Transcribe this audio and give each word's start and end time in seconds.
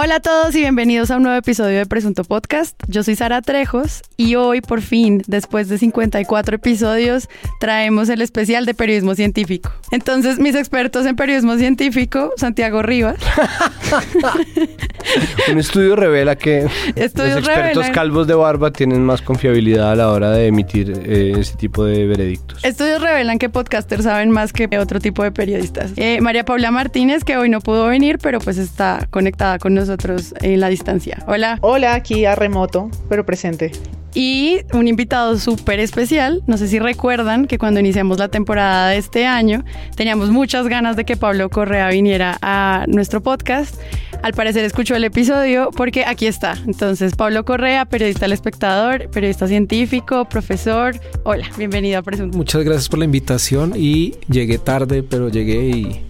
Hola 0.00 0.14
a 0.14 0.20
todos 0.20 0.54
y 0.54 0.60
bienvenidos 0.60 1.10
a 1.10 1.16
un 1.16 1.24
nuevo 1.24 1.36
episodio 1.36 1.76
de 1.76 1.84
Presunto 1.84 2.22
Podcast. 2.22 2.80
Yo 2.86 3.02
soy 3.02 3.16
Sara 3.16 3.42
Trejos 3.42 4.02
y 4.16 4.36
hoy 4.36 4.60
por 4.60 4.80
fin, 4.80 5.24
después 5.26 5.68
de 5.68 5.76
54 5.76 6.54
episodios, 6.54 7.28
traemos 7.58 8.08
el 8.08 8.22
especial 8.22 8.64
de 8.64 8.74
periodismo 8.74 9.16
científico. 9.16 9.72
Entonces, 9.90 10.38
mis 10.38 10.54
expertos 10.54 11.04
en 11.04 11.16
periodismo 11.16 11.56
científico, 11.56 12.32
Santiago 12.36 12.80
Rivas. 12.80 13.16
un 15.50 15.58
estudio 15.58 15.96
revela 15.96 16.36
que 16.36 16.68
los 16.94 17.36
expertos 17.36 17.90
calvos 17.90 18.28
de 18.28 18.34
barba 18.34 18.70
tienen 18.70 19.04
más 19.04 19.20
confiabilidad 19.20 19.90
a 19.90 19.96
la 19.96 20.12
hora 20.12 20.30
de 20.30 20.46
emitir 20.46 20.92
eh, 21.06 21.34
ese 21.40 21.56
tipo 21.56 21.84
de 21.84 22.06
veredictos. 22.06 22.64
Estudios 22.64 23.02
revelan 23.02 23.40
que 23.40 23.48
podcasters 23.48 24.04
saben 24.04 24.30
más 24.30 24.52
que 24.52 24.68
otro 24.78 25.00
tipo 25.00 25.24
de 25.24 25.32
periodistas. 25.32 25.90
Eh, 25.96 26.20
María 26.20 26.44
Paula 26.44 26.70
Martínez, 26.70 27.24
que 27.24 27.36
hoy 27.36 27.48
no 27.48 27.60
pudo 27.60 27.88
venir, 27.88 28.18
pero 28.22 28.38
pues 28.38 28.58
está 28.58 29.04
conectada 29.10 29.58
con 29.58 29.74
nosotros 29.74 29.87
nosotros 29.88 30.34
en 30.40 30.60
la 30.60 30.68
distancia. 30.68 31.24
Hola. 31.26 31.58
Hola, 31.62 31.94
aquí 31.94 32.24
a 32.24 32.34
remoto, 32.34 32.90
pero 33.08 33.24
presente. 33.24 33.72
Y 34.14 34.60
un 34.72 34.88
invitado 34.88 35.38
súper 35.38 35.80
especial, 35.80 36.42
no 36.46 36.56
sé 36.56 36.66
si 36.68 36.78
recuerdan 36.78 37.46
que 37.46 37.58
cuando 37.58 37.78
iniciamos 37.80 38.18
la 38.18 38.28
temporada 38.28 38.88
de 38.88 38.96
este 38.96 39.26
año 39.26 39.64
teníamos 39.96 40.30
muchas 40.30 40.66
ganas 40.66 40.96
de 40.96 41.04
que 41.04 41.16
Pablo 41.16 41.50
Correa 41.50 41.88
viniera 41.88 42.38
a 42.40 42.84
nuestro 42.88 43.22
podcast. 43.22 43.80
Al 44.22 44.32
parecer 44.32 44.64
escuchó 44.64 44.96
el 44.96 45.04
episodio 45.04 45.70
porque 45.76 46.04
aquí 46.04 46.26
está. 46.26 46.56
Entonces, 46.66 47.14
Pablo 47.14 47.44
Correa, 47.44 47.84
periodista 47.84 48.22
del 48.22 48.32
espectador, 48.32 49.08
periodista 49.10 49.46
científico, 49.46 50.24
profesor. 50.24 50.98
Hola, 51.24 51.46
bienvenido 51.56 51.98
a 51.98 52.02
Presunto. 52.02 52.36
Muchas 52.36 52.64
gracias 52.64 52.88
por 52.88 52.98
la 52.98 53.04
invitación 53.04 53.74
y 53.76 54.16
llegué 54.28 54.58
tarde, 54.58 55.02
pero 55.02 55.28
llegué 55.28 55.68
y 55.68 56.06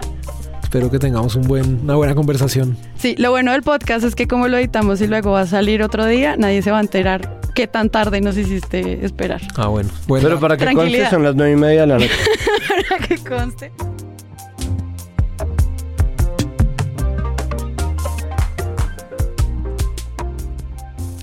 espero 0.68 0.90
que 0.90 0.98
tengamos 0.98 1.34
un 1.34 1.48
buen, 1.48 1.80
una 1.84 1.94
buena 1.94 2.14
conversación. 2.14 2.76
Sí, 2.98 3.14
lo 3.16 3.30
bueno 3.30 3.52
del 3.52 3.62
podcast 3.62 4.04
es 4.04 4.14
que 4.14 4.28
como 4.28 4.48
lo 4.48 4.58
editamos 4.58 5.00
y 5.00 5.06
luego 5.06 5.30
va 5.30 5.40
a 5.40 5.46
salir 5.46 5.82
otro 5.82 6.04
día, 6.04 6.36
nadie 6.36 6.60
se 6.60 6.70
va 6.70 6.76
a 6.76 6.82
enterar 6.82 7.40
qué 7.54 7.66
tan 7.66 7.88
tarde 7.88 8.20
nos 8.20 8.36
hiciste 8.36 9.02
esperar. 9.02 9.40
Ah, 9.56 9.68
bueno. 9.68 9.88
Pero 10.06 10.38
para 10.38 10.58
que 10.58 10.66
conste 10.74 11.08
son 11.08 11.22
las 11.22 11.34
nueve 11.34 11.52
y 11.52 11.56
media 11.56 11.80
de 11.80 11.86
la 11.86 11.94
noche. 11.94 12.10
para 12.90 13.06
que 13.06 13.16
conste. 13.16 13.72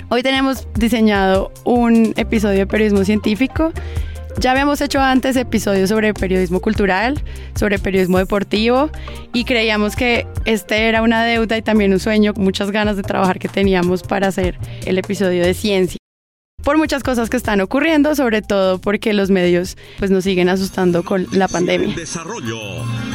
Hoy 0.09 0.23
tenemos 0.23 0.67
diseñado 0.73 1.51
un 1.65 2.13
episodio 2.15 2.57
de 2.57 2.65
periodismo 2.65 3.05
científico 3.05 3.71
ya 4.39 4.51
habíamos 4.51 4.81
hecho 4.81 4.99
antes 4.99 5.35
episodios 5.35 5.89
sobre 5.89 6.13
periodismo 6.13 6.59
cultural, 6.59 7.21
sobre 7.55 7.79
periodismo 7.79 8.17
deportivo 8.17 8.89
y 9.33 9.45
creíamos 9.45 9.95
que 9.95 10.27
este 10.45 10.87
era 10.87 11.01
una 11.01 11.23
deuda 11.23 11.57
y 11.57 11.61
también 11.61 11.93
un 11.93 11.99
sueño, 11.99 12.33
muchas 12.35 12.71
ganas 12.71 12.97
de 12.97 13.03
trabajar 13.03 13.39
que 13.39 13.47
teníamos 13.47 14.03
para 14.03 14.27
hacer 14.27 14.57
el 14.85 14.97
episodio 14.97 15.43
de 15.43 15.53
ciencia 15.53 15.97
por 16.63 16.79
muchas 16.79 17.03
cosas 17.03 17.29
que 17.29 17.37
están 17.37 17.61
ocurriendo, 17.61 18.15
sobre 18.15 18.41
todo 18.41 18.79
porque 18.79 19.13
los 19.13 19.29
medios 19.29 19.77
pues 19.99 20.09
nos 20.09 20.23
siguen 20.23 20.49
asustando 20.49 21.05
con 21.05 21.27
la 21.31 21.47
pandemia. 21.47 21.95
Desarrollo 21.95 22.59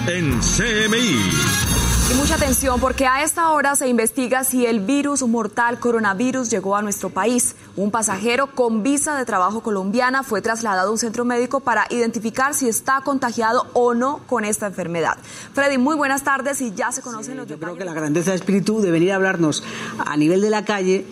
en 0.07 0.39
CMI. 0.39 1.90
Y 2.11 2.15
mucha 2.15 2.35
atención 2.35 2.81
porque 2.81 3.07
a 3.07 3.23
esta 3.23 3.51
hora 3.51 3.77
se 3.77 3.87
investiga 3.87 4.43
si 4.43 4.67
el 4.67 4.81
virus 4.81 5.23
mortal 5.23 5.79
coronavirus 5.79 6.51
llegó 6.51 6.75
a 6.75 6.83
nuestro 6.83 7.11
país. 7.11 7.55
Un 7.77 7.93
pasajero 7.93 8.49
con 8.49 8.83
visa 8.83 9.17
de 9.17 9.25
trabajo 9.25 9.63
colombiana 9.63 10.25
fue 10.25 10.43
trasladado 10.43 10.89
a 10.89 10.93
un 10.93 10.99
centro 10.99 11.25
médico 11.25 11.61
para 11.61 11.87
identificar 11.89 12.55
si 12.55 12.69
está 12.69 13.01
contagiado 13.03 13.69
o 13.75 13.95
no 13.95 14.23
con 14.27 14.45
esta 14.45 14.67
enfermedad. 14.67 15.19
Freddy, 15.55 15.79
muy 15.79 15.95
buenas 15.95 16.25
tardes 16.25 16.61
y 16.63 16.73
ya 16.75 16.91
se 16.91 17.01
conocen 17.01 17.37
los 17.37 17.47
yo 17.47 17.61
creo 17.61 17.77
que 17.77 17.85
la 17.85 17.95
grandeza 17.95 18.31
de 18.31 18.37
espíritu 18.39 18.81
de 18.81 18.91
venir 18.91 19.13
a 19.13 19.15
hablarnos 19.15 19.63
a 20.05 20.17
nivel 20.17 20.41
de 20.41 20.51
la 20.51 20.65
calle 20.65 21.07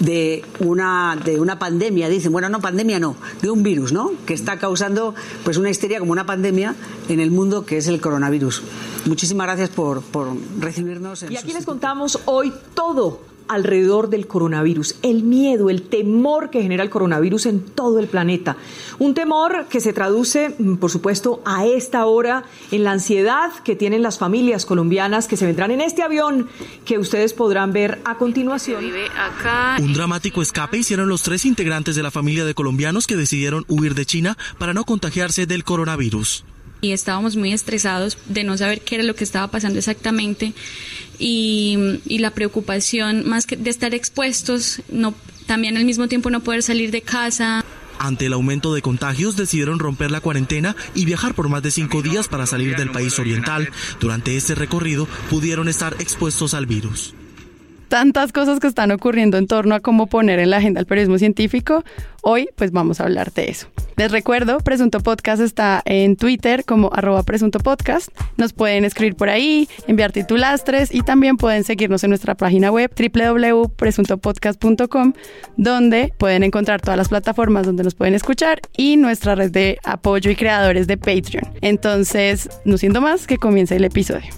de 0.00 0.44
una, 0.58 1.16
de 1.24 1.40
una 1.40 1.58
pandemia. 1.58 2.10
Dicen, 2.10 2.30
bueno, 2.30 2.50
no, 2.50 2.60
pandemia 2.60 3.00
no, 3.00 3.16
de 3.40 3.50
un 3.50 3.62
virus, 3.62 3.92
¿no? 3.92 4.10
Que 4.26 4.34
está 4.34 4.58
causando 4.58 5.14
pues 5.44 5.56
una 5.56 5.70
histeria 5.70 5.98
como 5.98 6.12
una 6.12 6.26
pandemia 6.26 6.74
en 7.08 7.20
el 7.20 7.30
mundo 7.30 7.64
que 7.64 7.78
es 7.78 7.86
el 7.86 8.02
coronavirus. 8.02 8.62
Muchísimas 9.06 9.46
gracias 9.46 9.70
por, 9.70 10.02
por 10.02 10.28
recibirnos. 10.58 11.24
y 11.28 11.36
aquí 11.36 11.52
les 11.52 11.64
contamos 11.64 12.20
hoy 12.26 12.52
todo 12.74 13.32
alrededor 13.48 14.08
del 14.08 14.26
coronavirus, 14.26 14.96
el 15.02 15.22
miedo, 15.22 15.70
el 15.70 15.82
temor 15.82 16.50
que 16.50 16.62
genera 16.62 16.82
el 16.82 16.90
coronavirus 16.90 17.46
en 17.46 17.60
todo 17.62 17.98
el 17.98 18.08
planeta. 18.08 18.56
Un 18.98 19.14
temor 19.14 19.66
que 19.68 19.80
se 19.80 19.92
traduce, 19.92 20.54
mm, 20.58 20.76
por 20.76 20.90
supuesto, 20.90 21.42
a 21.44 21.66
esta 21.66 22.06
hora 22.06 22.44
en 22.70 22.84
la 22.84 22.92
ansiedad 22.92 23.52
que 23.64 23.76
tienen 23.76 24.02
las 24.02 24.18
familias 24.18 24.64
colombianas 24.64 25.28
que 25.28 25.36
se 25.36 25.46
vendrán 25.46 25.70
en 25.70 25.80
este 25.80 26.02
avión 26.02 26.48
que 26.84 26.98
ustedes 26.98 27.32
podrán 27.32 27.72
ver 27.72 28.00
a 28.04 28.16
continuación. 28.16 28.84
Un 29.80 29.92
dramático 29.92 30.42
escape 30.42 30.78
hicieron 30.78 31.08
los 31.08 31.22
tres 31.22 31.44
integrantes 31.44 31.96
de 31.96 32.02
la 32.02 32.10
familia 32.10 32.44
de 32.44 32.54
colombianos 32.54 33.06
que 33.06 33.16
decidieron 33.16 33.64
huir 33.68 33.94
de 33.94 34.06
China 34.06 34.38
para 34.58 34.74
no 34.74 34.84
contagiarse 34.84 35.46
del 35.46 35.64
coronavirus 35.64 36.44
y 36.82 36.90
estábamos 36.90 37.36
muy 37.36 37.52
estresados 37.52 38.18
de 38.26 38.42
no 38.42 38.58
saber 38.58 38.80
qué 38.80 38.96
era 38.96 39.04
lo 39.04 39.14
que 39.14 39.22
estaba 39.22 39.46
pasando 39.46 39.78
exactamente 39.78 40.52
y, 41.18 42.00
la 42.18 42.32
preocupación 42.32 43.28
más 43.28 43.46
que 43.46 43.56
de 43.56 43.70
estar 43.70 43.94
expuestos, 43.94 44.82
no, 44.90 45.14
también 45.46 45.76
al 45.76 45.84
mismo 45.84 46.08
tiempo 46.08 46.30
no 46.30 46.40
poder 46.40 46.62
salir 46.62 46.90
de 46.90 47.02
casa. 47.02 47.64
Ante 47.98 48.26
el 48.26 48.32
aumento 48.32 48.74
de 48.74 48.82
contagios 48.82 49.36
decidieron 49.36 49.78
romper 49.78 50.10
la 50.10 50.20
cuarentena 50.20 50.74
y 50.94 51.04
viajar 51.04 51.34
por 51.34 51.48
más 51.48 51.62
de 51.62 51.70
cinco 51.70 52.02
días 52.02 52.26
para 52.26 52.46
salir 52.46 52.76
del 52.76 52.90
país 52.90 53.18
oriental. 53.18 53.70
Durante 54.00 54.36
este 54.36 54.56
recorrido 54.56 55.06
pudieron 55.30 55.68
estar 55.68 55.94
expuestos 56.00 56.54
al 56.54 56.66
virus 56.66 57.14
tantas 57.92 58.32
cosas 58.32 58.58
que 58.58 58.66
están 58.68 58.90
ocurriendo 58.90 59.36
en 59.36 59.46
torno 59.46 59.74
a 59.74 59.80
cómo 59.80 60.06
poner 60.06 60.38
en 60.38 60.48
la 60.48 60.56
agenda 60.56 60.80
el 60.80 60.86
periodismo 60.86 61.18
científico, 61.18 61.84
hoy 62.22 62.48
pues 62.56 62.72
vamos 62.72 63.00
a 63.00 63.04
hablar 63.04 63.34
de 63.34 63.50
eso. 63.50 63.66
Les 63.96 64.10
recuerdo, 64.10 64.60
Presunto 64.60 65.00
Podcast 65.00 65.42
está 65.42 65.82
en 65.84 66.16
Twitter 66.16 66.64
como 66.64 66.88
arroba 66.94 67.22
Presunto 67.22 67.58
Podcast. 67.58 68.08
Nos 68.38 68.54
pueden 68.54 68.86
escribir 68.86 69.14
por 69.14 69.28
ahí, 69.28 69.68
enviar 69.86 70.10
titulastres 70.10 70.94
y 70.94 71.02
también 71.02 71.36
pueden 71.36 71.64
seguirnos 71.64 72.02
en 72.02 72.08
nuestra 72.08 72.34
página 72.34 72.70
web 72.70 72.90
www.presuntopodcast.com 72.96 75.12
donde 75.58 76.14
pueden 76.16 76.44
encontrar 76.44 76.80
todas 76.80 76.96
las 76.96 77.10
plataformas 77.10 77.66
donde 77.66 77.84
nos 77.84 77.94
pueden 77.94 78.14
escuchar 78.14 78.62
y 78.74 78.96
nuestra 78.96 79.34
red 79.34 79.50
de 79.50 79.76
apoyo 79.84 80.30
y 80.30 80.36
creadores 80.36 80.86
de 80.86 80.96
Patreon. 80.96 81.44
Entonces, 81.60 82.48
no 82.64 82.78
siendo 82.78 83.02
más, 83.02 83.26
que 83.26 83.36
comience 83.36 83.76
el 83.76 83.84
episodio. 83.84 84.30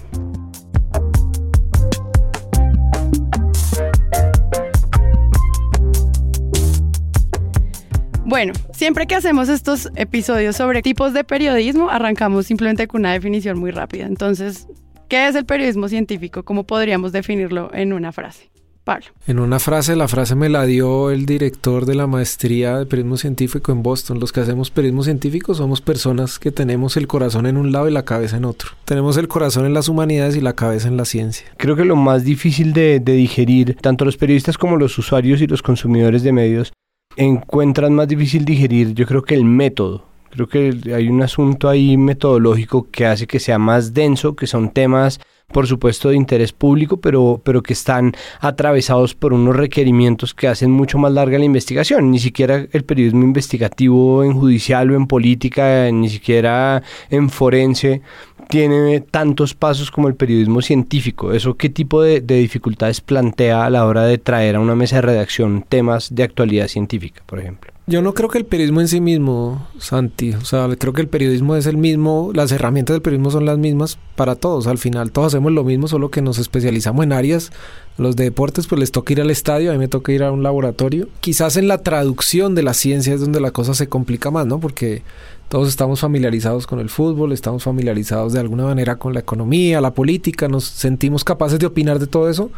Bueno, 8.25 8.53
siempre 8.73 9.05
que 9.05 9.13
hacemos 9.13 9.49
estos 9.49 9.91
episodios 9.95 10.55
sobre 10.55 10.81
tipos 10.81 11.13
de 11.13 11.23
periodismo, 11.23 11.91
arrancamos 11.91 12.47
simplemente 12.47 12.87
con 12.87 13.01
una 13.01 13.13
definición 13.13 13.59
muy 13.59 13.69
rápida. 13.69 14.07
Entonces, 14.07 14.67
¿qué 15.07 15.27
es 15.27 15.35
el 15.35 15.45
periodismo 15.45 15.87
científico? 15.89 16.41
¿Cómo 16.41 16.63
podríamos 16.63 17.11
definirlo 17.11 17.69
en 17.71 17.93
una 17.93 18.11
frase? 18.11 18.49
Pablo. 18.83 19.05
En 19.27 19.39
una 19.39 19.59
frase, 19.59 19.95
la 19.95 20.07
frase 20.07 20.35
me 20.35 20.49
la 20.49 20.65
dio 20.65 21.11
el 21.11 21.27
director 21.27 21.85
de 21.85 21.93
la 21.93 22.07
maestría 22.07 22.79
de 22.79 22.85
periodismo 22.87 23.17
científico 23.17 23.71
en 23.71 23.83
Boston. 23.83 24.19
Los 24.19 24.31
que 24.31 24.39
hacemos 24.39 24.71
periodismo 24.71 25.03
científico 25.03 25.53
somos 25.53 25.81
personas 25.81 26.39
que 26.39 26.51
tenemos 26.51 26.97
el 26.97 27.07
corazón 27.07 27.45
en 27.45 27.57
un 27.57 27.71
lado 27.71 27.87
y 27.89 27.91
la 27.91 28.05
cabeza 28.05 28.37
en 28.37 28.45
otro. 28.45 28.71
Tenemos 28.85 29.17
el 29.17 29.27
corazón 29.27 29.67
en 29.67 29.73
las 29.75 29.87
humanidades 29.87 30.35
y 30.35 30.41
la 30.41 30.53
cabeza 30.53 30.87
en 30.87 30.97
la 30.97 31.05
ciencia. 31.05 31.45
Creo 31.57 31.75
que 31.75 31.85
lo 31.85 31.95
más 31.95 32.23
difícil 32.23 32.73
de, 32.73 32.99
de 32.99 33.13
digerir, 33.13 33.75
tanto 33.81 34.03
los 34.03 34.17
periodistas 34.17 34.57
como 34.57 34.77
los 34.77 34.97
usuarios 34.97 35.41
y 35.41 35.47
los 35.47 35.61
consumidores 35.61 36.23
de 36.23 36.31
medios, 36.31 36.71
encuentran 37.17 37.93
más 37.93 38.07
difícil 38.07 38.45
digerir, 38.45 38.93
yo 38.93 39.05
creo 39.05 39.23
que 39.23 39.35
el 39.35 39.45
método. 39.45 40.03
Creo 40.31 40.47
que 40.47 40.93
hay 40.93 41.07
un 41.07 41.21
asunto 41.21 41.69
ahí 41.69 41.95
metodológico 41.95 42.89
que 42.91 43.05
hace 43.05 43.25
que 43.25 43.39
sea 43.39 43.57
más 43.57 43.93
denso, 43.93 44.35
que 44.35 44.47
son 44.47 44.71
temas, 44.71 45.19
por 45.51 45.67
supuesto, 45.67 46.09
de 46.09 46.15
interés 46.15 46.51
público, 46.51 46.97
pero, 46.97 47.41
pero 47.43 47.63
que 47.63 47.73
están 47.73 48.13
atravesados 48.39 49.15
por 49.15 49.33
unos 49.33 49.55
requerimientos 49.55 50.33
que 50.33 50.47
hacen 50.47 50.71
mucho 50.71 50.97
más 50.97 51.13
larga 51.13 51.39
la 51.39 51.45
investigación. 51.45 52.11
Ni 52.11 52.19
siquiera 52.19 52.65
el 52.71 52.83
periodismo 52.83 53.23
investigativo 53.23 54.23
en 54.23 54.33
judicial 54.33 54.91
o 54.91 54.95
en 54.95 55.07
política, 55.07 55.89
ni 55.91 56.09
siquiera 56.09 56.83
en 57.09 57.29
forense, 57.29 58.01
tiene 58.49 59.01
tantos 59.01 59.53
pasos 59.53 59.91
como 59.91 60.07
el 60.07 60.15
periodismo 60.15 60.61
científico. 60.61 61.33
¿Eso 61.33 61.55
qué 61.55 61.69
tipo 61.69 62.01
de, 62.01 62.21
dificultades 62.21 63.01
plantea 63.01 63.65
a 63.65 63.69
la 63.69 63.85
hora 63.85 64.03
de 64.03 64.17
traer 64.17 64.55
a 64.55 64.59
una 64.59 64.75
mesa 64.75 64.97
de 64.97 65.03
redacción 65.03 65.63
temas 65.67 66.13
de 66.13 66.23
actualidad 66.23 66.67
científica, 66.67 67.23
por 67.25 67.39
ejemplo? 67.39 67.74
Yo 67.87 68.01
no 68.01 68.15
creo 68.15 68.29
que 68.29 68.39
el 68.39 68.45
periodismo 68.45 68.81
en 68.81 68.87
sí 68.87 68.99
mismo, 68.99 69.67
Santi, 69.77 70.33
o 70.33 70.43
sea, 70.43 70.67
creo 70.75 70.91
que 70.91 71.01
el 71.01 71.07
periodismo 71.07 71.55
es 71.55 71.67
el 71.67 71.77
mismo, 71.77 72.31
las 72.33 72.51
herramientas 72.51 72.95
del 72.95 73.03
periodismo 73.03 73.29
son 73.29 73.45
las 73.45 73.59
mismas 73.59 73.99
para 74.15 74.33
todos, 74.33 74.65
al 74.65 74.79
final 74.79 75.11
todos 75.11 75.27
hacemos 75.27 75.51
lo 75.51 75.63
mismo, 75.63 75.87
solo 75.87 76.09
que 76.09 76.23
nos 76.23 76.39
especializamos 76.39 77.03
en 77.03 77.13
áreas, 77.13 77.51
los 77.99 78.15
de 78.15 78.23
deportes 78.23 78.65
pues 78.65 78.79
les 78.79 78.91
toca 78.91 79.13
ir 79.13 79.21
al 79.21 79.29
estadio, 79.29 79.69
a 79.69 79.73
mí 79.73 79.77
me 79.77 79.87
toca 79.87 80.11
ir 80.11 80.23
a 80.23 80.31
un 80.31 80.41
laboratorio, 80.41 81.09
quizás 81.19 81.57
en 81.57 81.67
la 81.67 81.83
traducción 81.83 82.55
de 82.55 82.63
la 82.63 82.73
ciencia 82.73 83.13
es 83.13 83.21
donde 83.21 83.39
la 83.39 83.51
cosa 83.51 83.75
se 83.75 83.87
complica 83.87 84.31
más, 84.31 84.47
¿no? 84.47 84.59
Porque 84.59 85.03
todos 85.47 85.69
estamos 85.69 85.99
familiarizados 85.99 86.65
con 86.65 86.79
el 86.79 86.89
fútbol, 86.89 87.33
estamos 87.33 87.61
familiarizados 87.61 88.33
de 88.33 88.39
alguna 88.39 88.63
manera 88.63 88.95
con 88.95 89.13
la 89.13 89.19
economía, 89.19 89.79
la 89.79 89.93
política, 89.93 90.47
nos 90.47 90.63
sentimos 90.63 91.23
capaces 91.23 91.59
de 91.59 91.67
opinar 91.67 91.99
de 91.99 92.07
todo 92.07 92.31
eso. 92.31 92.49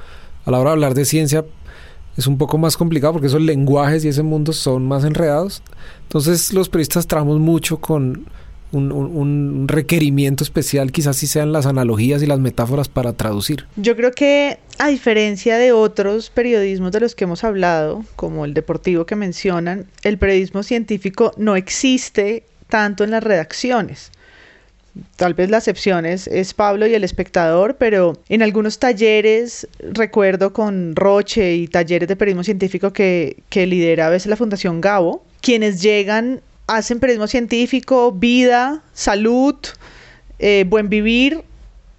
a 0.45 0.51
la 0.51 0.59
hora 0.59 0.69
de 0.69 0.73
hablar 0.75 0.93
de 0.93 1.03
ciencia 1.03 1.43
es 2.17 2.27
un 2.27 2.37
poco 2.37 2.57
más 2.57 2.75
complicado 2.75 3.13
porque 3.13 3.27
esos 3.27 3.41
lenguajes 3.41 4.03
y 4.03 4.07
ese 4.09 4.23
mundo 4.23 4.51
son 4.51 4.87
más 4.87 5.03
enredados. 5.03 5.61
Entonces 6.03 6.51
los 6.51 6.67
periodistas 6.67 7.05
trabajamos 7.07 7.39
mucho 7.39 7.77
con 7.77 8.25
un, 8.71 9.67
requerimiento 9.67 10.43
especial, 10.43 10.91
quizás 10.91 11.17
si 11.17 11.27
sean 11.27 11.51
las 11.51 11.65
analogías 11.65 12.21
y 12.21 12.25
las 12.25 12.39
metáforas 12.39 12.89
para 12.89 13.13
traducir. 13.13 13.65
Yo 13.75 13.95
creo 13.95 14.11
que 14.11 14.59
a 14.77 14.87
diferencia 14.87 15.57
de 15.57 15.71
otros 15.71 16.29
periodismos 16.29 16.91
de 16.91 16.99
los 16.99 17.15
que 17.15 17.25
hemos 17.25 17.43
hablado, 17.43 18.03
como 18.15 18.45
el 18.45 18.53
deportivo 18.53 19.05
que 19.05 19.15
mencionan, 19.15 19.85
el 20.03 20.17
periodismo 20.17 20.63
científico 20.63 21.31
no 21.37 21.55
existe 21.55 22.43
tanto 22.67 23.03
en 23.03 23.11
las 23.11 23.23
redacciones. 23.23 24.11
Tal 25.15 25.33
vez 25.33 25.49
la 25.49 25.57
excepción 25.57 26.05
es, 26.05 26.53
Pablo 26.53 26.87
y 26.87 26.93
el 26.93 27.03
espectador, 27.03 27.75
pero 27.77 28.17
en 28.29 28.41
algunos 28.41 28.79
talleres, 28.79 29.67
recuerdo 29.79 30.53
con 30.53 30.95
Roche 30.95 31.55
y 31.55 31.67
talleres 31.67 32.07
de 32.07 32.15
periodismo 32.15 32.43
científico 32.43 32.93
que, 32.93 33.37
que 33.49 33.65
lidera 33.65 34.07
a 34.07 34.09
veces 34.09 34.27
la 34.27 34.35
Fundación 34.35 34.81
Gabo, 34.81 35.23
quienes 35.41 35.81
llegan 35.81 36.41
hacen 36.67 36.99
periodismo 36.99 37.27
científico, 37.27 38.11
vida, 38.11 38.83
salud, 38.93 39.55
eh, 40.39 40.65
buen 40.67 40.89
vivir, 40.89 41.43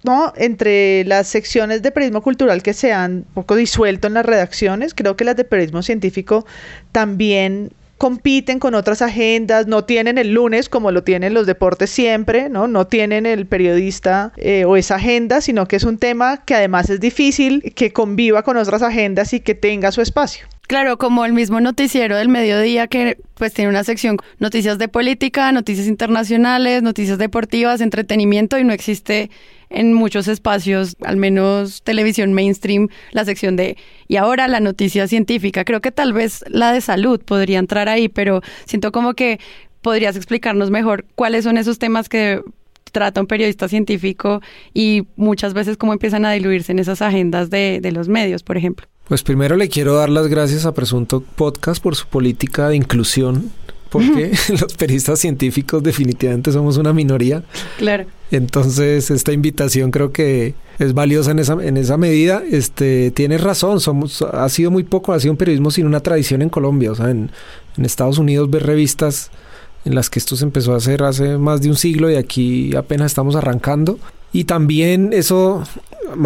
¿no? 0.03 0.31
Entre 0.37 1.03
las 1.05 1.27
secciones 1.27 1.81
de 1.81 1.91
periodismo 1.91 2.21
cultural 2.21 2.63
que 2.63 2.73
se 2.73 2.93
han 2.93 3.11
un 3.11 3.25
poco 3.33 3.55
disuelto 3.55 4.07
en 4.07 4.13
las 4.13 4.25
redacciones, 4.25 4.93
creo 4.93 5.17
que 5.17 5.25
las 5.25 5.35
de 5.35 5.43
periodismo 5.43 5.81
científico 5.81 6.45
también 6.91 7.71
compiten 7.99 8.59
con 8.59 8.75
otras 8.75 9.01
agendas, 9.01 9.67
no 9.67 9.83
tienen 9.83 10.17
el 10.17 10.33
lunes 10.33 10.69
como 10.69 10.91
lo 10.91 11.03
tienen 11.03 11.33
los 11.33 11.45
deportes 11.45 11.89
siempre, 11.89 12.49
¿no? 12.49 12.69
No 12.69 12.87
tienen 12.87 13.25
el 13.25 13.45
periodista 13.45 14.31
eh, 14.37 14.63
o 14.65 14.77
esa 14.77 14.95
agenda, 14.95 15.41
sino 15.41 15.67
que 15.67 15.75
es 15.75 15.83
un 15.83 15.97
tema 15.97 16.37
que 16.45 16.55
además 16.55 16.89
es 16.89 17.01
difícil 17.01 17.73
que 17.75 17.91
conviva 17.91 18.43
con 18.43 18.55
otras 18.55 18.81
agendas 18.81 19.33
y 19.33 19.41
que 19.41 19.53
tenga 19.53 19.91
su 19.91 20.01
espacio. 20.01 20.47
Claro, 20.69 20.99
como 20.99 21.25
el 21.25 21.33
mismo 21.33 21.59
noticiero 21.61 22.15
del 22.15 22.29
mediodía 22.29 22.85
que 22.85 23.17
pues 23.33 23.55
tiene 23.55 23.71
una 23.71 23.83
sección 23.83 24.17
noticias 24.37 24.77
de 24.77 24.87
política, 24.87 25.51
noticias 25.51 25.87
internacionales, 25.87 26.83
noticias 26.83 27.17
deportivas, 27.17 27.81
entretenimiento 27.81 28.55
y 28.59 28.63
no 28.63 28.71
existe 28.71 29.31
en 29.71 29.93
muchos 29.93 30.27
espacios, 30.27 30.95
al 31.03 31.17
menos 31.17 31.81
televisión 31.81 32.33
mainstream, 32.33 32.87
la 33.13 33.25
sección 33.25 33.55
de 33.55 33.77
y 34.07 34.17
ahora 34.17 34.47
la 34.47 34.59
noticia 34.59 35.07
científica. 35.07 35.65
Creo 35.65 35.81
que 35.81 35.91
tal 35.91 36.13
vez 36.13 36.45
la 36.47 36.71
de 36.71 36.81
salud 36.81 37.19
podría 37.19 37.57
entrar 37.57 37.89
ahí, 37.89 38.07
pero 38.07 38.43
siento 38.65 38.91
como 38.91 39.15
que 39.15 39.39
podrías 39.81 40.15
explicarnos 40.15 40.69
mejor 40.69 41.07
cuáles 41.15 41.45
son 41.45 41.57
esos 41.57 41.79
temas 41.79 42.09
que 42.09 42.43
trata 42.91 43.21
un 43.21 43.25
periodista 43.25 43.67
científico 43.67 44.39
y 44.71 45.07
muchas 45.15 45.55
veces 45.55 45.77
cómo 45.77 45.93
empiezan 45.93 46.25
a 46.25 46.31
diluirse 46.31 46.73
en 46.73 46.77
esas 46.77 47.01
agendas 47.01 47.49
de, 47.49 47.79
de 47.81 47.91
los 47.91 48.07
medios, 48.07 48.43
por 48.43 48.55
ejemplo. 48.55 48.87
Pues 49.09 49.23
primero 49.23 49.55
le 49.55 49.69
quiero 49.69 49.95
dar 49.95 50.09
las 50.09 50.27
gracias 50.27 50.67
a 50.67 50.73
Presunto 50.75 51.21
Podcast 51.35 51.81
por 51.81 51.95
su 51.95 52.05
política 52.05 52.69
de 52.69 52.75
inclusión, 52.75 53.51
porque 53.89 54.31
los 54.61 54.75
periodistas 54.75 55.19
científicos 55.19 55.81
definitivamente 55.81 56.51
somos 56.51 56.77
una 56.77 56.93
minoría. 56.93 57.43
Claro. 57.79 58.05
Entonces, 58.29 59.09
esta 59.09 59.33
invitación 59.33 59.89
creo 59.89 60.11
que 60.11 60.53
es 60.77 60.93
valiosa 60.93 61.31
en 61.31 61.39
esa, 61.39 61.53
en 61.53 61.77
esa 61.77 61.97
medida. 61.97 62.43
Este, 62.51 63.09
tienes 63.09 63.41
razón, 63.41 63.79
somos, 63.79 64.21
ha 64.21 64.47
sido 64.47 64.69
muy 64.69 64.83
poco, 64.83 65.11
ha 65.11 65.19
sido 65.19 65.31
un 65.31 65.37
periodismo 65.37 65.71
sin 65.71 65.87
una 65.87 66.01
tradición 66.01 66.43
en 66.43 66.49
Colombia. 66.49 66.91
O 66.91 66.95
sea, 66.95 67.09
en, 67.09 67.31
en 67.77 67.85
Estados 67.85 68.19
Unidos 68.19 68.51
ver 68.51 68.67
revistas 68.67 69.31
en 69.85 69.95
las 69.95 70.11
que 70.11 70.19
esto 70.19 70.35
se 70.35 70.45
empezó 70.45 70.75
a 70.75 70.77
hacer 70.77 71.01
hace 71.01 71.39
más 71.39 71.61
de 71.61 71.69
un 71.69 71.77
siglo 71.77 72.11
y 72.11 72.15
aquí 72.15 72.75
apenas 72.75 73.07
estamos 73.07 73.35
arrancando. 73.35 73.97
Y 74.31 74.43
también 74.43 75.11
eso, 75.11 75.63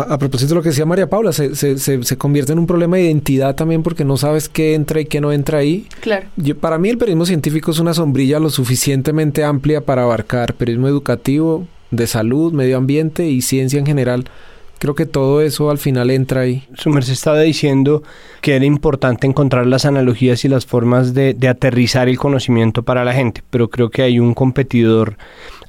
a 0.09 0.17
propósito 0.17 0.49
de 0.49 0.55
lo 0.55 0.61
que 0.61 0.69
decía 0.69 0.85
María 0.85 1.09
Paula, 1.09 1.31
se, 1.31 1.55
se, 1.55 1.77
se, 1.77 2.17
convierte 2.17 2.51
en 2.51 2.59
un 2.59 2.67
problema 2.67 2.97
de 2.97 3.03
identidad 3.03 3.55
también 3.55 3.81
porque 3.81 4.03
no 4.03 4.17
sabes 4.17 4.49
qué 4.49 4.73
entra 4.73 4.99
y 4.99 5.05
qué 5.05 5.21
no 5.21 5.31
entra 5.31 5.59
ahí. 5.59 5.87
Claro. 6.01 6.27
para 6.59 6.77
mí 6.77 6.89
el 6.89 6.97
periodismo 6.97 7.25
científico 7.25 7.71
es 7.71 7.79
una 7.79 7.93
sombrilla 7.93 8.39
lo 8.39 8.49
suficientemente 8.49 9.43
amplia 9.43 9.81
para 9.81 10.03
abarcar 10.03 10.53
periodismo 10.55 10.87
educativo, 10.87 11.67
de 11.91 12.07
salud, 12.07 12.51
medio 12.51 12.77
ambiente 12.77 13.27
y 13.27 13.41
ciencia 13.41 13.79
en 13.79 13.85
general. 13.85 14.25
Creo 14.79 14.95
que 14.95 15.05
todo 15.05 15.41
eso 15.41 15.69
al 15.69 15.77
final 15.77 16.11
entra 16.11 16.41
ahí. 16.41 16.65
Su 16.73 16.89
merced 16.89 17.13
estaba 17.13 17.39
diciendo 17.39 18.03
que 18.41 18.57
era 18.57 18.65
importante 18.65 19.25
encontrar 19.25 19.65
las 19.65 19.85
analogías 19.85 20.43
y 20.43 20.49
las 20.49 20.65
formas 20.65 21.13
de, 21.13 21.33
de 21.33 21.47
aterrizar 21.47 22.09
el 22.09 22.17
conocimiento 22.17 22.83
para 22.83 23.05
la 23.05 23.13
gente, 23.13 23.43
pero 23.49 23.69
creo 23.69 23.89
que 23.89 24.01
hay 24.01 24.19
un 24.19 24.33
competidor 24.33 25.15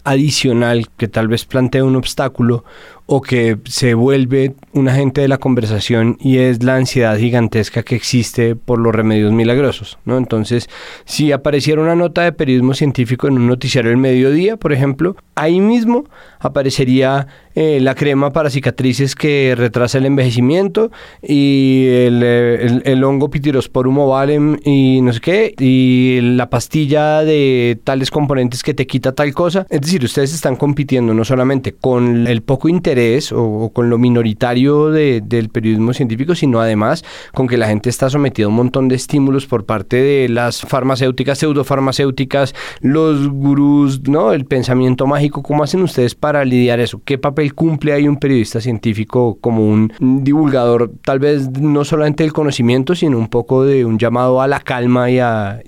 adicional 0.04 0.88
que 0.96 1.08
tal 1.08 1.28
vez 1.28 1.44
plantea 1.44 1.84
un 1.84 1.96
obstáculo 1.96 2.64
o 3.06 3.20
que 3.20 3.58
se 3.66 3.92
vuelve 3.92 4.54
un 4.72 4.88
agente 4.88 5.20
de 5.20 5.28
la 5.28 5.36
conversación 5.36 6.16
y 6.20 6.38
es 6.38 6.62
la 6.62 6.76
ansiedad 6.76 7.18
gigantesca 7.18 7.82
que 7.82 7.96
existe 7.96 8.56
por 8.56 8.78
los 8.78 8.94
remedios 8.94 9.30
milagrosos, 9.30 9.98
¿no? 10.06 10.16
Entonces, 10.16 10.70
si 11.04 11.30
apareciera 11.30 11.82
una 11.82 11.94
nota 11.94 12.22
de 12.22 12.32
periodismo 12.32 12.72
científico 12.72 13.28
en 13.28 13.34
un 13.34 13.46
noticiario 13.46 13.90
del 13.90 13.98
mediodía, 13.98 14.56
por 14.56 14.72
ejemplo, 14.72 15.16
ahí 15.34 15.60
mismo 15.60 16.06
aparecería 16.38 17.26
eh, 17.54 17.78
la 17.80 17.94
crema 17.94 18.32
para 18.32 18.50
cicatrices 18.50 19.14
que 19.14 19.54
retrasa 19.56 19.98
el 19.98 20.06
envejecimiento 20.06 20.90
y 21.22 21.86
el, 21.88 22.22
eh, 22.24 22.80
el, 22.84 23.04
hongo 23.04 23.30
pitirosporum 23.30 23.98
ovalem 23.98 24.56
y 24.64 25.00
no 25.02 25.12
sé 25.12 25.20
qué, 25.20 25.54
y 25.58 26.20
la 26.22 26.48
pastilla 26.50 27.22
de 27.22 27.78
tales 27.84 28.10
componentes 28.10 28.62
que 28.62 28.74
te 28.74 28.86
quita 28.86 29.12
tal 29.12 29.32
cosa. 29.34 29.66
Es 29.68 29.82
decir, 29.82 30.04
ustedes 30.04 30.34
están 30.34 30.56
compitiendo 30.56 31.14
no 31.14 31.24
solamente 31.24 31.72
con 31.72 32.26
el 32.26 32.42
poco 32.42 32.68
interés 32.68 32.93
o, 33.32 33.70
con 33.72 33.90
lo 33.90 33.98
minoritario 33.98 34.90
del 34.90 35.48
periodismo 35.48 35.92
científico, 35.92 36.34
sino 36.34 36.60
además 36.60 37.04
con 37.32 37.46
que 37.46 37.56
la 37.56 37.66
gente 37.66 37.90
está 37.90 38.10
sometida 38.10 38.46
a 38.46 38.48
un 38.48 38.54
montón 38.54 38.88
de 38.88 38.96
estímulos 38.96 39.46
por 39.46 39.64
parte 39.64 39.96
de 39.96 40.28
las 40.28 40.62
farmacéuticas, 40.62 41.38
pseudofarmacéuticas, 41.38 42.54
los 42.80 43.28
gurús, 43.28 44.06
¿no? 44.08 44.32
El 44.32 44.44
pensamiento 44.44 45.06
mágico. 45.06 45.42
¿Cómo 45.42 45.64
hacen 45.64 45.82
ustedes 45.82 46.14
para 46.14 46.44
lidiar 46.44 46.80
eso? 46.80 47.00
¿Qué 47.04 47.18
papel 47.18 47.54
cumple 47.54 47.92
ahí 47.92 48.08
un 48.08 48.16
periodista 48.16 48.60
científico 48.60 49.38
como 49.40 49.66
un 49.66 49.92
divulgador, 50.00 50.92
tal 51.04 51.18
vez 51.18 51.50
no 51.50 51.84
solamente 51.84 52.22
del 52.22 52.32
conocimiento, 52.32 52.94
sino 52.94 53.18
un 53.18 53.28
poco 53.28 53.64
de 53.64 53.84
un 53.84 53.98
llamado 53.98 54.40
a 54.40 54.48
la 54.48 54.60
calma 54.60 55.10
y 55.10 55.18
a, 55.18 55.62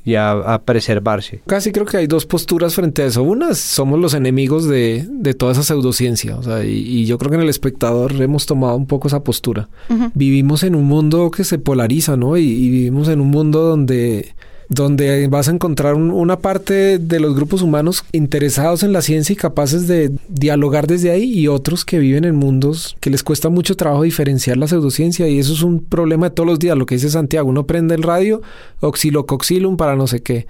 preservarse? 0.64 1.42
Casi 1.46 1.72
creo 1.72 1.86
que 1.86 1.96
hay 1.96 2.06
dos 2.06 2.26
posturas 2.26 2.74
frente 2.74 3.02
a 3.02 3.06
eso. 3.06 3.22
Una, 3.22 3.54
somos 3.54 3.98
los 3.98 4.14
enemigos 4.14 4.66
de, 4.66 5.06
toda 5.38 5.52
esa 5.52 5.62
pseudociencia. 5.62 6.36
O 6.36 6.42
sea, 6.42 6.64
y, 6.64 7.04
yo 7.06 7.15
creo 7.18 7.30
que 7.30 7.36
en 7.36 7.42
el 7.42 7.48
espectador 7.48 8.12
hemos 8.20 8.46
tomado 8.46 8.76
un 8.76 8.86
poco 8.86 9.08
esa 9.08 9.22
postura. 9.22 9.68
Vivimos 10.14 10.62
en 10.62 10.74
un 10.74 10.84
mundo 10.84 11.30
que 11.30 11.44
se 11.44 11.58
polariza, 11.58 12.16
¿no? 12.16 12.36
y 12.36 12.68
vivimos 12.68 13.08
en 13.08 13.20
un 13.20 13.30
mundo 13.30 13.62
donde 13.62 14.34
donde 14.68 15.28
vas 15.28 15.48
a 15.48 15.52
encontrar 15.52 15.94
una 15.94 16.38
parte 16.38 16.98
de 16.98 17.20
los 17.20 17.34
grupos 17.34 17.62
humanos 17.62 18.04
interesados 18.12 18.82
en 18.82 18.92
la 18.92 19.02
ciencia 19.02 19.32
y 19.32 19.36
capaces 19.36 19.86
de 19.86 20.12
dialogar 20.28 20.86
desde 20.86 21.10
ahí 21.10 21.32
y 21.32 21.48
otros 21.48 21.84
que 21.84 21.98
viven 21.98 22.24
en 22.24 22.34
mundos 22.34 22.96
que 23.00 23.10
les 23.10 23.22
cuesta 23.22 23.48
mucho 23.48 23.76
trabajo 23.76 24.02
diferenciar 24.02 24.56
la 24.56 24.66
pseudociencia 24.66 25.28
y 25.28 25.38
eso 25.38 25.52
es 25.52 25.62
un 25.62 25.84
problema 25.84 26.28
de 26.28 26.34
todos 26.34 26.48
los 26.48 26.58
días, 26.58 26.76
lo 26.76 26.86
que 26.86 26.96
dice 26.96 27.10
Santiago, 27.10 27.48
uno 27.48 27.66
prende 27.66 27.94
el 27.94 28.02
radio, 28.02 28.42
oxilocoxilum 28.80 29.76
para 29.76 29.96
no 29.96 30.06
sé 30.06 30.22
qué. 30.22 30.46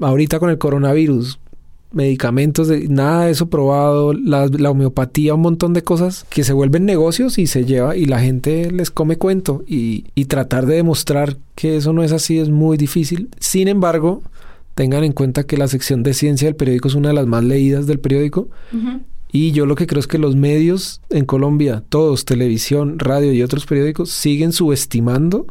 Ahorita 0.00 0.38
con 0.38 0.48
el 0.48 0.58
coronavirus, 0.58 1.38
medicamentos, 1.92 2.68
de, 2.68 2.88
nada 2.88 3.26
de 3.26 3.32
eso 3.32 3.48
probado, 3.48 4.12
la, 4.12 4.46
homeopatía, 4.70 5.34
un 5.34 5.42
montón 5.42 5.72
de 5.72 5.82
cosas 5.82 6.24
que 6.30 6.44
se 6.44 6.52
vuelven 6.52 6.84
negocios 6.84 7.38
y 7.38 7.46
se 7.46 7.64
lleva 7.64 7.96
y 7.96 8.04
la 8.04 8.20
gente 8.20 8.70
les 8.70 8.90
come 8.90 9.16
cuento 9.16 9.64
y, 9.66 10.04
y 10.14 10.26
tratar 10.26 10.66
de 10.66 10.76
demostrar 10.76 11.36
que 11.54 11.76
eso 11.76 11.92
no 11.92 12.02
es 12.02 12.12
así 12.12 12.38
es 12.38 12.48
muy 12.48 12.76
difícil. 12.76 13.28
Sin 13.38 13.68
embargo, 13.68 14.22
tengan 14.74 15.04
en 15.04 15.12
cuenta 15.12 15.44
que 15.44 15.56
la 15.56 15.68
sección 15.68 16.02
de 16.02 16.14
ciencia 16.14 16.46
del 16.46 16.56
periódico 16.56 16.88
es 16.88 16.94
una 16.94 17.08
de 17.08 17.14
las 17.14 17.26
más 17.26 17.44
leídas 17.44 17.86
del 17.86 18.00
periódico. 18.00 18.48
Y 19.32 19.52
yo 19.52 19.66
lo 19.66 19.76
que 19.76 19.86
creo 19.86 20.00
es 20.00 20.06
que 20.06 20.18
los 20.18 20.34
medios 20.34 21.02
en 21.10 21.24
Colombia, 21.24 21.84
todos, 21.88 22.24
televisión, 22.24 22.98
radio 22.98 23.32
y 23.32 23.42
otros 23.42 23.66
periódicos, 23.66 24.10
siguen 24.10 24.52
subestimando 24.52 25.46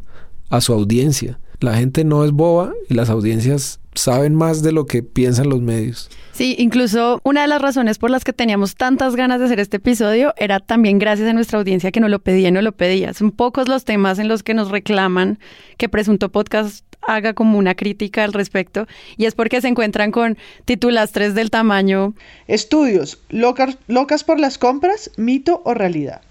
a 0.49 0.61
su 0.61 0.73
audiencia. 0.73 1.39
La 1.59 1.77
gente 1.77 2.03
no 2.03 2.25
es 2.25 2.31
boba 2.31 2.73
y 2.89 2.93
las 2.93 3.09
audiencias 3.09 3.79
saben 3.99 4.33
más 4.35 4.63
de 4.63 4.71
lo 4.71 4.85
que 4.85 5.03
piensan 5.03 5.49
los 5.49 5.61
medios. 5.61 6.09
Sí, 6.31 6.55
incluso 6.57 7.19
una 7.23 7.41
de 7.41 7.47
las 7.47 7.61
razones 7.61 7.97
por 7.97 8.09
las 8.09 8.23
que 8.23 8.31
teníamos 8.31 8.75
tantas 8.75 9.15
ganas 9.15 9.39
de 9.39 9.45
hacer 9.45 9.59
este 9.59 9.77
episodio 9.77 10.33
era 10.37 10.59
también 10.59 10.97
gracias 10.97 11.29
a 11.29 11.33
nuestra 11.33 11.59
audiencia 11.59 11.91
que 11.91 11.99
no 11.99 12.07
lo 12.07 12.19
pedía 12.19 12.47
y 12.47 12.51
no 12.51 12.61
lo 12.61 12.71
pedía. 12.71 13.13
Son 13.13 13.31
pocos 13.31 13.67
los 13.67 13.83
temas 13.83 14.19
en 14.19 14.29
los 14.29 14.41
que 14.41 14.53
nos 14.53 14.71
reclaman 14.71 15.39
que 15.77 15.89
Presunto 15.89 16.31
Podcast 16.31 16.85
haga 17.01 17.33
como 17.33 17.57
una 17.57 17.75
crítica 17.75 18.23
al 18.23 18.33
respecto 18.33 18.87
y 19.17 19.25
es 19.25 19.35
porque 19.35 19.61
se 19.61 19.67
encuentran 19.67 20.11
con 20.11 20.37
titulastres 20.65 21.35
del 21.35 21.49
tamaño. 21.49 22.13
Estudios, 22.47 23.19
locas, 23.29 23.77
locas 23.87 24.23
por 24.23 24.39
las 24.39 24.57
compras, 24.57 25.11
mito 25.17 25.61
o 25.65 25.73
realidad. 25.73 26.21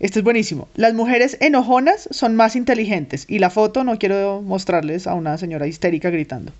Este 0.00 0.20
es 0.20 0.24
buenísimo. 0.24 0.68
Las 0.74 0.94
mujeres 0.94 1.36
enojonas 1.40 2.08
son 2.10 2.36
más 2.36 2.56
inteligentes. 2.56 3.24
Y 3.28 3.38
la 3.38 3.50
foto 3.50 3.84
no 3.84 3.98
quiero 3.98 4.42
mostrarles 4.42 5.06
a 5.06 5.14
una 5.14 5.38
señora 5.38 5.66
histérica 5.66 6.10
gritando. 6.10 6.52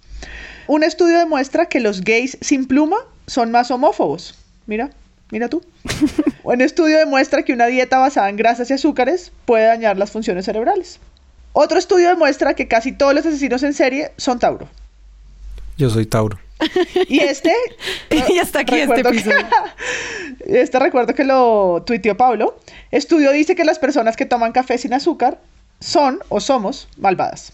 Un 0.67 0.83
estudio 0.83 1.19
demuestra 1.19 1.67
que 1.67 1.81
los 1.81 2.03
gays 2.03 2.37
sin 2.41 2.67
pluma 2.67 2.97
son 3.27 3.51
más 3.51 3.71
homófobos. 3.71 4.35
Mira, 4.67 4.91
Mira 5.31 5.49
tú. 5.49 5.63
Un 6.43 6.61
estudio 6.61 6.99
demuestra 6.99 7.43
que 7.43 7.53
una 7.53 7.67
dieta 7.67 7.99
basada 7.99 8.31
en 8.31 8.37
grasas 8.37 8.71
y 8.71 8.75
azúcares 8.75 9.33
puede 9.45 9.67
dañar 9.67 9.99
las 9.99 10.11
funciones 10.11 10.47
cerebrales. 10.47 11.01
Otro 11.53 11.79
estudio 11.79 12.09
demuestra 12.09 12.55
que 12.55 12.69
casi 12.69 12.93
todos 12.93 13.15
los 13.15 13.27
asesinos 13.27 13.63
en 13.63 13.75
serie 13.75 14.13
son 14.17 14.39
Tauro. 14.39 14.69
Yo 15.77 15.91
soy 15.91 16.07
Tauro. 16.07 16.39
Y 17.09 17.21
este. 17.21 17.53
y 18.29 18.39
hasta 18.39 18.61
aquí 18.61 18.77
este 18.77 19.01
episodio. 19.01 19.47
este 20.41 20.79
recuerdo 20.79 21.15
que 21.15 21.25
lo 21.25 21.83
tuiteó 21.87 22.17
Pablo. 22.17 22.59
Estudio 22.91 23.33
dice 23.33 23.55
que 23.55 23.65
las 23.65 23.79
personas 23.79 24.17
que 24.17 24.27
toman 24.27 24.53
café 24.53 24.79
sin 24.79 24.95
azúcar 24.95 25.41
son 25.81 26.21
o 26.29 26.41
somos 26.41 26.89
malvadas. 26.97 27.53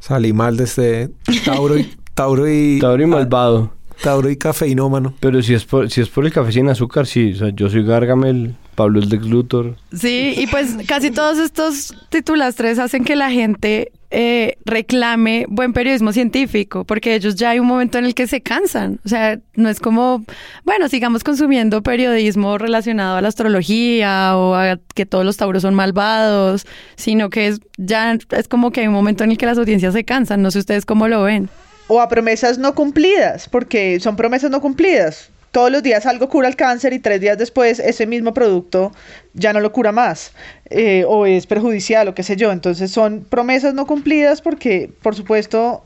Salí 0.00 0.32
mal 0.32 0.56
desde 0.56 1.10
Tauro 1.44 1.78
y. 1.78 1.94
Tauro 2.14 2.48
y, 2.48 2.78
Tauro 2.80 3.02
y 3.02 3.06
malvado. 3.06 3.72
Tauro 4.02 4.30
y 4.30 4.36
cafeinómano. 4.36 5.14
Pero 5.20 5.42
si 5.42 5.54
es 5.54 5.64
por, 5.64 5.90
si 5.90 6.00
es 6.00 6.08
por 6.08 6.24
el 6.24 6.32
café 6.32 6.52
sin 6.52 6.68
azúcar, 6.68 7.06
sí. 7.06 7.32
O 7.34 7.36
sea, 7.36 7.48
yo 7.50 7.68
soy 7.68 7.84
Gargamel, 7.84 8.54
Pablo 8.76 9.00
es 9.00 9.10
Lex 9.10 9.26
Luthor. 9.26 9.74
Sí, 9.92 10.34
y 10.36 10.46
pues 10.46 10.76
casi 10.86 11.10
todos 11.10 11.38
estos 11.38 11.96
titulastres 12.10 12.78
hacen 12.78 13.04
que 13.04 13.16
la 13.16 13.30
gente 13.30 13.90
eh, 14.10 14.56
reclame 14.64 15.46
buen 15.48 15.72
periodismo 15.72 16.12
científico, 16.12 16.84
porque 16.84 17.14
ellos 17.16 17.34
ya 17.34 17.50
hay 17.50 17.58
un 17.58 17.66
momento 17.66 17.98
en 17.98 18.04
el 18.04 18.14
que 18.14 18.26
se 18.26 18.42
cansan. 18.42 19.00
O 19.04 19.08
sea, 19.08 19.40
no 19.54 19.68
es 19.68 19.80
como, 19.80 20.24
bueno, 20.64 20.88
sigamos 20.88 21.24
consumiendo 21.24 21.82
periodismo 21.82 22.58
relacionado 22.58 23.16
a 23.16 23.22
la 23.22 23.28
astrología 23.28 24.36
o 24.36 24.54
a 24.54 24.78
que 24.94 25.06
todos 25.06 25.24
los 25.24 25.36
tauros 25.36 25.62
son 25.62 25.74
malvados, 25.74 26.66
sino 26.94 27.30
que 27.30 27.48
es, 27.48 27.60
ya 27.78 28.16
es 28.30 28.46
como 28.46 28.70
que 28.70 28.82
hay 28.82 28.86
un 28.86 28.94
momento 28.94 29.24
en 29.24 29.32
el 29.32 29.38
que 29.38 29.46
las 29.46 29.58
audiencias 29.58 29.94
se 29.94 30.04
cansan. 30.04 30.42
No 30.42 30.50
sé 30.50 30.60
ustedes 30.60 30.84
cómo 30.84 31.08
lo 31.08 31.22
ven 31.22 31.48
o 31.88 32.00
a 32.00 32.08
promesas 32.08 32.58
no 32.58 32.74
cumplidas, 32.74 33.48
porque 33.48 34.00
son 34.00 34.16
promesas 34.16 34.50
no 34.50 34.60
cumplidas. 34.60 35.30
Todos 35.50 35.70
los 35.70 35.82
días 35.82 36.04
algo 36.06 36.28
cura 36.28 36.48
el 36.48 36.56
cáncer 36.56 36.92
y 36.92 36.98
tres 36.98 37.20
días 37.20 37.38
después 37.38 37.78
ese 37.78 38.06
mismo 38.06 38.34
producto 38.34 38.92
ya 39.32 39.52
no 39.52 39.60
lo 39.60 39.72
cura 39.72 39.90
más 39.92 40.32
eh, 40.68 41.04
o 41.08 41.24
es 41.24 41.46
perjudicial 41.46 42.08
o 42.08 42.14
qué 42.14 42.22
sé 42.22 42.36
yo. 42.36 42.52
Entonces 42.52 42.90
son 42.90 43.24
promesas 43.28 43.74
no 43.74 43.86
cumplidas 43.86 44.42
porque, 44.42 44.90
por 45.02 45.14
supuesto, 45.14 45.84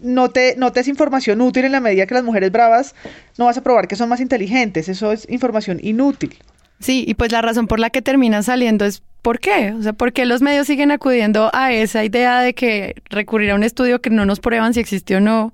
no 0.00 0.30
te, 0.30 0.56
no 0.56 0.72
te 0.72 0.80
es 0.80 0.88
información 0.88 1.40
útil 1.40 1.64
en 1.64 1.72
la 1.72 1.80
medida 1.80 2.06
que 2.06 2.14
las 2.14 2.24
mujeres 2.24 2.52
bravas 2.52 2.94
no 3.38 3.46
vas 3.46 3.56
a 3.56 3.62
probar 3.62 3.88
que 3.88 3.96
son 3.96 4.08
más 4.08 4.20
inteligentes. 4.20 4.88
Eso 4.88 5.12
es 5.12 5.28
información 5.30 5.78
inútil. 5.82 6.36
Sí, 6.80 7.04
y 7.06 7.14
pues 7.14 7.32
la 7.32 7.42
razón 7.42 7.68
por 7.68 7.78
la 7.78 7.90
que 7.90 8.02
terminan 8.02 8.42
saliendo 8.42 8.84
es 8.84 9.02
¿Por 9.22 9.38
qué? 9.38 9.72
O 9.78 9.82
sea, 9.82 9.92
¿por 9.92 10.12
qué 10.12 10.26
los 10.26 10.42
medios 10.42 10.66
siguen 10.66 10.90
acudiendo 10.90 11.48
a 11.54 11.72
esa 11.72 12.04
idea 12.04 12.40
de 12.40 12.54
que 12.54 12.96
recurrir 13.08 13.52
a 13.52 13.54
un 13.54 13.62
estudio 13.62 14.00
que 14.00 14.10
no 14.10 14.26
nos 14.26 14.40
prueban 14.40 14.74
si 14.74 14.80
existe 14.80 15.14
o 15.14 15.20
no, 15.20 15.52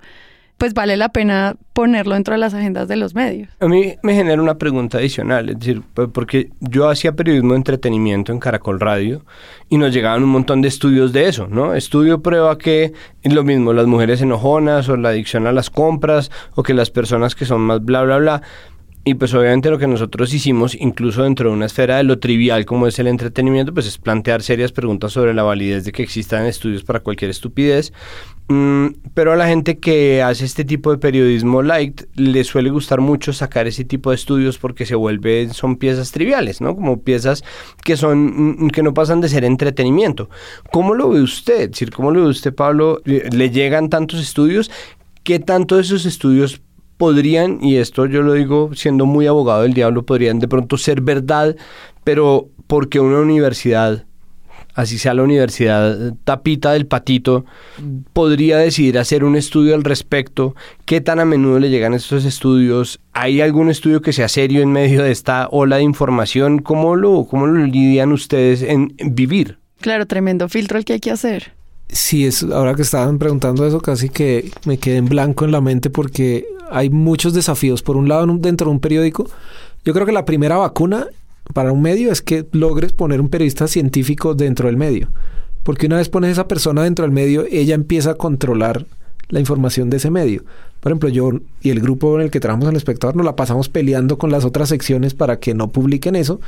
pues 0.59 0.73
vale 0.73 0.97
la 0.97 1.09
pena 1.09 1.55
ponerlo 1.73 2.13
dentro 2.13 2.33
de 2.33 2.37
las 2.37 2.53
agendas 2.53 2.87
de 2.87 2.97
los 2.97 3.15
medios? 3.15 3.49
A 3.61 3.67
mí 3.67 3.95
me 4.03 4.13
genera 4.13 4.41
una 4.41 4.57
pregunta 4.57 4.99
adicional, 4.99 5.49
es 5.49 5.57
decir, 5.57 5.81
porque 6.13 6.51
yo 6.59 6.89
hacía 6.89 7.13
periodismo 7.13 7.53
de 7.53 7.57
entretenimiento 7.57 8.31
en 8.31 8.39
Caracol 8.39 8.79
Radio 8.79 9.25
y 9.69 9.77
nos 9.77 9.93
llegaban 9.93 10.21
un 10.21 10.29
montón 10.29 10.61
de 10.61 10.67
estudios 10.67 11.13
de 11.13 11.29
eso, 11.29 11.47
¿no? 11.47 11.73
Estudio 11.73 12.21
prueba 12.21 12.57
que 12.57 12.93
lo 13.23 13.43
mismo, 13.43 13.71
las 13.73 13.87
mujeres 13.87 14.21
enojonas 14.21 14.89
o 14.89 14.97
la 14.97 15.09
adicción 15.09 15.47
a 15.47 15.53
las 15.53 15.69
compras 15.69 16.29
o 16.55 16.61
que 16.61 16.73
las 16.73 16.91
personas 16.91 17.35
que 17.35 17.45
son 17.45 17.61
más 17.61 17.83
bla, 17.83 18.03
bla, 18.03 18.17
bla, 18.17 18.41
y 19.05 19.13
pues 19.13 19.33
obviamente 19.33 19.69
lo 19.69 19.79
que 19.79 19.87
nosotros 19.87 20.33
hicimos, 20.33 20.75
incluso 20.75 21.23
dentro 21.23 21.49
de 21.49 21.55
una 21.55 21.67
esfera 21.67 21.97
de 21.97 22.03
lo 22.03 22.19
trivial 22.19 22.65
como 22.65 22.85
es 22.85 22.99
el 22.99 23.07
entretenimiento, 23.07 23.73
pues 23.73 23.87
es 23.87 23.97
plantear 23.97 24.43
serias 24.43 24.73
preguntas 24.73 25.13
sobre 25.13 25.33
la 25.33 25.43
validez 25.43 25.85
de 25.85 25.93
que 25.93 26.03
existan 26.03 26.45
estudios 26.45 26.83
para 26.83 26.99
cualquier 26.99 27.31
estupidez. 27.31 27.93
Mm, 28.49 28.87
pero 29.13 29.31
a 29.31 29.35
la 29.35 29.47
gente 29.47 29.77
que 29.77 30.23
hace 30.23 30.43
este 30.43 30.65
tipo 30.65 30.89
de 30.89 30.97
periodismo 30.97 31.61
light 31.61 32.01
le 32.15 32.43
suele 32.43 32.71
gustar 32.71 32.99
mucho 32.99 33.31
sacar 33.31 33.67
ese 33.67 33.85
tipo 33.85 34.09
de 34.09 34.15
estudios 34.15 34.57
porque 34.57 34.87
se 34.87 34.95
vuelven, 34.95 35.53
son 35.53 35.75
piezas 35.75 36.11
triviales, 36.11 36.59
¿no? 36.59 36.75
Como 36.75 36.99
piezas 37.01 37.43
que 37.83 37.95
son, 37.95 38.63
mm, 38.65 38.69
que 38.69 38.81
no 38.81 38.95
pasan 38.95 39.21
de 39.21 39.29
ser 39.29 39.45
entretenimiento. 39.45 40.31
¿Cómo 40.71 40.95
lo 40.95 41.09
ve 41.09 41.21
usted? 41.21 41.71
¿Cómo 41.95 42.09
lo 42.09 42.23
ve 42.23 42.27
usted, 42.29 42.53
Pablo? 42.53 43.01
¿Le 43.05 43.51
llegan 43.51 43.89
tantos 43.89 44.19
estudios? 44.19 44.71
¿Qué 45.23 45.37
tanto 45.37 45.75
de 45.75 45.83
esos 45.83 46.07
estudios 46.07 46.61
podrían, 46.97 47.63
y 47.63 47.77
esto 47.77 48.07
yo 48.07 48.23
lo 48.23 48.33
digo 48.33 48.71
siendo 48.73 49.05
muy 49.05 49.27
abogado 49.27 49.61
del 49.61 49.73
diablo, 49.73 50.05
podrían 50.05 50.39
de 50.39 50.47
pronto 50.47 50.75
ser 50.75 51.01
verdad, 51.01 51.55
pero 52.03 52.49
porque 52.67 52.99
una 52.99 53.19
universidad, 53.19 54.05
así 54.79 54.97
sea 54.97 55.13
la 55.13 55.23
universidad 55.23 56.13
tapita 56.23 56.71
del 56.71 56.87
patito, 56.87 57.43
podría 58.13 58.57
decidir 58.57 58.97
hacer 58.97 59.25
un 59.25 59.35
estudio 59.35 59.75
al 59.75 59.83
respecto, 59.83 60.55
qué 60.85 61.01
tan 61.01 61.19
a 61.19 61.25
menudo 61.25 61.59
le 61.59 61.69
llegan 61.69 61.93
estos 61.93 62.23
estudios, 62.23 63.01
¿hay 63.11 63.41
algún 63.41 63.69
estudio 63.69 64.01
que 64.01 64.13
sea 64.13 64.29
serio 64.29 64.61
en 64.61 64.71
medio 64.71 65.03
de 65.03 65.11
esta 65.11 65.49
ola 65.51 65.77
de 65.77 65.83
información? 65.83 66.59
¿Cómo 66.59 66.95
lo, 66.95 67.25
cómo 67.25 67.45
lo 67.45 67.65
lidian 67.65 68.13
ustedes 68.13 68.61
en 68.61 68.95
vivir? 68.97 69.57
Claro, 69.81 70.05
tremendo 70.05 70.47
filtro 70.47 70.77
el 70.77 70.85
que 70.85 70.93
hay 70.93 70.99
que 71.01 71.11
hacer. 71.11 71.51
Sí, 71.89 72.25
es, 72.25 72.43
ahora 72.43 72.73
que 72.73 72.83
estaban 72.83 73.19
preguntando 73.19 73.67
eso, 73.67 73.81
casi 73.81 74.07
que 74.07 74.49
me 74.65 74.77
quedé 74.77 74.97
en 74.97 75.05
blanco 75.05 75.43
en 75.43 75.51
la 75.51 75.59
mente 75.59 75.89
porque 75.89 76.45
hay 76.71 76.89
muchos 76.89 77.33
desafíos. 77.33 77.81
Por 77.81 77.97
un 77.97 78.07
lado, 78.07 78.25
dentro 78.39 78.67
de 78.67 78.71
un 78.71 78.79
periódico, 78.79 79.29
yo 79.83 79.93
creo 79.93 80.05
que 80.05 80.13
la 80.13 80.23
primera 80.23 80.55
vacuna 80.55 81.07
para 81.53 81.71
un 81.71 81.81
medio 81.81 82.11
es 82.11 82.21
que 82.21 82.45
logres 82.51 82.93
poner 82.93 83.21
un 83.21 83.29
periodista 83.29 83.67
científico 83.67 84.35
dentro 84.35 84.67
del 84.67 84.77
medio. 84.77 85.09
Porque 85.63 85.87
una 85.87 85.97
vez 85.97 86.09
pones 86.09 86.31
esa 86.31 86.47
persona 86.47 86.83
dentro 86.83 87.03
del 87.03 87.11
medio, 87.11 87.45
ella 87.49 87.75
empieza 87.75 88.11
a 88.11 88.15
controlar 88.15 88.85
la 89.29 89.39
información 89.39 89.89
de 89.89 89.97
ese 89.97 90.09
medio. 90.09 90.43
Por 90.79 90.91
ejemplo, 90.91 91.09
yo 91.09 91.31
y 91.61 91.69
el 91.69 91.81
grupo 91.81 92.15
en 92.15 92.21
el 92.21 92.31
que 92.31 92.39
trabajamos 92.39 92.67
en 92.67 92.71
el 92.71 92.77
espectador 92.77 93.15
nos 93.15 93.25
la 93.25 93.35
pasamos 93.35 93.67
peleando 93.69 94.17
con 94.17 94.31
las 94.31 94.45
otras 94.45 94.69
secciones 94.69 95.13
para 95.13 95.39
que 95.39 95.53
no 95.53 95.69
publiquen 95.69 96.15
eso. 96.15 96.39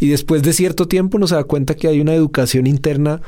Y 0.00 0.08
después 0.08 0.42
de 0.42 0.52
cierto 0.52 0.88
tiempo 0.88 1.18
nos 1.18 1.30
da 1.30 1.44
cuenta 1.44 1.74
que 1.74 1.88
hay 1.88 2.00
una 2.00 2.14
educación 2.14 2.66
interna 2.66 3.20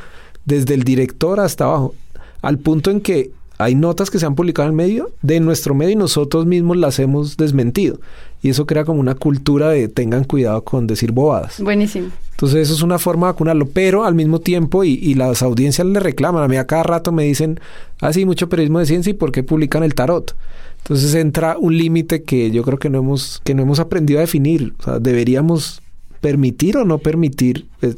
desde 0.45 0.75
el 0.75 0.83
director 0.83 1.41
hasta 1.41 1.65
abajo, 1.65 1.95
al 2.43 2.59
punto 2.59 2.91
en 2.91 3.01
que 3.01 3.31
hay 3.59 3.75
notas 3.75 4.11
que 4.11 4.21
se 4.21 4.27
han 4.27 4.37
publicado 4.37 4.69
en 4.69 4.77
medio, 4.77 5.11
de 5.23 5.41
nuestro 5.41 5.75
medio 5.75 5.93
y 5.93 5.97
nosotros 5.97 6.47
mismos 6.47 6.77
las 6.77 6.99
hemos 7.01 7.37
desmentido. 7.37 8.01
Y 8.41 8.51
eso 8.51 8.67
crea 8.67 8.85
como 8.85 9.01
una 9.01 9.17
cultura 9.17 9.71
de 9.71 9.89
tengan 9.89 10.23
cuidado 10.23 10.63
con 10.63 10.87
decir 10.87 11.11
bobadas. 11.11 11.61
Buenísimo. 11.61 12.11
Entonces 12.31 12.61
eso 12.61 12.75
es 12.75 12.83
una 12.83 13.01
forma 13.01 13.27
de 13.27 13.33
vacunarlo, 13.33 13.67
pero 13.67 14.05
al 14.05 14.15
mismo 14.15 14.39
tiempo, 14.41 14.85
y, 14.85 15.15
las 15.15 15.43
audiencias 15.43 15.85
le 15.89 15.99
reclaman, 15.99 16.45
a 16.45 16.49
mí 16.49 16.57
a 16.57 16.69
cada 16.69 16.85
rato 16.85 17.11
me 17.11 17.25
dicen, 17.25 17.59
ah, 18.01 18.13
sí, 18.13 18.25
mucho 18.25 18.49
periodismo 18.49 18.79
de 18.79 18.87
ciencia 18.87 19.11
y 19.11 19.15
por 19.15 19.33
qué 19.33 19.43
publican 19.43 19.83
el 19.83 19.95
tarot. 19.95 20.37
Entonces 20.79 21.13
entra 21.17 21.57
un 21.59 21.77
límite 21.77 22.23
que 22.23 22.53
yo 22.53 22.63
creo 22.63 22.79
que 22.79 22.91
no 22.91 22.99
hemos, 22.99 23.41
que 23.43 23.55
no 23.55 23.63
hemos 23.63 23.81
aprendido 23.81 24.21
a 24.21 24.23
definir. 24.23 24.73
O 24.79 24.83
sea, 24.85 24.99
deberíamos 25.01 25.83
permitir 26.21 26.77
o 26.77 26.85
no 26.85 26.99
permitir 26.99 27.67
eh, 27.83 27.97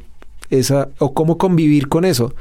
esa, 0.49 0.89
o 0.99 1.13
cómo 1.13 1.37
convivir 1.37 1.89
con 1.89 2.07
eso. 2.07 2.35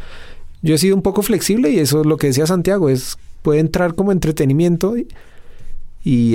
Yo 0.61 0.75
he 0.75 0.77
sido 0.77 0.95
un 0.95 1.01
poco 1.01 1.21
flexible 1.21 1.69
y 1.69 1.79
eso 1.79 2.01
es 2.01 2.05
lo 2.05 2.17
que 2.17 2.27
decía 2.27 2.45
Santiago, 2.45 2.89
es 2.89 3.17
puede 3.41 3.59
entrar 3.59 3.95
como 3.95 4.11
entretenimiento 4.11 4.95
y, 4.97 5.07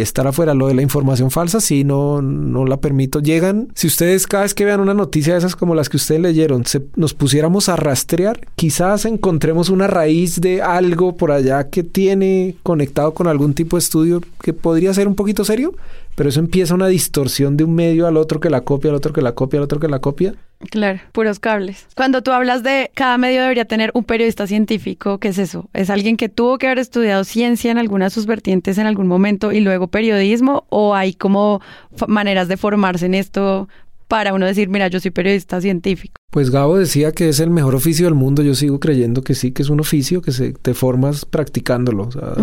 estar 0.00 0.26
afuera. 0.26 0.54
Lo 0.54 0.68
de 0.68 0.74
la 0.74 0.82
información 0.82 1.32
falsa, 1.32 1.60
sí, 1.60 1.82
no, 1.82 2.22
no 2.22 2.64
la 2.64 2.76
permito. 2.76 3.18
Llegan, 3.18 3.68
si 3.74 3.88
ustedes 3.88 4.28
cada 4.28 4.44
vez 4.44 4.54
que 4.54 4.64
vean 4.64 4.78
una 4.78 4.94
noticia 4.94 5.32
de 5.32 5.40
esas 5.40 5.56
como 5.56 5.74
las 5.74 5.88
que 5.88 5.96
ustedes 5.96 6.20
leyeron, 6.20 6.64
se, 6.64 6.82
nos 6.94 7.12
pusiéramos 7.12 7.68
a 7.68 7.74
rastrear, 7.74 8.40
quizás 8.54 9.04
encontremos 9.04 9.70
una 9.70 9.88
raíz 9.88 10.40
de 10.40 10.62
algo 10.62 11.16
por 11.16 11.32
allá 11.32 11.70
que 11.70 11.82
tiene 11.82 12.54
conectado 12.62 13.14
con 13.14 13.26
algún 13.26 13.54
tipo 13.54 13.76
de 13.76 13.80
estudio 13.80 14.20
que 14.40 14.52
podría 14.52 14.94
ser 14.94 15.08
un 15.08 15.16
poquito 15.16 15.44
serio, 15.44 15.74
pero 16.14 16.28
eso 16.28 16.38
empieza 16.38 16.74
una 16.74 16.86
distorsión 16.86 17.56
de 17.56 17.64
un 17.64 17.74
medio 17.74 18.06
al 18.06 18.16
otro 18.16 18.38
que 18.38 18.50
la 18.50 18.60
copia, 18.60 18.90
al 18.90 18.96
otro 18.96 19.12
que 19.12 19.22
la 19.22 19.32
copia, 19.32 19.58
al 19.58 19.64
otro 19.64 19.80
que 19.80 19.88
la 19.88 19.98
copia. 19.98 20.34
Claro, 20.71 21.00
puros 21.12 21.38
cables. 21.38 21.87
Cuando 21.97 22.23
tú 22.23 22.33
hablas 22.33 22.62
de 22.62 22.90
cada 22.94 23.18
medio 23.18 23.42
debería 23.42 23.64
tener 23.64 23.90
un 23.94 24.04
periodista 24.04 24.47
científico, 24.47 25.18
¿qué 25.18 25.28
es 25.28 25.38
eso? 25.38 25.68
¿Es 25.73 25.90
alguien 25.90 26.16
que 26.16 26.28
tuvo 26.28 26.59
que 26.59 26.66
haber 26.66 26.78
estudiado 26.78 27.25
ciencia 27.25 27.71
en 27.71 27.78
alguna 27.78 28.06
de 28.06 28.11
sus 28.11 28.26
vertientes 28.26 28.78
en 28.78 28.87
algún 28.87 29.06
momento 29.06 29.52
y 29.52 29.61
luego 29.61 29.88
periodismo? 29.88 30.64
¿O 30.68 30.94
hay 30.94 31.14
como 31.14 31.61
maneras 32.09 32.49
de 32.49 32.56
formarse 32.56 33.06
en 33.06 33.14
esto 33.14 33.68
para 34.09 34.35
uno 34.35 34.47
decir, 34.47 34.68
mira, 34.68 34.88
yo 34.88 35.00
soy 35.00 35.11
periodista 35.11 35.61
científico? 35.61 36.14
Pues 36.30 36.50
Gabo 36.50 36.76
decía 36.76 37.12
que 37.12 37.28
es 37.28 37.40
el 37.40 37.50
mejor 37.50 37.75
oficio 37.75 38.06
del 38.06 38.14
mundo. 38.14 38.42
Yo 38.42 38.54
sigo 38.54 38.80
creyendo 38.80 39.23
que 39.23 39.35
sí, 39.35 39.52
que 39.52 39.62
es 39.62 39.71
un 39.71 39.80
oficio 39.80 40.23
que 40.23 40.33
se, 40.33 40.52
te 40.52 40.75
formas 40.75 41.25
practicándolo. 41.25 42.04
O 42.04 42.12
sea, 42.12 42.35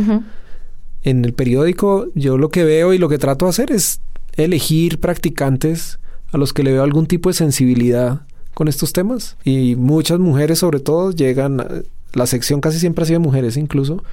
en 1.03 1.25
el 1.25 1.33
periódico 1.33 2.07
yo 2.15 2.37
lo 2.37 2.49
que 2.49 2.63
veo 2.63 2.93
y 2.93 2.97
lo 2.97 3.09
que 3.09 3.17
trato 3.17 3.45
de 3.45 3.49
hacer 3.49 3.71
es 3.71 4.01
elegir 4.35 4.99
practicantes 4.99 5.99
a 6.31 6.37
los 6.37 6.53
que 6.53 6.63
le 6.63 6.71
veo 6.71 6.83
algún 6.83 7.07
tipo 7.07 7.29
de 7.29 7.33
sensibilidad 7.33 8.21
con 8.53 8.67
estos 8.67 8.93
temas. 8.93 9.37
Y 9.43 9.75
muchas 9.75 10.19
mujeres 10.19 10.59
sobre 10.59 10.79
todo 10.79 11.11
llegan 11.11 11.85
la 12.13 12.25
sección 12.25 12.61
casi 12.61 12.79
siempre 12.79 13.03
ha 13.03 13.07
sido 13.07 13.19
mujeres 13.19 13.55
incluso 13.55 14.03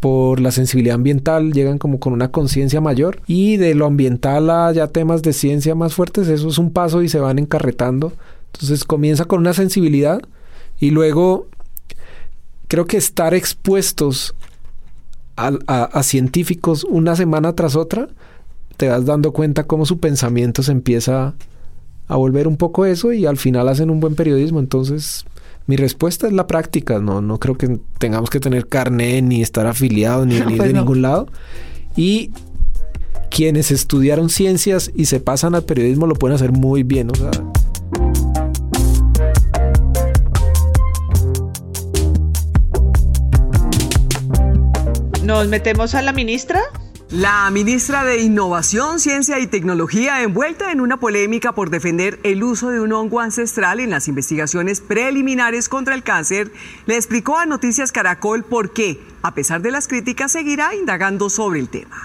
por 0.00 0.40
la 0.40 0.50
sensibilidad 0.50 0.94
ambiental 0.94 1.52
llegan 1.52 1.78
como 1.78 1.98
con 1.98 2.12
una 2.12 2.30
conciencia 2.30 2.80
mayor. 2.80 3.20
Y 3.26 3.56
de 3.56 3.74
lo 3.74 3.86
ambiental 3.86 4.50
a 4.50 4.72
ya 4.72 4.88
temas 4.88 5.22
de 5.22 5.32
ciencia 5.32 5.74
más 5.74 5.94
fuertes 5.94 6.28
eso 6.28 6.48
es 6.48 6.58
un 6.58 6.70
paso 6.70 7.02
y 7.02 7.08
se 7.08 7.18
van 7.18 7.38
encarretando. 7.38 8.12
Entonces 8.52 8.84
comienza 8.84 9.24
con 9.24 9.40
una 9.40 9.54
sensibilidad 9.54 10.20
y 10.78 10.90
luego 10.90 11.46
creo 12.68 12.86
que 12.86 12.96
estar 12.96 13.34
expuestos 13.34 14.34
a, 15.36 16.02
científicos 16.02 16.84
una 16.84 17.14
semana 17.14 17.54
tras 17.54 17.76
otra, 17.76 18.08
te 18.76 18.88
vas 18.88 19.04
dando 19.06 19.32
cuenta 19.32 19.64
cómo 19.64 19.86
su 19.86 19.98
pensamiento 19.98 20.62
se 20.62 20.72
empieza 20.72 21.34
a 22.08 22.16
volver 22.16 22.46
un 22.46 22.56
poco 22.56 22.86
eso 22.86 23.12
y 23.12 23.26
al 23.26 23.36
final 23.36 23.68
hacen 23.68 23.90
un 23.90 24.00
buen 24.00 24.14
periodismo. 24.14 24.60
Entonces, 24.60 25.24
mi 25.66 25.76
respuesta 25.76 26.26
es 26.26 26.32
la 26.32 26.46
práctica. 26.46 26.98
No, 27.00 27.20
no 27.20 27.38
creo 27.38 27.56
que 27.56 27.78
tengamos 27.98 28.30
que 28.30 28.40
tener 28.40 28.68
carné 28.68 29.22
ni 29.22 29.42
estar 29.42 29.66
afiliados 29.66 30.26
ni 30.26 30.34
venir 30.40 30.56
Pues 30.58 30.68
de 30.68 30.74
no. 30.74 30.80
ningún 30.80 31.02
lado. 31.02 31.28
Y 31.96 32.30
quienes 33.30 33.70
estudiaron 33.70 34.28
ciencias 34.30 34.90
y 34.94 35.06
se 35.06 35.20
pasan 35.20 35.54
al 35.54 35.64
periodismo 35.64 36.06
lo 36.06 36.14
pueden 36.14 36.36
hacer 36.36 36.52
muy 36.52 36.82
bien. 36.82 37.10
O 37.10 37.14
sea, 37.14 37.30
Nos 45.22 45.48
metemos 45.48 45.94
a 45.94 46.02
la 46.02 46.12
ministra. 46.12 46.60
La 47.10 47.48
ministra 47.52 48.02
de 48.02 48.20
Innovación, 48.20 48.98
Ciencia 48.98 49.38
y 49.38 49.46
Tecnología, 49.46 50.24
envuelta 50.24 50.72
en 50.72 50.80
una 50.80 50.96
polémica 50.96 51.52
por 51.52 51.70
defender 51.70 52.18
el 52.24 52.42
uso 52.42 52.70
de 52.70 52.80
un 52.80 52.92
hongo 52.92 53.20
ancestral 53.20 53.78
en 53.78 53.90
las 53.90 54.08
investigaciones 54.08 54.80
preliminares 54.80 55.68
contra 55.68 55.94
el 55.94 56.02
cáncer, 56.02 56.50
le 56.86 56.96
explicó 56.96 57.38
a 57.38 57.46
Noticias 57.46 57.92
Caracol 57.92 58.42
por 58.42 58.72
qué, 58.72 58.98
a 59.22 59.34
pesar 59.34 59.62
de 59.62 59.70
las 59.70 59.86
críticas, 59.86 60.32
seguirá 60.32 60.74
indagando 60.74 61.30
sobre 61.30 61.60
el 61.60 61.68
tema. 61.68 61.96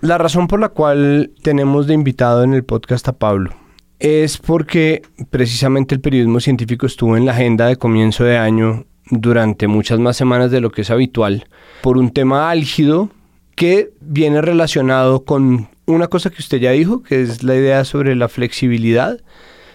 La 0.00 0.18
razón 0.18 0.48
por 0.48 0.58
la 0.58 0.70
cual 0.70 1.30
tenemos 1.44 1.86
de 1.86 1.94
invitado 1.94 2.42
en 2.42 2.52
el 2.52 2.64
podcast 2.64 3.06
a 3.06 3.12
Pablo 3.12 3.54
es 4.00 4.38
porque 4.38 5.02
precisamente 5.30 5.94
el 5.94 6.00
periodismo 6.00 6.40
científico 6.40 6.86
estuvo 6.86 7.16
en 7.16 7.26
la 7.26 7.32
agenda 7.32 7.66
de 7.66 7.76
comienzo 7.76 8.24
de 8.24 8.38
año 8.38 8.86
durante 9.08 9.68
muchas 9.68 10.00
más 10.00 10.16
semanas 10.16 10.50
de 10.50 10.60
lo 10.60 10.72
que 10.72 10.80
es 10.80 10.90
habitual 10.90 11.46
por 11.80 11.96
un 11.96 12.10
tema 12.10 12.50
álgido 12.50 13.10
que 13.54 13.90
viene 14.00 14.40
relacionado 14.40 15.24
con 15.24 15.68
una 15.86 16.08
cosa 16.08 16.30
que 16.30 16.40
usted 16.40 16.58
ya 16.58 16.70
dijo, 16.70 17.02
que 17.02 17.22
es 17.22 17.42
la 17.42 17.56
idea 17.56 17.84
sobre 17.84 18.14
la 18.14 18.28
flexibilidad 18.28 19.20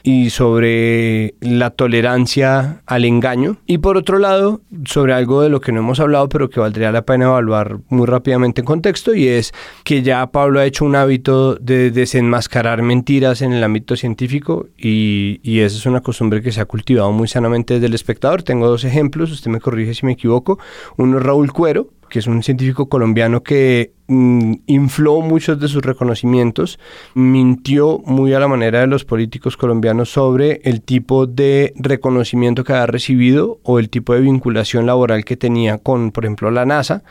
y 0.03 0.29
sobre 0.29 1.36
la 1.41 1.72
tolerancia 1.72 2.81
al 2.86 3.03
engaño. 3.03 3.57
Y 3.65 3.79
por 3.79 3.98
otro 3.98 4.19
lado, 4.19 4.62
sobre 4.86 5.12
algo 5.12 5.41
de 5.41 5.50
lo 5.50 5.60
que 5.60 5.74
no 5.74 5.81
hemos 5.81 6.00
hablado, 6.00 6.29
pero 6.29 6.50
que 6.50 6.62
valdría 6.62 6.93
la 6.93 7.01
pena 7.01 7.25
evaluar 7.25 7.79
muy 7.89 8.05
rápidamente 8.05 8.62
en 8.62 8.65
contexto, 8.65 9.13
y 9.13 9.27
es 9.27 9.51
que 9.84 10.03
ya 10.03 10.25
Pablo 10.27 10.62
ha 10.62 10.65
hecho 10.65 10.86
un 10.86 10.96
hábito 10.96 11.55
de 11.55 11.91
desenmascarar 11.91 12.84
mentiras 12.84 13.41
en 13.41 13.51
el 13.51 13.62
ámbito 13.62 13.98
científico, 13.98 14.67
y, 14.77 15.41
y 15.43 15.60
esa 15.60 15.75
es 15.75 15.86
una 15.86 16.00
costumbre 16.00 16.41
que 16.41 16.53
se 16.53 16.62
ha 16.62 16.65
cultivado 16.65 17.12
muy 17.12 17.27
sanamente 17.27 17.74
desde 17.74 17.88
el 17.88 17.93
espectador. 17.93 18.43
Tengo 18.43 18.67
dos 18.69 18.86
ejemplos, 18.86 19.29
usted 19.31 19.51
me 19.51 19.60
corrige 19.60 19.93
si 19.93 20.05
me 20.05 20.13
equivoco. 20.13 20.57
Uno 20.96 21.17
es 21.17 21.24
Raúl 21.24 21.51
Cuero, 21.51 21.89
que 22.10 22.20
es 22.20 22.28
un 22.28 22.44
científico 22.44 22.90
colombiano 22.90 23.44
que 23.44 23.94
mm, 24.08 24.54
infló 24.68 25.22
muchos 25.22 25.60
de 25.60 25.68
sus 25.68 25.82
reconocimientos, 25.84 26.80
mintió 27.14 28.00
muy 28.06 28.34
a 28.34 28.40
la 28.40 28.48
manera 28.48 28.82
de 28.82 28.88
los 28.88 29.06
políticos 29.06 29.58
colombianos 29.58 30.10
sobre 30.10 30.62
el 30.64 30.82
tipo 30.82 31.28
de 31.28 31.74
reconocimiento 31.76 32.64
que 32.64 32.74
había 32.74 32.88
recibido 32.88 33.60
o 33.64 33.80
el 33.80 33.90
tipo 33.90 34.14
de 34.14 34.22
vinculación 34.22 34.86
laboral 34.86 35.26
que 35.26 35.38
tenía 35.38 35.78
con, 35.78 36.12
por 36.12 36.26
ejemplo, 36.26 36.52
la 36.52 36.66
NASA. 36.66 37.04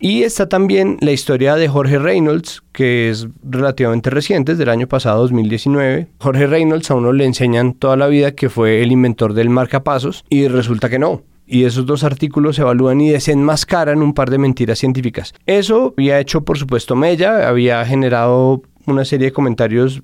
Y 0.00 0.24
está 0.24 0.48
también 0.48 0.98
la 1.00 1.12
historia 1.12 1.54
de 1.54 1.68
Jorge 1.68 1.98
Reynolds, 1.98 2.62
que 2.72 3.08
es 3.08 3.28
relativamente 3.42 4.10
reciente, 4.10 4.52
es 4.52 4.58
del 4.58 4.68
año 4.68 4.86
pasado, 4.86 5.22
2019. 5.22 6.08
Jorge 6.18 6.46
Reynolds 6.46 6.90
a 6.90 6.94
uno 6.94 7.12
le 7.12 7.24
enseñan 7.24 7.74
toda 7.74 7.96
la 7.96 8.08
vida 8.08 8.32
que 8.32 8.50
fue 8.50 8.82
el 8.82 8.92
inventor 8.92 9.34
del 9.34 9.50
marcapasos 9.50 10.24
y 10.28 10.48
resulta 10.48 10.90
que 10.90 10.98
no. 10.98 11.22
Y 11.46 11.64
esos 11.64 11.86
dos 11.86 12.04
artículos 12.04 12.58
evalúan 12.58 13.00
y 13.00 13.10
desenmascaran 13.10 14.02
un 14.02 14.14
par 14.14 14.30
de 14.30 14.38
mentiras 14.38 14.78
científicas. 14.78 15.34
Eso 15.46 15.94
había 15.96 16.18
hecho, 16.20 16.44
por 16.44 16.58
supuesto, 16.58 16.96
Mella, 16.96 17.48
había 17.48 17.84
generado 17.84 18.62
una 18.86 19.04
serie 19.04 19.26
de 19.26 19.32
comentarios 19.32 20.02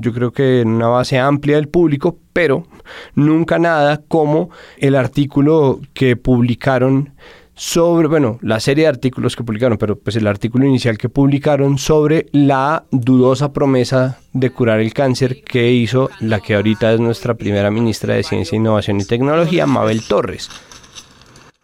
yo 0.00 0.12
creo 0.12 0.32
que 0.32 0.60
en 0.60 0.68
una 0.68 0.88
base 0.88 1.18
amplia 1.18 1.56
del 1.56 1.68
público, 1.68 2.18
pero 2.32 2.66
nunca 3.14 3.58
nada 3.58 4.00
como 4.08 4.50
el 4.78 4.94
artículo 4.94 5.80
que 5.92 6.16
publicaron 6.16 7.12
sobre, 7.54 8.08
bueno, 8.08 8.38
la 8.40 8.60
serie 8.60 8.84
de 8.84 8.88
artículos 8.88 9.36
que 9.36 9.44
publicaron, 9.44 9.76
pero 9.76 9.98
pues 9.98 10.16
el 10.16 10.26
artículo 10.26 10.66
inicial 10.66 10.96
que 10.96 11.10
publicaron 11.10 11.76
sobre 11.76 12.26
la 12.32 12.84
dudosa 12.90 13.52
promesa 13.52 14.18
de 14.32 14.50
curar 14.50 14.80
el 14.80 14.94
cáncer 14.94 15.42
que 15.42 15.70
hizo 15.70 16.08
la 16.20 16.40
que 16.40 16.54
ahorita 16.54 16.92
es 16.94 17.00
nuestra 17.00 17.34
primera 17.34 17.70
ministra 17.70 18.14
de 18.14 18.22
Ciencia, 18.22 18.56
Innovación 18.56 19.00
y 19.00 19.04
Tecnología, 19.04 19.66
Mabel 19.66 20.02
Torres. 20.08 20.48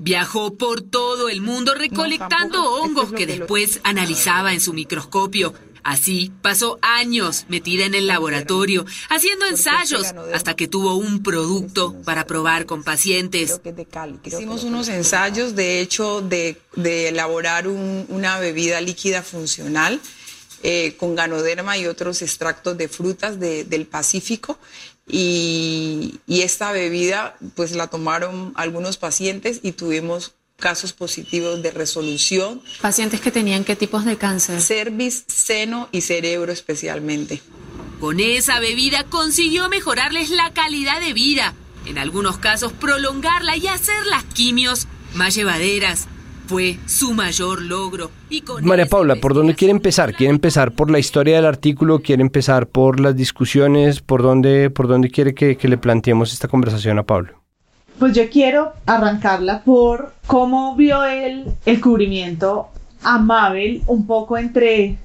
Viajó 0.09 0.55
por 0.57 0.81
todo 0.83 1.29
el 1.29 1.41
mundo 1.41 1.75
recolectando 1.75 2.63
hongos 2.73 3.13
que 3.13 3.27
después 3.27 3.81
analizaba 3.83 4.53
en 4.53 4.61
su 4.61 4.73
microscopio. 4.73 5.53
Así 5.83 6.31
pasó 6.41 6.79
años 6.83 7.47
metida 7.49 7.85
en 7.85 7.95
el 7.97 8.07
laboratorio, 8.07 8.85
haciendo 9.11 9.47
ensayos, 9.47 10.15
hasta 10.35 10.55
que 10.55 10.69
tuvo 10.69 10.95
un 10.95 11.25
producto 11.25 11.97
para 12.05 12.27
probar 12.27 12.65
con 12.65 12.85
pacientes. 12.85 13.51
Hicimos 14.37 14.63
unos 14.63 14.87
ensayos, 14.89 15.57
de 15.57 15.81
hecho, 15.81 16.21
de, 16.21 16.61
de 16.77 17.09
elaborar 17.09 17.67
un- 17.67 18.07
una 18.09 18.39
bebida 18.39 18.81
líquida 18.81 19.25
funcional 19.25 20.01
eh, 20.63 20.95
con 20.97 21.15
ganoderma 21.17 21.77
y 21.79 21.87
otros 21.87 22.21
extractos 22.23 22.77
de 22.77 22.89
frutas 22.89 23.39
de- 23.41 23.65
del 23.65 23.87
Pacífico. 23.87 24.59
Y, 25.09 26.21
y 26.27 26.42
esta 26.42 26.71
bebida, 26.73 27.37
pues 27.55 27.73
la 27.73 27.87
tomaron 27.88 28.53
algunos 28.57 28.99
pacientes 28.99 29.61
y 29.62 29.73
tuvimos 29.73 30.35
casos 30.59 30.92
positivos 30.92 31.62
de 31.62 31.71
resolución. 31.71 32.61
Pacientes 32.81 33.21
que 33.21 33.31
tenían 33.31 33.64
qué 33.64 33.77
tipos 33.77 34.05
de 34.05 34.16
cáncer. 34.16 34.61
Cervix, 34.61 35.25
seno 35.29 35.88
y 35.92 36.01
cerebro 36.03 36.53
especialmente. 36.53 37.40
Con 38.01 38.21
esa 38.21 38.61
bebida 38.61 39.05
consiguió 39.05 39.68
mejorarles 39.68 40.31
la 40.31 40.53
calidad 40.53 41.01
de 41.01 41.12
vida, 41.12 41.55
en 41.87 41.99
algunos 41.99 42.38
casos 42.38 42.73
prolongarla 42.73 43.57
y 43.57 43.66
hacer 43.66 44.07
las 44.07 44.25
quimios 44.25 44.87
más 45.14 45.35
llevaderas. 45.35 46.07
Fue 46.49 46.79
su 46.87 47.13
mayor 47.13 47.61
logro. 47.61 48.11
Y 48.31 48.41
con 48.41 48.65
María 48.65 48.87
Paula, 48.87 49.17
¿por 49.17 49.35
dónde 49.35 49.55
quiere 49.55 49.71
empezar? 49.71 50.15
¿Quiere 50.15 50.33
empezar 50.33 50.73
por 50.73 50.91
la 50.91 50.99
historia 50.99 51.37
del 51.37 51.45
artículo? 51.45 51.99
¿Quiere 52.01 52.23
empezar 52.23 52.69
por 52.69 53.01
las 53.01 53.15
discusiones? 53.15 54.01
¿Por 54.01 54.23
dónde, 54.23 54.71
por 54.71 54.89
dónde 54.89 55.11
quiere 55.11 55.35
que, 55.35 55.59
que 55.59 55.69
le 55.69 55.77
planteemos 55.77 56.33
esta 56.33 56.49
conversación 56.49 56.99
a 56.99 57.03
Pablo? 57.03 57.35
Pues 57.99 58.15
yo 58.15 58.31
quiero 58.31 58.73
arrancarla 58.87 59.63
por 59.63 60.15
cómo 60.27 60.75
vio 60.75 61.05
él 61.05 61.45
el 61.67 61.81
cubrimiento 61.83 62.69
a 63.03 63.19
Mabel 63.19 63.83
un 63.87 64.07
poco 64.07 64.39
entre 64.39 64.97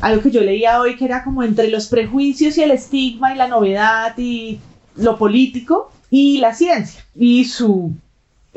algo 0.00 0.22
que 0.22 0.30
yo 0.30 0.40
leía 0.40 0.80
hoy 0.80 0.96
que 0.96 1.04
era 1.04 1.24
como 1.24 1.42
entre 1.42 1.68
los 1.68 1.88
prejuicios 1.88 2.56
y 2.56 2.62
el 2.62 2.70
estigma 2.70 3.34
y 3.34 3.36
la 3.36 3.48
novedad 3.48 4.16
y 4.16 4.60
lo 4.96 5.18
político 5.18 5.90
y 6.10 6.38
la 6.38 6.54
ciencia 6.54 7.04
y 7.14 7.44
su 7.44 7.92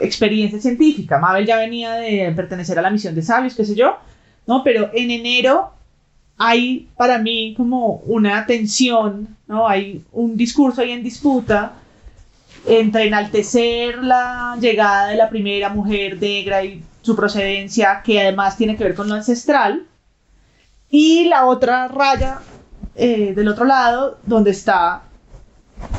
experiencia 0.01 0.59
científica. 0.59 1.19
Mabel 1.19 1.45
ya 1.45 1.57
venía 1.57 1.93
de 1.93 2.31
pertenecer 2.35 2.77
a 2.79 2.81
la 2.81 2.89
misión 2.89 3.15
de 3.15 3.21
sabios, 3.21 3.55
qué 3.55 3.65
sé 3.65 3.75
yo, 3.75 3.97
¿no? 4.47 4.63
Pero 4.63 4.89
en 4.93 5.11
enero 5.11 5.71
hay 6.37 6.87
para 6.95 7.17
mí 7.17 7.53
como 7.55 7.95
una 8.05 8.45
tensión, 8.45 9.35
¿no? 9.47 9.67
Hay 9.67 10.03
un 10.11 10.37
discurso 10.37 10.81
ahí 10.81 10.91
en 10.91 11.03
disputa 11.03 11.73
entre 12.65 13.07
enaltecer 13.07 14.03
la 14.03 14.57
llegada 14.59 15.07
de 15.07 15.15
la 15.15 15.29
primera 15.29 15.69
mujer 15.69 16.19
negra 16.19 16.63
y 16.63 16.83
su 17.01 17.15
procedencia, 17.15 18.01
que 18.03 18.21
además 18.21 18.57
tiene 18.57 18.75
que 18.75 18.83
ver 18.83 18.95
con 18.95 19.07
lo 19.09 19.15
ancestral, 19.15 19.85
y 20.89 21.25
la 21.25 21.45
otra 21.45 21.87
raya 21.87 22.39
eh, 22.95 23.33
del 23.33 23.47
otro 23.47 23.65
lado, 23.65 24.19
donde 24.25 24.51
está 24.51 25.03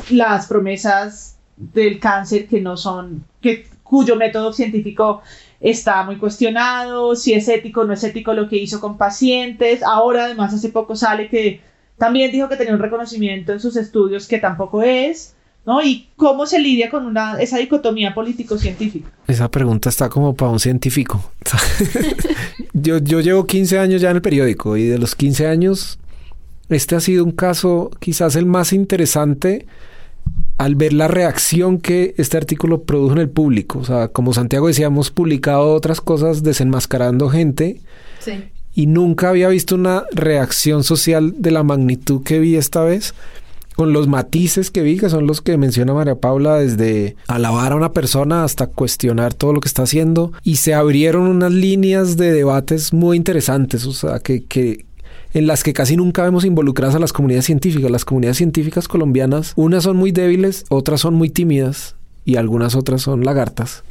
las 0.09 0.47
promesas 0.47 1.37
del 1.55 1.99
cáncer 1.99 2.47
que 2.47 2.61
no 2.61 2.77
son, 2.77 3.25
que, 3.41 3.67
cuyo 3.91 4.15
método 4.15 4.53
científico 4.53 5.21
está 5.59 6.03
muy 6.03 6.15
cuestionado, 6.15 7.13
si 7.13 7.33
es 7.33 7.49
ético 7.49 7.81
o 7.81 7.83
no 7.83 7.91
es 7.91 8.01
ético 8.05 8.33
lo 8.33 8.47
que 8.47 8.55
hizo 8.55 8.79
con 8.79 8.97
pacientes. 8.97 9.83
Ahora 9.83 10.23
además 10.23 10.53
hace 10.53 10.69
poco 10.69 10.95
sale 10.95 11.27
que 11.27 11.59
también 11.97 12.31
dijo 12.31 12.47
que 12.47 12.55
tenía 12.55 12.73
un 12.73 12.79
reconocimiento 12.79 13.51
en 13.51 13.59
sus 13.59 13.75
estudios 13.75 14.29
que 14.29 14.37
tampoco 14.37 14.81
es. 14.81 15.35
¿no? 15.65 15.83
Y 15.83 16.07
cómo 16.15 16.45
se 16.45 16.57
lidia 16.57 16.89
con 16.89 17.05
una, 17.05 17.39
esa 17.41 17.57
dicotomía 17.57 18.15
político-científica. 18.15 19.11
Esa 19.27 19.51
pregunta 19.51 19.89
está 19.89 20.07
como 20.07 20.33
para 20.33 20.51
un 20.51 20.59
científico. 20.59 21.31
yo, 22.73 22.97
yo 22.99 23.19
llevo 23.19 23.45
15 23.45 23.77
años 23.77 24.01
ya 24.01 24.09
en 24.09 24.15
el 24.15 24.21
periódico 24.21 24.77
y 24.77 24.87
de 24.87 24.97
los 24.97 25.15
15 25.15 25.47
años, 25.47 25.99
este 26.69 26.95
ha 26.95 27.01
sido 27.01 27.25
un 27.25 27.33
caso 27.33 27.91
quizás 27.99 28.37
el 28.37 28.45
más 28.45 28.71
interesante 28.71 29.67
al 30.61 30.75
ver 30.75 30.93
la 30.93 31.07
reacción 31.07 31.79
que 31.79 32.13
este 32.17 32.37
artículo 32.37 32.83
produjo 32.83 33.13
en 33.13 33.17
el 33.17 33.29
público. 33.31 33.79
O 33.79 33.83
sea, 33.83 34.09
como 34.09 34.31
Santiago 34.31 34.67
decía, 34.67 34.85
hemos 34.85 35.09
publicado 35.09 35.73
otras 35.73 36.01
cosas 36.01 36.43
desenmascarando 36.43 37.29
gente. 37.29 37.81
Sí. 38.19 38.33
Y 38.75 38.85
nunca 38.85 39.29
había 39.29 39.49
visto 39.49 39.73
una 39.73 40.03
reacción 40.11 40.83
social 40.83 41.33
de 41.39 41.49
la 41.49 41.63
magnitud 41.63 42.21
que 42.21 42.37
vi 42.37 42.57
esta 42.57 42.83
vez 42.83 43.15
con 43.75 43.91
los 43.91 44.07
matices 44.07 44.69
que 44.69 44.83
vi, 44.83 44.97
que 44.97 45.09
son 45.09 45.25
los 45.25 45.41
que 45.41 45.57
menciona 45.57 45.95
María 45.95 46.15
Paula, 46.15 46.57
desde 46.57 47.15
alabar 47.27 47.71
a 47.71 47.75
una 47.75 47.93
persona 47.93 48.43
hasta 48.43 48.67
cuestionar 48.67 49.33
todo 49.33 49.53
lo 49.53 49.61
que 49.61 49.67
está 49.67 49.83
haciendo, 49.83 50.31
y 50.43 50.57
se 50.57 50.75
abrieron 50.75 51.23
unas 51.23 51.51
líneas 51.51 52.17
de 52.17 52.31
debates 52.33 52.93
muy 52.93 53.17
interesantes, 53.17 53.87
o 53.87 53.93
sea, 53.93 54.19
que, 54.19 54.43
que 54.43 54.85
en 55.33 55.47
las 55.47 55.63
que 55.63 55.73
casi 55.73 55.97
nunca 55.97 56.23
vemos 56.23 56.45
involucradas 56.45 56.95
a 56.95 56.99
las 56.99 57.13
comunidades 57.13 57.45
científicas. 57.45 57.91
Las 57.91 58.05
comunidades 58.05 58.37
científicas 58.37 58.87
colombianas, 58.87 59.53
unas 59.55 59.83
son 59.83 59.97
muy 59.97 60.11
débiles, 60.11 60.65
otras 60.69 61.01
son 61.01 61.15
muy 61.15 61.29
tímidas 61.29 61.95
y 62.25 62.35
algunas 62.35 62.75
otras 62.75 63.01
son 63.01 63.23
lagartas. 63.23 63.83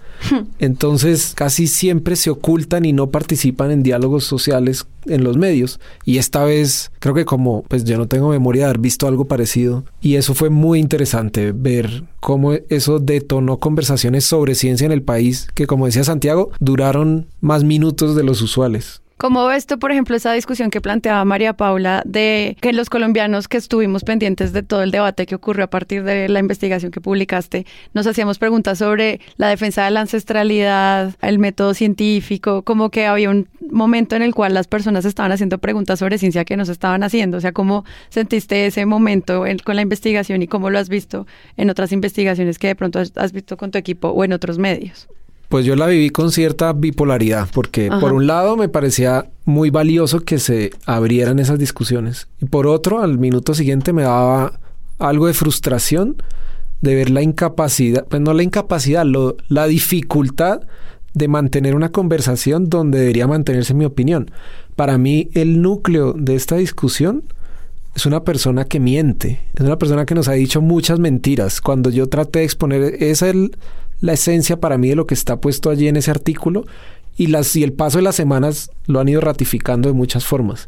Entonces 0.58 1.32
casi 1.34 1.66
siempre 1.66 2.16
se 2.16 2.30
ocultan 2.30 2.84
y 2.84 2.92
no 2.92 3.10
participan 3.10 3.70
en 3.70 3.82
diálogos 3.82 4.24
sociales 4.24 4.86
en 5.06 5.24
los 5.24 5.36
medios. 5.36 5.80
Y 6.04 6.18
esta 6.18 6.44
vez 6.44 6.90
creo 6.98 7.14
que 7.14 7.24
como 7.24 7.62
pues 7.62 7.84
yo 7.84 7.96
no 7.98 8.06
tengo 8.06 8.28
memoria 8.28 8.62
de 8.62 8.70
haber 8.70 8.80
visto 8.80 9.06
algo 9.06 9.26
parecido. 9.26 9.84
Y 10.00 10.16
eso 10.16 10.34
fue 10.34 10.50
muy 10.50 10.78
interesante 10.78 11.52
ver 11.52 12.04
cómo 12.20 12.52
eso 12.68 12.98
detonó 12.98 13.58
conversaciones 13.58 14.24
sobre 14.24 14.54
ciencia 14.54 14.84
en 14.84 14.92
el 14.92 15.02
país 15.02 15.48
que 15.54 15.66
como 15.66 15.86
decía 15.86 16.04
Santiago 16.04 16.50
duraron 16.60 17.26
más 17.40 17.64
minutos 17.64 18.14
de 18.14 18.24
los 18.24 18.42
usuales. 18.42 19.00
¿Cómo 19.20 19.44
ves 19.44 19.66
tú, 19.66 19.78
por 19.78 19.92
ejemplo, 19.92 20.16
esa 20.16 20.32
discusión 20.32 20.70
que 20.70 20.80
planteaba 20.80 21.22
María 21.26 21.52
Paula 21.52 22.02
de 22.06 22.56
que 22.62 22.72
los 22.72 22.88
colombianos 22.88 23.48
que 23.48 23.58
estuvimos 23.58 24.02
pendientes 24.02 24.54
de 24.54 24.62
todo 24.62 24.82
el 24.82 24.92
debate 24.92 25.26
que 25.26 25.34
ocurrió 25.34 25.64
a 25.64 25.66
partir 25.66 26.04
de 26.04 26.26
la 26.30 26.38
investigación 26.38 26.90
que 26.90 27.02
publicaste, 27.02 27.66
nos 27.92 28.06
hacíamos 28.06 28.38
preguntas 28.38 28.78
sobre 28.78 29.20
la 29.36 29.50
defensa 29.50 29.84
de 29.84 29.90
la 29.90 30.00
ancestralidad, 30.00 31.14
el 31.20 31.38
método 31.38 31.74
científico, 31.74 32.62
como 32.62 32.88
que 32.88 33.04
había 33.04 33.28
un 33.28 33.46
momento 33.70 34.16
en 34.16 34.22
el 34.22 34.34
cual 34.34 34.54
las 34.54 34.68
personas 34.68 35.04
estaban 35.04 35.32
haciendo 35.32 35.58
preguntas 35.58 35.98
sobre 35.98 36.16
ciencia 36.16 36.46
que 36.46 36.56
nos 36.56 36.70
estaban 36.70 37.02
haciendo? 37.02 37.36
O 37.36 37.40
sea, 37.42 37.52
¿cómo 37.52 37.84
sentiste 38.08 38.64
ese 38.64 38.86
momento 38.86 39.44
con 39.64 39.76
la 39.76 39.82
investigación 39.82 40.40
y 40.40 40.46
cómo 40.46 40.70
lo 40.70 40.78
has 40.78 40.88
visto 40.88 41.26
en 41.58 41.68
otras 41.68 41.92
investigaciones 41.92 42.58
que 42.58 42.68
de 42.68 42.74
pronto 42.74 42.98
has 42.98 43.32
visto 43.32 43.58
con 43.58 43.70
tu 43.70 43.76
equipo 43.76 44.08
o 44.08 44.24
en 44.24 44.32
otros 44.32 44.56
medios? 44.56 45.08
Pues 45.50 45.66
yo 45.66 45.74
la 45.74 45.88
viví 45.88 46.10
con 46.10 46.30
cierta 46.30 46.72
bipolaridad, 46.72 47.48
porque 47.52 47.90
por 48.00 48.12
un 48.12 48.28
lado 48.28 48.56
me 48.56 48.68
parecía 48.68 49.26
muy 49.44 49.70
valioso 49.70 50.20
que 50.20 50.38
se 50.38 50.70
abrieran 50.86 51.40
esas 51.40 51.58
discusiones 51.58 52.28
y 52.40 52.44
por 52.44 52.68
otro, 52.68 53.02
al 53.02 53.18
minuto 53.18 53.52
siguiente 53.52 53.92
me 53.92 54.02
daba 54.02 54.60
algo 55.00 55.26
de 55.26 55.34
frustración 55.34 56.22
de 56.82 56.94
ver 56.94 57.10
la 57.10 57.22
incapacidad, 57.22 58.06
pues 58.06 58.22
no 58.22 58.32
la 58.32 58.44
incapacidad, 58.44 59.04
la 59.48 59.66
dificultad 59.66 60.60
de 61.14 61.26
mantener 61.26 61.74
una 61.74 61.90
conversación 61.90 62.70
donde 62.70 63.00
debería 63.00 63.26
mantenerse 63.26 63.74
mi 63.74 63.84
opinión. 63.84 64.30
Para 64.76 64.98
mí 64.98 65.30
el 65.34 65.62
núcleo 65.62 66.12
de 66.12 66.36
esta 66.36 66.54
discusión 66.58 67.24
es 67.96 68.06
una 68.06 68.22
persona 68.22 68.66
que 68.66 68.78
miente, 68.78 69.40
es 69.56 69.64
una 69.64 69.78
persona 69.78 70.06
que 70.06 70.14
nos 70.14 70.28
ha 70.28 70.34
dicho 70.34 70.62
muchas 70.62 71.00
mentiras. 71.00 71.60
Cuando 71.60 71.90
yo 71.90 72.08
traté 72.08 72.38
de 72.38 72.44
exponer 72.44 73.02
esa 73.02 73.28
el, 73.28 73.56
la 74.00 74.12
esencia 74.12 74.58
para 74.58 74.78
mí 74.78 74.88
de 74.88 74.96
lo 74.96 75.06
que 75.06 75.14
está 75.14 75.40
puesto 75.40 75.70
allí 75.70 75.88
en 75.88 75.96
ese 75.96 76.10
artículo 76.10 76.64
y, 77.16 77.26
las, 77.26 77.54
y 77.56 77.62
el 77.62 77.72
paso 77.72 77.98
de 77.98 78.02
las 78.02 78.16
semanas 78.16 78.70
lo 78.86 79.00
han 79.00 79.08
ido 79.08 79.20
ratificando 79.20 79.88
de 79.88 79.94
muchas 79.94 80.24
formas. 80.24 80.66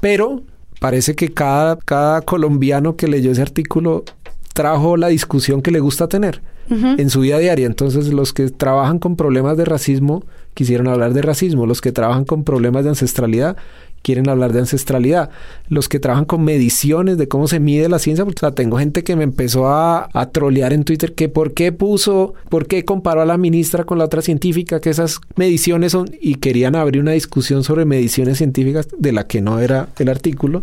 Pero 0.00 0.42
parece 0.80 1.14
que 1.14 1.32
cada, 1.32 1.76
cada 1.76 2.22
colombiano 2.22 2.96
que 2.96 3.08
leyó 3.08 3.30
ese 3.30 3.42
artículo 3.42 4.04
trajo 4.52 4.96
la 4.96 5.08
discusión 5.08 5.62
que 5.62 5.70
le 5.70 5.80
gusta 5.80 6.08
tener 6.08 6.40
en 6.68 7.10
su 7.10 7.20
vida 7.20 7.38
diaria. 7.38 7.66
Entonces 7.66 8.12
los 8.12 8.32
que 8.32 8.50
trabajan 8.50 8.98
con 8.98 9.16
problemas 9.16 9.56
de 9.56 9.64
racismo 9.64 10.24
quisieron 10.54 10.88
hablar 10.88 11.12
de 11.12 11.22
racismo, 11.22 11.66
los 11.66 11.80
que 11.80 11.92
trabajan 11.92 12.24
con 12.24 12.42
problemas 12.42 12.82
de 12.84 12.90
ancestralidad 12.90 13.56
quieren 14.06 14.28
hablar 14.28 14.52
de 14.52 14.60
ancestralidad. 14.60 15.30
Los 15.68 15.88
que 15.88 15.98
trabajan 15.98 16.26
con 16.26 16.44
mediciones 16.44 17.18
de 17.18 17.26
cómo 17.26 17.48
se 17.48 17.58
mide 17.58 17.88
la 17.88 17.98
ciencia, 17.98 18.24
porque 18.24 18.48
tengo 18.52 18.78
gente 18.78 19.02
que 19.02 19.16
me 19.16 19.24
empezó 19.24 19.66
a, 19.66 20.08
a 20.12 20.30
trolear 20.30 20.72
en 20.72 20.84
Twitter 20.84 21.12
que 21.12 21.28
por 21.28 21.54
qué 21.54 21.72
puso, 21.72 22.34
por 22.48 22.68
qué 22.68 22.84
comparó 22.84 23.22
a 23.22 23.26
la 23.26 23.36
ministra 23.36 23.82
con 23.82 23.98
la 23.98 24.04
otra 24.04 24.22
científica, 24.22 24.80
que 24.80 24.90
esas 24.90 25.18
mediciones 25.34 25.90
son, 25.90 26.08
y 26.20 26.36
querían 26.36 26.76
abrir 26.76 27.02
una 27.02 27.10
discusión 27.10 27.64
sobre 27.64 27.84
mediciones 27.84 28.38
científicas 28.38 28.86
de 28.96 29.10
la 29.10 29.26
que 29.26 29.42
no 29.42 29.58
era 29.58 29.88
el 29.98 30.08
artículo. 30.08 30.62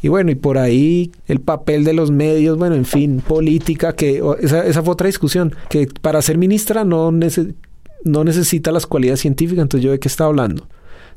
Y 0.00 0.06
bueno, 0.06 0.30
y 0.30 0.36
por 0.36 0.56
ahí 0.56 1.10
el 1.26 1.40
papel 1.40 1.82
de 1.82 1.92
los 1.92 2.12
medios, 2.12 2.56
bueno, 2.56 2.76
en 2.76 2.84
fin, 2.84 3.20
política, 3.26 3.94
que 3.94 4.22
esa, 4.40 4.64
esa 4.64 4.82
fue 4.84 4.92
otra 4.92 5.08
discusión, 5.08 5.56
que 5.70 5.88
para 6.02 6.22
ser 6.22 6.38
ministra 6.38 6.84
no, 6.84 7.10
no 8.04 8.24
necesita 8.24 8.70
las 8.70 8.86
cualidades 8.86 9.18
científicas, 9.18 9.62
entonces 9.62 9.84
yo 9.84 9.90
de 9.90 9.98
qué 9.98 10.06
está 10.06 10.26
hablando. 10.26 10.68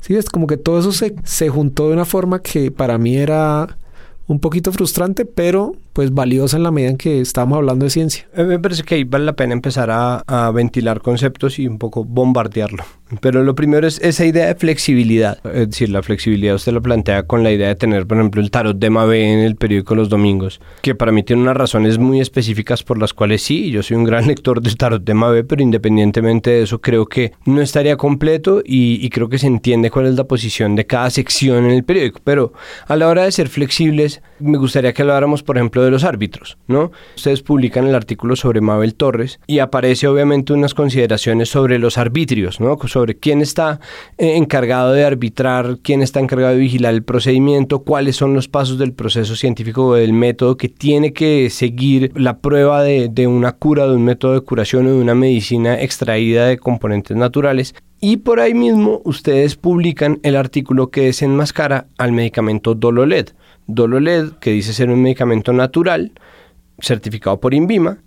Sí, 0.01 0.15
es 0.15 0.29
como 0.29 0.47
que 0.47 0.57
todo 0.57 0.79
eso 0.79 0.91
se, 0.91 1.15
se 1.23 1.49
juntó 1.49 1.87
de 1.87 1.93
una 1.93 2.05
forma 2.05 2.41
que 2.41 2.71
para 2.71 2.97
mí 2.97 3.17
era 3.17 3.77
un 4.29 4.39
poquito 4.39 4.71
frustrante, 4.71 5.25
pero 5.25 5.73
pues 5.91 6.13
valiosa 6.13 6.55
en 6.57 6.63
la 6.63 6.71
medida 6.71 6.91
en 6.91 6.97
que 6.97 7.19
estábamos 7.19 7.57
hablando 7.57 7.85
de 7.85 7.89
ciencia. 7.89 8.27
Me 8.35 8.59
parece 8.59 8.83
que 8.83 8.95
ahí 8.95 9.03
vale 9.03 9.25
la 9.25 9.33
pena 9.33 9.53
empezar 9.53 9.89
a, 9.89 10.19
a, 10.27 10.51
ventilar 10.51 11.01
conceptos 11.01 11.57
y 11.57 11.67
un 11.67 11.79
poco 11.79 12.03
bombardearlo. 12.03 12.83
Pero 13.21 13.43
lo 13.43 13.55
primero 13.55 13.87
es 13.87 13.99
esa 14.01 14.25
idea 14.25 14.47
de 14.47 14.55
flexibilidad. 14.55 15.39
Es 15.45 15.69
decir, 15.69 15.89
la 15.89 16.03
flexibilidad 16.03 16.55
usted 16.55 16.73
lo 16.73 16.81
plantea 16.81 17.23
con 17.23 17.43
la 17.43 17.51
idea 17.51 17.69
de 17.69 17.75
tener, 17.75 18.05
por 18.05 18.17
ejemplo, 18.17 18.41
el 18.41 18.51
tarot 18.51 18.77
de 18.77 18.89
Mabé 18.89 19.33
en 19.33 19.39
el 19.39 19.55
periódico 19.55 19.95
los 19.95 20.09
domingos, 20.09 20.61
que 20.81 20.95
para 20.95 21.11
mí 21.11 21.23
tiene 21.23 21.41
unas 21.41 21.57
razones 21.57 21.97
muy 21.97 22.19
específicas 22.19 22.83
por 22.83 22.97
las 22.97 23.13
cuales 23.13 23.41
sí, 23.41 23.71
yo 23.71 23.83
soy 23.83 23.97
un 23.97 24.03
gran 24.03 24.27
lector 24.27 24.61
del 24.61 24.77
tarot 24.77 25.03
de 25.03 25.13
Mabé, 25.13 25.43
pero 25.43 25.63
independientemente 25.63 26.51
de 26.51 26.63
eso, 26.63 26.81
creo 26.81 27.07
que 27.07 27.33
no 27.45 27.61
estaría 27.61 27.97
completo 27.97 28.61
y, 28.63 29.03
y 29.03 29.09
creo 29.09 29.29
que 29.29 29.39
se 29.39 29.47
entiende 29.47 29.89
cuál 29.89 30.07
es 30.07 30.15
la 30.15 30.25
posición 30.25 30.75
de 30.75 30.85
cada 30.85 31.09
sección 31.09 31.65
en 31.65 31.71
el 31.71 31.83
periódico. 31.83 32.21
Pero 32.23 32.53
a 32.87 32.95
la 32.95 33.07
hora 33.07 33.23
de 33.23 33.31
ser 33.31 33.49
flexibles, 33.49 34.21
me 34.39 34.57
gustaría 34.57 34.93
que 34.93 35.01
habláramos, 35.01 35.43
por 35.43 35.57
ejemplo, 35.57 35.83
de 35.83 35.91
los 35.91 36.03
árbitros, 36.03 36.57
¿no? 36.67 36.91
Ustedes 37.15 37.41
publican 37.41 37.87
el 37.87 37.95
artículo 37.95 38.35
sobre 38.35 38.61
Mabel 38.61 38.95
Torres 38.95 39.39
y 39.47 39.59
aparece 39.59 40.07
obviamente 40.07 40.53
unas 40.53 40.73
consideraciones 40.73 41.49
sobre 41.49 41.79
los 41.79 41.97
arbitrios, 41.97 42.59
¿no? 42.59 42.77
Quién 43.19 43.41
está 43.41 43.79
eh, 44.17 44.35
encargado 44.37 44.93
de 44.93 45.05
arbitrar, 45.05 45.79
quién 45.81 46.01
está 46.01 46.19
encargado 46.19 46.53
de 46.53 46.59
vigilar 46.59 46.93
el 46.93 47.03
procedimiento, 47.03 47.83
cuáles 47.83 48.15
son 48.15 48.33
los 48.33 48.47
pasos 48.47 48.77
del 48.77 48.93
proceso 48.93 49.35
científico 49.35 49.87
o 49.87 49.93
del 49.95 50.13
método 50.13 50.57
que 50.57 50.69
tiene 50.69 51.13
que 51.13 51.49
seguir 51.49 52.11
la 52.15 52.39
prueba 52.39 52.83
de, 52.83 53.09
de 53.09 53.27
una 53.27 53.53
cura, 53.53 53.87
de 53.87 53.95
un 53.95 54.03
método 54.03 54.33
de 54.33 54.41
curación 54.41 54.87
o 54.87 54.91
de 54.91 55.01
una 55.01 55.15
medicina 55.15 55.81
extraída 55.81 56.47
de 56.47 56.57
componentes 56.57 57.15
naturales. 57.15 57.75
Y 58.01 58.17
por 58.17 58.39
ahí 58.39 58.53
mismo 58.53 59.01
ustedes 59.03 59.55
publican 59.55 60.19
el 60.23 60.35
artículo 60.35 60.89
que 60.89 61.01
desenmascara 61.01 61.87
al 61.97 62.13
medicamento 62.13 62.73
Dololed. 62.73 63.29
Dololed, 63.67 64.33
que 64.39 64.51
dice 64.51 64.73
ser 64.73 64.89
un 64.89 65.01
medicamento 65.01 65.51
natural, 65.51 66.13
certificado 66.79 67.39
por 67.39 67.53
INVIMA, 67.53 67.99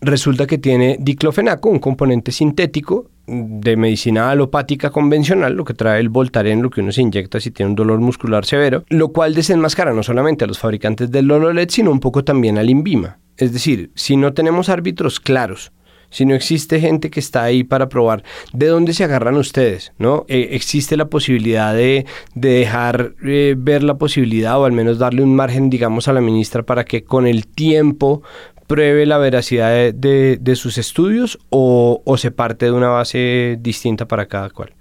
resulta 0.00 0.46
que 0.46 0.58
tiene 0.58 0.96
diclofenaco, 1.00 1.68
un 1.68 1.78
componente 1.78 2.32
sintético 2.32 3.10
de 3.26 3.76
medicina 3.76 4.30
alopática 4.30 4.90
convencional, 4.90 5.54
lo 5.54 5.64
que 5.64 5.74
trae 5.74 6.00
el 6.00 6.08
Voltaren, 6.08 6.62
lo 6.62 6.70
que 6.70 6.80
uno 6.80 6.92
se 6.92 7.02
inyecta 7.02 7.40
si 7.40 7.50
tiene 7.50 7.70
un 7.70 7.76
dolor 7.76 8.00
muscular 8.00 8.44
severo, 8.44 8.84
lo 8.88 9.12
cual 9.12 9.34
desenmascara 9.34 9.92
no 9.92 10.02
solamente 10.02 10.44
a 10.44 10.48
los 10.48 10.58
fabricantes 10.58 11.10
del 11.10 11.28
Dololed, 11.28 11.68
sino 11.68 11.90
un 11.90 12.00
poco 12.00 12.24
también 12.24 12.58
al 12.58 12.70
INVIMA. 12.70 13.18
Es 13.36 13.52
decir, 13.52 13.90
si 13.94 14.16
no 14.16 14.32
tenemos 14.32 14.68
árbitros 14.68 15.20
claros 15.20 15.72
si 16.10 16.24
no 16.24 16.34
existe 16.34 16.80
gente 16.80 17.10
que 17.10 17.20
está 17.20 17.42
ahí 17.42 17.64
para 17.64 17.88
probar 17.88 18.24
de 18.52 18.66
dónde 18.66 18.94
se 18.94 19.04
agarran 19.04 19.36
ustedes, 19.36 19.92
¿no? 19.98 20.24
Eh, 20.28 20.48
existe 20.52 20.96
la 20.96 21.08
posibilidad 21.08 21.74
de, 21.74 22.06
dejar 22.34 23.14
eh, 23.24 23.54
ver 23.58 23.82
la 23.82 23.98
posibilidad 23.98 24.58
o 24.58 24.64
al 24.64 24.72
menos 24.72 24.98
darle 24.98 25.22
un 25.22 25.34
margen, 25.34 25.68
digamos, 25.70 26.08
a 26.08 26.12
la 26.12 26.20
ministra 26.20 26.62
para 26.62 26.84
que 26.84 27.04
con 27.04 27.26
el 27.26 27.46
tiempo 27.46 28.22
pruebe 28.68 29.06
la 29.06 29.18
veracidad 29.18 29.92
de, 29.92 30.52
sus 30.54 30.78
estudios 30.78 31.38
o, 31.50 32.00
se 32.16 32.30
parte 32.30 32.66
de 32.66 32.72
una 32.72 32.88
base 32.88 33.58
distinta 33.60 34.06
para 34.06 34.26
cada 34.26 34.50
cual. 34.50 34.74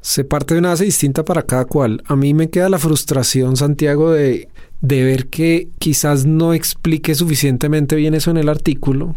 Se 0.00 0.24
parte 0.24 0.54
de 0.54 0.60
una 0.60 0.70
base 0.70 0.84
distinta 0.84 1.24
para 1.24 1.42
cada 1.42 1.66
cual. 1.66 2.02
A 2.06 2.16
mí 2.16 2.34
me 2.34 2.50
queda 2.50 2.68
la 2.68 2.78
frustración, 2.78 3.56
Santiago, 3.56 4.10
de, 4.10 4.48
de 4.80 5.04
ver 5.04 5.28
que 5.28 5.68
quizás 5.78 6.26
no 6.26 6.54
explique 6.54 7.14
suficientemente 7.14 7.96
bien 7.96 8.14
eso 8.14 8.30
en 8.30 8.38
el 8.38 8.48
artículo, 8.48 9.14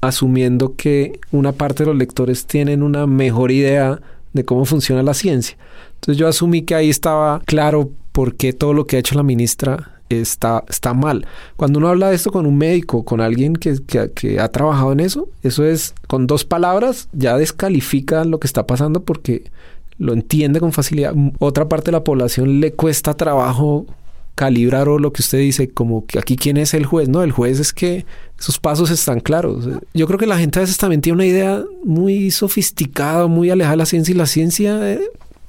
asumiendo 0.00 0.76
que 0.76 1.18
una 1.30 1.52
parte 1.52 1.82
de 1.82 1.90
los 1.90 1.98
lectores 1.98 2.46
tienen 2.46 2.82
una 2.82 3.06
mejor 3.06 3.50
idea 3.50 4.00
de 4.32 4.44
cómo 4.44 4.64
funciona 4.64 5.02
la 5.02 5.14
ciencia. 5.14 5.56
Entonces 5.94 6.18
yo 6.18 6.28
asumí 6.28 6.62
que 6.62 6.74
ahí 6.74 6.90
estaba 6.90 7.40
claro 7.44 7.90
por 8.12 8.34
qué 8.34 8.52
todo 8.52 8.72
lo 8.72 8.86
que 8.86 8.96
ha 8.96 9.00
hecho 9.00 9.14
la 9.14 9.22
ministra 9.22 9.91
está, 10.20 10.64
está 10.68 10.94
mal. 10.94 11.26
Cuando 11.56 11.78
uno 11.78 11.88
habla 11.88 12.10
de 12.10 12.16
esto 12.16 12.30
con 12.30 12.46
un 12.46 12.58
médico, 12.58 13.04
con 13.04 13.20
alguien 13.20 13.54
que, 13.54 13.76
que, 14.14 14.40
ha 14.40 14.48
trabajado 14.48 14.92
en 14.92 15.00
eso, 15.00 15.28
eso 15.42 15.64
es 15.64 15.94
con 16.06 16.26
dos 16.26 16.44
palabras 16.44 17.08
ya 17.12 17.36
descalifica 17.36 18.24
lo 18.24 18.38
que 18.40 18.46
está 18.46 18.66
pasando 18.66 19.02
porque 19.04 19.50
lo 19.98 20.12
entiende 20.12 20.60
con 20.60 20.72
facilidad. 20.72 21.14
Otra 21.38 21.68
parte 21.68 21.86
de 21.86 21.92
la 21.92 22.04
población 22.04 22.60
le 22.60 22.72
cuesta 22.72 23.14
trabajo 23.14 23.86
calibrar 24.34 24.88
o 24.88 24.98
lo 24.98 25.12
que 25.12 25.22
usted 25.22 25.38
dice, 25.38 25.68
como 25.68 26.06
que 26.06 26.18
aquí 26.18 26.36
quién 26.36 26.56
es 26.56 26.74
el 26.74 26.86
juez, 26.86 27.08
¿no? 27.08 27.22
El 27.22 27.32
juez 27.32 27.60
es 27.60 27.72
que 27.72 28.06
esos 28.38 28.58
pasos 28.58 28.90
están 28.90 29.20
claros. 29.20 29.68
Yo 29.94 30.06
creo 30.06 30.18
que 30.18 30.26
la 30.26 30.38
gente 30.38 30.58
a 30.58 30.62
veces 30.62 30.78
también 30.78 31.00
tiene 31.00 31.14
una 31.14 31.26
idea 31.26 31.62
muy 31.84 32.30
sofisticada, 32.30 33.26
muy 33.26 33.50
alejada 33.50 33.72
de 33.72 33.78
la 33.78 33.86
ciencia 33.86 34.14
y 34.14 34.18
la 34.18 34.26
ciencia, 34.26 34.92
eh, 34.92 35.00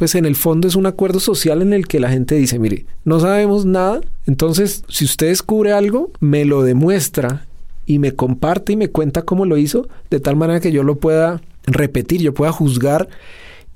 pues 0.03 0.15
en 0.15 0.25
el 0.25 0.35
fondo 0.35 0.67
es 0.67 0.75
un 0.75 0.85
acuerdo 0.85 1.21
social 1.21 1.61
en 1.61 1.71
el 1.71 1.87
que 1.87 2.01
la 2.01 2.09
gente 2.09 2.35
dice, 2.35 2.59
mire, 2.59 2.85
no 3.05 3.21
sabemos 3.21 3.65
nada, 3.65 4.01
entonces 4.27 4.83
si 4.89 5.05
usted 5.05 5.27
descubre 5.27 5.71
algo, 5.71 6.11
me 6.19 6.43
lo 6.43 6.61
demuestra 6.61 7.45
y 7.85 7.99
me 7.99 8.11
comparte 8.11 8.73
y 8.73 8.75
me 8.75 8.89
cuenta 8.89 9.21
cómo 9.21 9.45
lo 9.45 9.55
hizo, 9.55 9.87
de 10.09 10.19
tal 10.19 10.35
manera 10.35 10.59
que 10.59 10.73
yo 10.73 10.83
lo 10.83 10.97
pueda 10.97 11.41
repetir, 11.65 12.19
yo 12.19 12.33
pueda 12.33 12.51
juzgar 12.51 13.07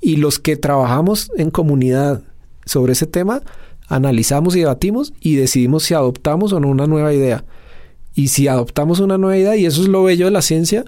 y 0.02 0.16
los 0.16 0.38
que 0.38 0.56
trabajamos 0.56 1.32
en 1.38 1.48
comunidad 1.48 2.20
sobre 2.66 2.92
ese 2.92 3.06
tema, 3.06 3.40
analizamos 3.88 4.54
y 4.54 4.58
debatimos 4.58 5.14
y 5.18 5.36
decidimos 5.36 5.84
si 5.84 5.94
adoptamos 5.94 6.52
o 6.52 6.60
no 6.60 6.68
una 6.68 6.86
nueva 6.86 7.14
idea. 7.14 7.46
Y 8.14 8.28
si 8.28 8.48
adoptamos 8.48 9.00
una 9.00 9.16
nueva 9.16 9.38
idea, 9.38 9.56
y 9.56 9.64
eso 9.64 9.80
es 9.80 9.88
lo 9.88 10.04
bello 10.04 10.26
de 10.26 10.32
la 10.32 10.42
ciencia, 10.42 10.84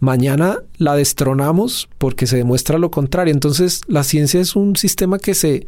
mañana 0.00 0.58
la 0.78 0.96
destronamos 0.96 1.88
porque 1.98 2.26
se 2.26 2.36
demuestra 2.36 2.78
lo 2.78 2.90
contrario. 2.90 3.32
Entonces, 3.32 3.82
la 3.86 4.02
ciencia 4.02 4.40
es 4.40 4.56
un 4.56 4.76
sistema 4.76 5.18
que 5.18 5.34
se 5.34 5.66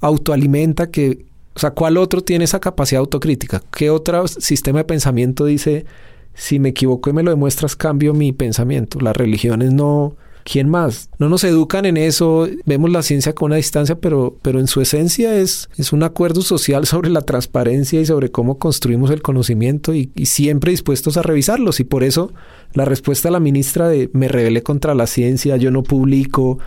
autoalimenta, 0.00 0.90
que, 0.90 1.24
o 1.54 1.58
sea, 1.58 1.72
¿cuál 1.72 1.96
otro 1.96 2.20
tiene 2.20 2.44
esa 2.44 2.60
capacidad 2.60 3.00
autocrítica? 3.00 3.62
¿Qué 3.72 3.90
otro 3.90 4.28
sistema 4.28 4.80
de 4.80 4.84
pensamiento 4.84 5.44
dice, 5.44 5.86
si 6.34 6.58
me 6.58 6.68
equivoco 6.68 7.10
y 7.10 7.12
me 7.12 7.22
lo 7.22 7.30
demuestras, 7.30 7.74
cambio 7.74 8.14
mi 8.14 8.32
pensamiento? 8.32 9.00
Las 9.00 9.16
religiones 9.16 9.72
no... 9.72 10.14
¿Quién 10.44 10.68
más? 10.68 11.10
No 11.18 11.28
nos 11.28 11.44
educan 11.44 11.84
en 11.86 11.96
eso, 11.96 12.48
vemos 12.64 12.90
la 12.90 13.02
ciencia 13.02 13.34
con 13.34 13.46
una 13.46 13.56
distancia, 13.56 13.96
pero, 13.96 14.36
pero 14.42 14.60
en 14.60 14.66
su 14.66 14.80
esencia 14.80 15.36
es, 15.36 15.68
es 15.76 15.92
un 15.92 16.02
acuerdo 16.02 16.42
social 16.42 16.86
sobre 16.88 17.10
la 17.10 17.22
transparencia 17.22 18.00
y 18.00 18.06
sobre 18.06 18.30
cómo 18.30 18.58
construimos 18.58 19.10
el 19.10 19.22
conocimiento 19.22 19.94
y, 19.94 20.10
y 20.14 20.26
siempre 20.26 20.70
dispuestos 20.70 21.16
a 21.16 21.22
revisarlos. 21.22 21.80
Y 21.80 21.84
por 21.84 22.04
eso 22.04 22.32
la 22.72 22.84
respuesta 22.84 23.28
a 23.28 23.32
la 23.32 23.40
ministra 23.40 23.88
de 23.88 24.10
me 24.12 24.28
rebelé 24.28 24.62
contra 24.62 24.94
la 24.94 25.06
ciencia, 25.06 25.56
yo 25.56 25.70
no 25.70 25.82
publico, 25.82 26.58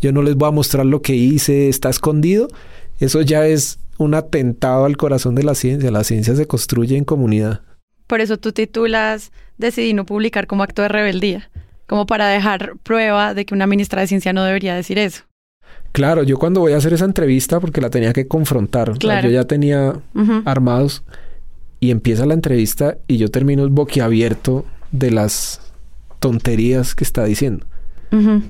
yo 0.00 0.12
no 0.12 0.22
les 0.22 0.36
voy 0.36 0.48
a 0.48 0.52
mostrar 0.52 0.86
lo 0.86 1.02
que 1.02 1.14
hice, 1.14 1.68
está 1.68 1.90
escondido, 1.90 2.48
eso 3.00 3.20
ya 3.22 3.46
es 3.46 3.78
un 3.98 4.14
atentado 4.14 4.84
al 4.84 4.96
corazón 4.96 5.34
de 5.34 5.42
la 5.42 5.54
ciencia. 5.54 5.90
La 5.90 6.04
ciencia 6.04 6.34
se 6.36 6.46
construye 6.46 6.96
en 6.96 7.04
comunidad. 7.04 7.62
Por 8.06 8.20
eso 8.20 8.38
tú 8.38 8.52
titulas 8.52 9.32
Decidí 9.58 9.92
no 9.92 10.06
publicar 10.06 10.46
como 10.46 10.62
acto 10.62 10.82
de 10.82 10.88
rebeldía, 10.88 11.50
como 11.88 12.06
para 12.06 12.28
dejar 12.28 12.74
prueba 12.84 13.34
de 13.34 13.44
que 13.44 13.54
una 13.54 13.66
ministra 13.66 14.00
de 14.00 14.06
ciencia 14.06 14.32
no 14.32 14.44
debería 14.44 14.76
decir 14.76 14.98
eso. 14.98 15.24
Claro, 15.92 16.22
yo 16.22 16.38
cuando 16.38 16.60
voy 16.60 16.74
a 16.74 16.76
hacer 16.76 16.92
esa 16.92 17.06
entrevista, 17.06 17.58
porque 17.58 17.80
la 17.80 17.90
tenía 17.90 18.12
que 18.12 18.28
confrontar, 18.28 18.92
claro. 18.98 19.26
yo 19.26 19.34
ya 19.34 19.44
tenía 19.44 19.94
armados, 20.44 21.02
y 21.80 21.90
empieza 21.90 22.26
la 22.26 22.34
entrevista 22.34 22.98
y 23.06 23.18
yo 23.18 23.30
termino 23.30 23.68
boquiabierto 23.68 24.64
de 24.90 25.10
las 25.10 25.60
tonterías 26.18 26.94
que 26.94 27.04
está 27.04 27.24
diciendo, 27.24 27.66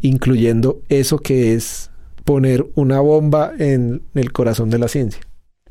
incluyendo 0.03 0.81
eso 0.88 1.18
que 1.18 1.55
es 1.55 1.90
poner 2.24 2.66
una 2.74 3.01
bomba 3.01 3.53
en 3.59 4.03
el 4.14 4.33
corazón 4.33 4.70
de 4.70 4.79
la 4.79 4.88
ciencia. 4.88 5.20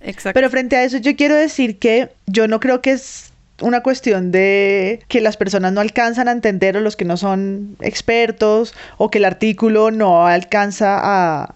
Exacto. 0.01 0.35
Pero 0.35 0.49
frente 0.49 0.75
a 0.75 0.83
eso 0.83 0.97
yo 0.97 1.15
quiero 1.15 1.35
decir 1.35 1.79
que 1.79 2.09
yo 2.27 2.47
no 2.47 2.59
creo 2.59 2.81
que 2.81 2.91
es 2.91 3.31
una 3.61 3.81
cuestión 3.81 4.31
de 4.31 5.01
que 5.07 5.21
las 5.21 5.37
personas 5.37 5.73
no 5.73 5.81
alcanzan 5.81 6.27
a 6.27 6.31
entender 6.31 6.77
o 6.77 6.81
los 6.81 6.95
que 6.95 7.05
no 7.05 7.17
son 7.17 7.75
expertos 7.81 8.73
o 8.97 9.09
que 9.09 9.17
el 9.17 9.25
artículo 9.25 9.91
no 9.91 10.27
alcanza 10.27 10.99
a, 11.01 11.55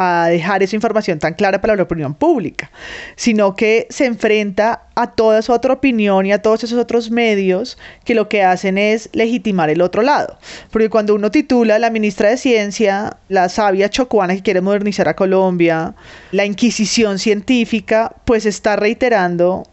a 0.00 0.28
dejar 0.28 0.62
esa 0.62 0.76
información 0.76 1.18
tan 1.18 1.34
clara 1.34 1.60
para 1.60 1.74
la 1.74 1.82
opinión 1.82 2.14
pública, 2.14 2.70
sino 3.16 3.56
que 3.56 3.88
se 3.90 4.06
enfrenta 4.06 4.84
a 4.94 5.08
toda 5.08 5.42
su 5.42 5.52
otra 5.52 5.74
opinión 5.74 6.24
y 6.24 6.32
a 6.32 6.40
todos 6.40 6.62
esos 6.62 6.78
otros 6.78 7.10
medios 7.10 7.78
que 8.04 8.14
lo 8.14 8.28
que 8.28 8.44
hacen 8.44 8.78
es 8.78 9.10
legitimar 9.12 9.70
el 9.70 9.80
otro 9.80 10.02
lado. 10.02 10.38
Porque 10.70 10.88
cuando 10.88 11.16
uno 11.16 11.32
titula 11.32 11.80
la 11.80 11.90
ministra 11.90 12.30
de 12.30 12.36
Ciencia, 12.36 13.16
la 13.28 13.48
sabia 13.48 13.90
chocuana 13.90 14.36
que 14.36 14.42
quiere 14.42 14.60
modernizar 14.60 15.08
a 15.08 15.16
Colombia, 15.16 15.94
la 16.30 16.44
Inquisición 16.44 17.18
científica, 17.18 18.14
pues 18.24 18.46
está 18.46 18.76
reiterando 18.76 19.64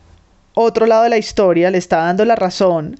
otro 0.55 0.87
lado 0.87 1.03
de 1.03 1.09
la 1.09 1.17
historia, 1.17 1.69
le 1.69 1.77
está 1.77 1.97
dando 1.97 2.25
la 2.25 2.35
razón, 2.35 2.99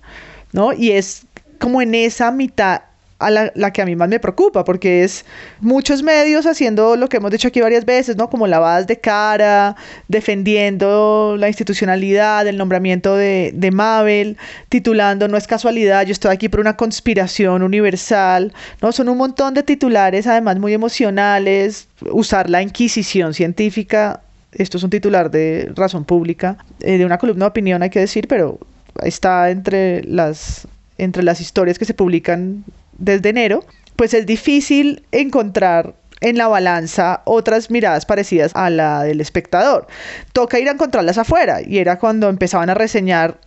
¿no? 0.52 0.74
Y 0.74 0.92
es 0.92 1.26
como 1.60 1.82
en 1.82 1.96
esa 1.96 2.32
mitad 2.32 2.82
a 3.18 3.32
la, 3.32 3.72
que 3.72 3.82
a 3.82 3.86
mí 3.86 3.96
más 3.96 4.10
me 4.10 4.20
preocupa, 4.20 4.66
porque 4.66 5.04
es 5.04 5.26
muchos 5.62 6.04
medios 6.04 6.46
haciendo 6.46 6.96
lo 6.98 7.08
que 7.08 7.18
hemos 7.18 7.32
dicho 7.32 7.48
aquí 7.48 7.62
varias 7.62 7.86
veces, 7.86 8.18
¿no? 8.18 8.30
Como 8.30 8.46
lavadas 8.46 8.88
de 8.88 9.00
cara, 9.00 9.76
defendiendo 10.08 11.36
la 11.40 11.48
institucionalidad, 11.48 12.46
el 12.46 12.58
nombramiento 12.58 13.16
de, 13.16 13.52
de 13.54 13.72
Mabel, 13.72 14.38
titulando 14.70 15.28
No 15.28 15.38
es 15.38 15.48
casualidad, 15.48 16.06
yo 16.06 16.12
estoy 16.12 16.32
aquí 16.32 16.50
por 16.50 16.60
una 16.60 16.76
conspiración 16.76 17.64
universal, 17.64 18.54
¿no? 18.82 18.92
Son 18.92 19.08
un 19.08 19.18
montón 19.18 19.54
de 19.54 19.64
titulares, 19.64 20.28
además 20.28 20.60
muy 20.60 20.74
emocionales, 20.74 21.88
usar 22.12 22.50
la 22.50 22.62
inquisición 22.62 23.34
científica. 23.34 24.22
Esto 24.56 24.78
es 24.78 24.84
un 24.84 24.90
titular 24.90 25.30
de 25.32 25.72
razón 25.76 26.06
pública, 26.06 26.58
eh, 26.80 26.98
de 26.98 27.06
una 27.06 27.18
columna 27.18 27.46
de 27.46 27.50
opinión, 27.50 27.84
hay 27.84 27.90
que 27.90 28.00
decir, 28.00 28.28
pero 28.28 28.60
está 29.04 29.52
entre 29.52 30.04
las, 30.04 30.68
entre 30.98 31.24
las 31.24 31.42
historias 31.42 31.78
que 31.78 31.86
se 31.86 31.94
publican 31.94 32.64
desde 32.98 33.30
enero, 33.30 33.66
pues 33.96 34.14
es 34.14 34.26
difícil 34.26 35.04
encontrar 35.12 35.94
en 36.22 36.38
la 36.38 36.48
balanza 36.48 37.22
otras 37.26 37.70
miradas 37.70 38.06
parecidas 38.06 38.52
a 38.56 38.70
la 38.70 39.04
del 39.04 39.22
espectador. 39.22 39.88
Toca 40.34 40.60
ir 40.60 40.70
a 40.70 40.72
encontrarlas 40.72 41.18
afuera 41.18 41.60
y 41.62 41.78
era 41.78 42.00
cuando 42.00 42.30
empezaban 42.30 42.70
a 42.70 42.74
reseñar 42.74 43.38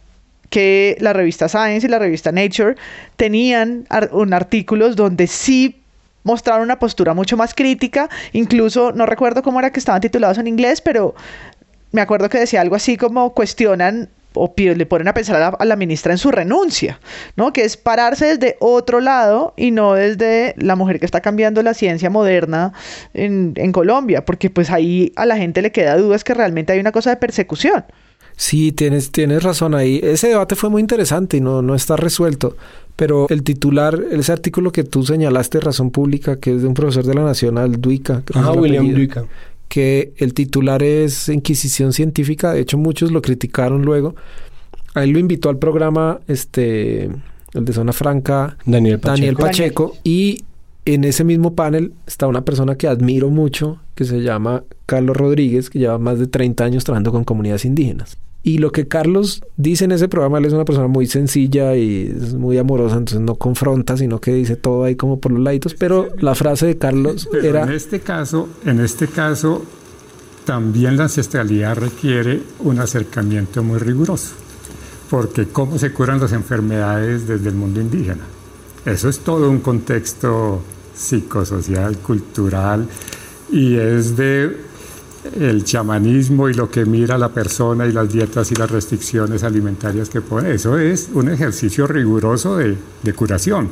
que 0.51 0.97
la 1.01 1.13
revista 1.13 1.49
Science 1.49 1.87
y 1.87 1.91
la 1.91 1.99
revista 1.99 2.33
Nature 2.33 2.77
tenían 3.17 3.87
un 4.13 4.33
artículos 4.33 4.97
donde 4.97 5.27
sí 5.27 5.78
mostraron 6.29 6.63
una 6.63 6.79
postura 6.79 7.15
mucho 7.15 7.39
más 7.39 7.55
crítica, 7.55 8.11
incluso 8.33 8.93
no 8.93 9.07
recuerdo 9.07 9.43
cómo 9.43 9.59
era 9.59 9.73
que 9.73 9.81
estaban 9.81 10.03
titulados 10.03 10.37
en 10.37 10.47
inglés, 10.47 10.83
pero 10.83 11.15
me 11.91 12.03
acuerdo 12.03 12.29
que 12.29 12.39
decía 12.39 12.61
algo 12.61 12.77
así 12.77 12.99
como 12.99 13.33
cuestionan 13.33 14.11
o 14.35 14.53
le 14.57 14.85
ponen 14.85 15.09
a 15.09 15.15
pensar 15.15 15.57
a 15.59 15.65
la, 15.65 15.77
ministra 15.77 16.13
en 16.13 16.19
su 16.19 16.31
renuncia, 16.31 17.01
¿no? 17.35 17.53
Que 17.53 17.65
es 17.65 17.79
pararse 17.79 18.37
desde 18.37 18.57
otro 18.61 19.01
lado 19.01 19.55
y 19.57 19.71
no 19.71 19.95
desde 19.95 20.55
la 20.59 20.77
mujer 20.77 21.01
que 21.01 21.07
está 21.07 21.23
cambiando 21.23 21.63
la 21.63 21.73
ciencia 21.73 22.11
moderna 22.11 22.75
en, 23.15 23.55
en 23.57 23.73
Colombia, 23.73 24.27
porque 24.27 24.51
pues 24.51 24.71
ahí 24.71 25.13
a 25.17 25.25
la 25.25 25.39
gente 25.39 25.63
le 25.63 25.73
queda 25.73 25.97
dudas 25.97 26.25
que 26.25 26.35
realmente 26.35 26.75
hay 26.75 26.79
una 26.79 26.93
cosa 26.93 27.11
de 27.11 27.17
persecución. 27.17 27.85
Sí, 28.37 28.71
tienes, 28.71 29.11
tienes 29.11 29.43
razón 29.43 29.75
ahí. 29.75 29.99
Ese 30.05 30.29
debate 30.29 30.55
fue 30.55 30.71
muy 30.71 30.81
interesante 30.81 31.39
y 31.39 31.41
no, 31.41 31.61
no 31.61 31.75
está 31.75 31.97
resuelto. 31.97 32.57
Pero 32.99 33.27
el 33.31 33.45
titular, 33.45 34.03
ese 34.11 34.33
artículo 34.33 34.73
que 34.73 34.83
tú 34.83 35.05
señalaste, 35.05 35.61
Razón 35.61 35.91
Pública, 35.91 36.41
que 36.41 36.57
es 36.57 36.63
de 36.63 36.69
un 36.69 36.75
profesor 36.75 37.05
de 37.05 37.15
la 37.15 37.23
Nacional, 37.23 37.81
Duica. 37.81 38.25
Ah, 38.35 38.53
William 38.53 38.93
Duica 38.93 39.25
que 39.69 40.15
el 40.17 40.35
titular 40.35 40.83
es 40.83 41.29
Inquisición 41.29 41.93
Científica, 41.93 42.55
de 42.55 42.61
hecho 42.61 42.79
muchos 42.79 43.13
lo 43.13 43.23
criticaron 43.23 43.83
luego. 43.83 44.17
A 44.95 45.05
él 45.05 45.11
lo 45.11 45.19
invitó 45.19 45.51
al 45.51 45.59
programa 45.59 46.21
este 46.27 47.11
el 47.55 47.65
de 47.65 47.73
Zona 47.73 47.93
Franca, 47.93 48.57
Daniel 48.65 48.99
Pacheco. 48.99 49.17
Daniel 49.17 49.37
Pacheco 49.37 49.97
y 50.05 50.45
en 50.87 51.05
ese 51.05 51.23
mismo 51.23 51.55
panel 51.55 51.93
está 52.07 52.27
una 52.27 52.45
persona 52.45 52.77
que 52.77 52.89
admiro 52.89 53.29
mucho, 53.29 53.79
que 53.95 54.05
se 54.05 54.23
llama 54.23 54.65
Carlos 54.87 55.17
Rodríguez, 55.17 55.69
que 55.69 55.79
lleva 55.79 55.99
más 55.99 56.19
de 56.19 56.27
30 56.27 56.65
años 56.65 56.85
trabajando 56.85 57.13
con 57.13 57.25
comunidades 57.25 57.67
indígenas. 57.67 58.17
Y 58.49 58.57
lo 58.57 58.73
que 58.73 58.89
Carlos 58.89 59.43
dice 59.59 59.85
en 59.85 59.93
ese 59.93 60.09
programa, 60.09 60.39
él 60.39 60.47
es 60.47 60.55
una 60.55 60.65
persona 60.65 60.89
muy 60.89 61.07
sencilla 61.07 61.77
y 61.77 62.11
es 62.17 62.33
muy 62.33 62.57
amorosa, 62.57 62.97
entonces 62.97 63.21
no 63.21 63.35
confronta, 63.35 63.99
sino 63.99 64.23
que 64.23 64.33
dice 64.33 64.57
todo 64.57 64.85
ahí 64.85 64.97
como 64.97 65.21
por 65.21 65.33
los 65.33 65.43
laditos. 65.43 65.75
Pero 65.75 66.09
la 66.21 66.35
frase 66.35 66.65
de 66.65 66.79
Carlos 66.79 67.29
Pero 67.31 67.47
era... 67.47 67.65
En 67.65 67.73
este 67.73 68.01
caso, 68.01 68.49
en 68.65 68.81
este 68.81 69.07
caso, 69.07 69.63
también 70.47 70.97
la 70.97 71.03
ancestralidad 71.03 71.77
requiere 71.77 72.41
un 72.61 72.79
acercamiento 72.79 73.63
muy 73.63 73.81
riguroso. 73.81 74.33
Porque 75.11 75.49
cómo 75.49 75.79
se 75.79 75.93
curan 75.93 76.19
las 76.19 76.33
enfermedades 76.33 77.29
desde 77.29 77.51
el 77.51 77.55
mundo 77.55 77.83
indígena. 77.83 78.25
Eso 78.87 79.11
es 79.11 79.19
todo 79.19 79.51
un 79.51 79.61
contexto 79.61 80.63
psicosocial, 80.95 81.99
cultural, 81.99 82.89
y 83.53 83.77
es 83.77 84.17
de 84.17 84.68
el 85.39 85.65
chamanismo 85.65 86.49
y 86.49 86.55
lo 86.55 86.71
que 86.71 86.85
mira 86.85 87.19
la 87.19 87.29
persona 87.29 87.87
y 87.87 87.93
las 87.93 88.13
dietas 88.13 88.51
y 88.53 88.55
las 88.55 88.71
restricciones 88.71 89.43
alimentarias 89.43 90.09
que 90.09 90.21
pone. 90.21 90.53
Eso 90.53 90.79
es 90.79 91.11
un 91.13 91.29
ejercicio 91.29 91.87
riguroso 91.87 92.57
de, 92.57 92.77
de 93.03 93.13
curación. 93.13 93.69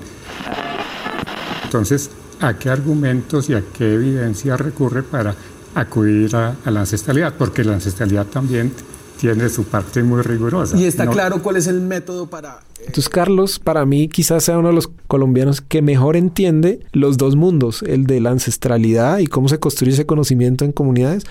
Entonces, 1.65 2.11
¿a 2.41 2.55
qué 2.55 2.71
argumentos 2.71 3.51
y 3.51 3.55
a 3.55 3.63
qué 3.77 3.95
evidencia 3.95 4.57
recurre 4.57 5.03
para 5.03 5.35
acudir 5.75 6.35
a, 6.37 6.57
a 6.65 6.71
la 6.71 6.81
ancestralidad? 6.81 7.35
Porque 7.35 7.65
la 7.65 7.75
ancestralidad 7.75 8.27
también 8.27 8.73
tiene 9.19 9.49
su 9.49 9.65
parte 9.65 10.03
muy 10.03 10.23
rigurosa. 10.23 10.77
Y 10.77 10.85
está 10.85 11.05
¿no? 11.05 11.13
claro 11.13 11.43
cuál 11.43 11.57
es 11.57 11.67
el 11.67 11.81
método 11.81 12.29
para... 12.29 12.61
Entonces 12.79 13.09
Carlos 13.09 13.59
para 13.59 13.85
mí 13.85 14.09
quizás 14.09 14.45
sea 14.45 14.59
uno 14.59 14.69
de 14.69 14.75
los 14.75 14.89
colombianos 15.09 15.61
que 15.61 15.83
mejor 15.83 16.17
entiende 16.17 16.81
los 16.93 17.17
dos 17.17 17.35
mundos, 17.35 17.83
el 17.83 18.05
de 18.05 18.21
la 18.21 18.31
ancestralidad 18.31 19.19
y 19.19 19.27
cómo 19.27 19.49
se 19.49 19.59
construye 19.59 19.93
ese 19.93 20.07
conocimiento 20.07 20.65
en 20.65 20.73
comunidades 20.73 21.25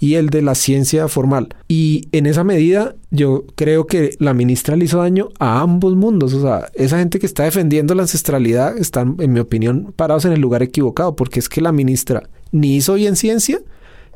y 0.00 0.14
el 0.14 0.30
de 0.30 0.42
la 0.42 0.54
ciencia 0.54 1.08
formal. 1.08 1.48
Y 1.66 2.08
en 2.12 2.26
esa 2.26 2.44
medida 2.44 2.94
yo 3.10 3.44
creo 3.54 3.86
que 3.86 4.16
la 4.18 4.34
ministra 4.34 4.76
le 4.76 4.84
hizo 4.84 4.98
daño 4.98 5.30
a 5.38 5.60
ambos 5.60 5.96
mundos. 5.96 6.34
O 6.34 6.42
sea, 6.42 6.68
esa 6.74 6.98
gente 6.98 7.18
que 7.18 7.26
está 7.26 7.44
defendiendo 7.44 7.94
la 7.94 8.02
ancestralidad 8.02 8.76
están, 8.76 9.16
en 9.18 9.32
mi 9.32 9.40
opinión, 9.40 9.92
parados 9.96 10.24
en 10.24 10.32
el 10.32 10.40
lugar 10.40 10.62
equivocado, 10.62 11.16
porque 11.16 11.40
es 11.40 11.48
que 11.48 11.60
la 11.60 11.72
ministra 11.72 12.28
ni 12.52 12.76
hizo 12.76 12.94
bien 12.94 13.16
ciencia, 13.16 13.60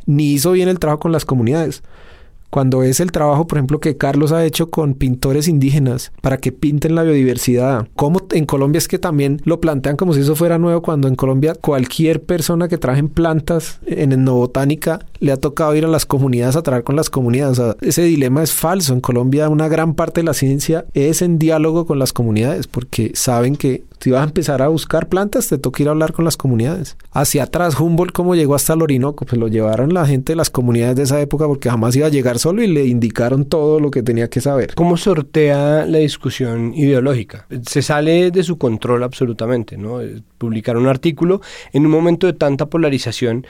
ni 0.06 0.32
hizo 0.32 0.52
bien 0.52 0.68
el 0.68 0.78
trabajo 0.78 1.00
con 1.00 1.12
las 1.12 1.24
comunidades 1.24 1.82
cuando 2.52 2.82
es 2.82 3.00
el 3.00 3.12
trabajo, 3.12 3.46
por 3.46 3.56
ejemplo, 3.56 3.80
que 3.80 3.96
Carlos 3.96 4.30
ha 4.30 4.44
hecho 4.44 4.68
con 4.68 4.92
pintores 4.92 5.48
indígenas 5.48 6.12
para 6.20 6.36
que 6.36 6.52
pinten 6.52 6.94
la 6.94 7.02
biodiversidad, 7.02 7.88
como 7.96 8.20
en 8.30 8.44
Colombia 8.44 8.76
es 8.76 8.88
que 8.88 8.98
también 8.98 9.40
lo 9.44 9.58
plantean 9.58 9.96
como 9.96 10.12
si 10.12 10.20
eso 10.20 10.36
fuera 10.36 10.58
nuevo, 10.58 10.82
cuando 10.82 11.08
en 11.08 11.14
Colombia 11.14 11.54
cualquier 11.54 12.22
persona 12.22 12.68
que 12.68 12.76
trabaje 12.76 13.00
en 13.00 13.08
plantas, 13.08 13.80
en 13.86 14.12
etnobotánica, 14.12 15.00
le 15.18 15.32
ha 15.32 15.38
tocado 15.38 15.74
ir 15.74 15.86
a 15.86 15.88
las 15.88 16.04
comunidades 16.04 16.54
a 16.56 16.62
trabajar 16.62 16.84
con 16.84 16.94
las 16.94 17.08
comunidades. 17.08 17.58
O 17.58 17.64
sea, 17.64 17.76
ese 17.80 18.02
dilema 18.02 18.42
es 18.42 18.52
falso. 18.52 18.92
En 18.92 19.00
Colombia 19.00 19.48
una 19.48 19.68
gran 19.68 19.94
parte 19.94 20.20
de 20.20 20.26
la 20.26 20.34
ciencia 20.34 20.84
es 20.92 21.22
en 21.22 21.38
diálogo 21.38 21.86
con 21.86 21.98
las 21.98 22.12
comunidades 22.12 22.66
porque 22.66 23.12
saben 23.14 23.56
que 23.56 23.84
si 24.02 24.10
vas 24.10 24.22
a 24.22 24.24
empezar 24.24 24.62
a 24.62 24.68
buscar 24.68 25.08
plantas, 25.08 25.46
te 25.46 25.58
toca 25.58 25.80
ir 25.80 25.88
a 25.88 25.92
hablar 25.92 26.12
con 26.12 26.24
las 26.24 26.36
comunidades. 26.36 26.96
Hacia 27.12 27.44
atrás, 27.44 27.78
Humboldt, 27.78 28.12
¿cómo 28.12 28.34
llegó 28.34 28.56
hasta 28.56 28.72
el 28.72 28.82
Orinoco? 28.82 29.24
Pues 29.24 29.38
lo 29.38 29.46
llevaron 29.46 29.94
la 29.94 30.04
gente 30.06 30.32
de 30.32 30.36
las 30.36 30.50
comunidades 30.50 30.96
de 30.96 31.04
esa 31.04 31.20
época 31.20 31.46
porque 31.46 31.70
jamás 31.70 31.94
iba 31.94 32.08
a 32.08 32.10
llegar 32.10 32.40
solo 32.40 32.64
y 32.64 32.66
le 32.66 32.84
indicaron 32.84 33.44
todo 33.44 33.78
lo 33.78 33.92
que 33.92 34.02
tenía 34.02 34.28
que 34.28 34.40
saber. 34.40 34.74
¿Cómo 34.74 34.96
sortea 34.96 35.86
la 35.86 35.98
discusión 35.98 36.74
ideológica? 36.74 37.46
Se 37.64 37.80
sale 37.80 38.32
de 38.32 38.42
su 38.42 38.58
control 38.58 39.04
absolutamente, 39.04 39.78
¿no? 39.78 40.00
Publicar 40.36 40.76
un 40.76 40.88
artículo 40.88 41.40
en 41.72 41.86
un 41.86 41.92
momento 41.92 42.26
de 42.26 42.32
tanta 42.32 42.66
polarización 42.66 43.46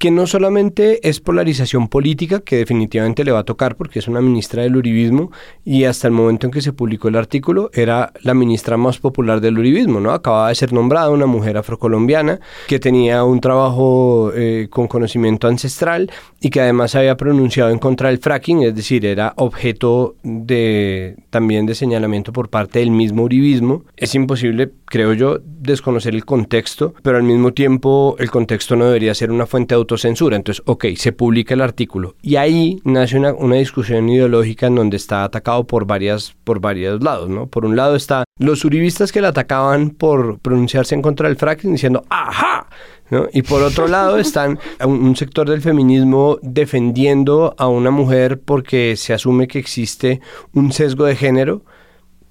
que 0.00 0.10
no 0.10 0.26
solamente 0.26 1.06
es 1.06 1.20
polarización 1.20 1.86
política, 1.88 2.40
que 2.40 2.56
definitivamente 2.56 3.22
le 3.22 3.32
va 3.32 3.40
a 3.40 3.44
tocar 3.44 3.76
porque 3.76 3.98
es 3.98 4.08
una 4.08 4.22
ministra 4.22 4.62
del 4.62 4.76
Uribismo 4.76 5.30
y 5.62 5.84
hasta 5.84 6.08
el 6.08 6.14
momento 6.14 6.46
en 6.46 6.52
que 6.52 6.62
se 6.62 6.72
publicó 6.72 7.08
el 7.08 7.16
artículo 7.16 7.68
era 7.74 8.10
la 8.22 8.32
ministra 8.32 8.78
más 8.78 8.96
popular 8.98 9.42
del 9.42 9.58
Uribismo, 9.58 10.00
¿no? 10.00 10.12
Acababa 10.12 10.48
de 10.48 10.54
ser 10.54 10.72
nombrada 10.72 11.10
una 11.10 11.26
mujer 11.26 11.58
afrocolombiana 11.58 12.40
que 12.66 12.78
tenía 12.78 13.24
un 13.24 13.42
trabajo 13.42 14.32
eh, 14.34 14.68
con 14.70 14.88
conocimiento 14.88 15.48
ancestral 15.48 16.10
y 16.40 16.48
que 16.48 16.62
además 16.62 16.94
había 16.94 17.18
pronunciado 17.18 17.68
en 17.68 17.78
contra 17.78 18.08
del 18.08 18.20
fracking, 18.20 18.62
es 18.62 18.74
decir, 18.74 19.04
era 19.04 19.34
objeto 19.36 20.14
de 20.22 21.16
también 21.28 21.66
de 21.66 21.74
señalamiento 21.74 22.32
por 22.32 22.48
parte 22.48 22.78
del 22.78 22.90
mismo 22.90 23.24
Uribismo. 23.24 23.84
Es 23.98 24.14
imposible, 24.14 24.70
creo 24.86 25.12
yo, 25.12 25.40
desconocer 25.44 26.14
el 26.14 26.24
contexto, 26.24 26.94
pero 27.02 27.18
al 27.18 27.22
mismo 27.24 27.52
tiempo 27.52 28.16
el 28.18 28.30
contexto 28.30 28.76
no 28.76 28.86
debería 28.86 29.14
ser 29.14 29.30
una 29.30 29.44
fuente 29.44 29.74
de 29.74 29.89
autocensura. 29.90 30.36
Entonces, 30.36 30.62
ok, 30.66 30.86
se 30.96 31.12
publica 31.12 31.54
el 31.54 31.60
artículo 31.60 32.14
y 32.22 32.36
ahí 32.36 32.80
nace 32.84 33.16
una, 33.16 33.32
una, 33.32 33.56
discusión 33.56 34.08
ideológica 34.08 34.66
en 34.68 34.76
donde 34.76 34.96
está 34.96 35.24
atacado 35.24 35.66
por, 35.66 35.84
varias, 35.86 36.34
por 36.44 36.60
varios 36.60 37.02
lados, 37.02 37.28
¿no? 37.28 37.46
Por 37.46 37.64
un 37.64 37.76
lado 37.76 37.96
está 37.96 38.24
los 38.38 38.64
uribistas 38.64 39.12
que 39.12 39.20
le 39.20 39.26
atacaban 39.26 39.90
por 39.90 40.38
pronunciarse 40.38 40.94
en 40.94 41.02
contra 41.02 41.28
del 41.28 41.36
fracking 41.36 41.72
diciendo, 41.72 42.04
¡ajá! 42.08 42.68
¿No? 43.10 43.26
Y 43.32 43.42
por 43.42 43.62
otro 43.62 43.88
lado 43.88 44.18
están 44.18 44.60
un, 44.84 45.16
sector 45.16 45.50
del 45.50 45.60
feminismo 45.60 46.38
defendiendo 46.42 47.56
a 47.58 47.66
una 47.66 47.90
mujer 47.90 48.40
porque 48.40 48.94
se 48.96 49.12
asume 49.12 49.48
que 49.48 49.58
existe 49.58 50.20
un 50.54 50.70
sesgo 50.70 51.06
de 51.06 51.16
género 51.16 51.64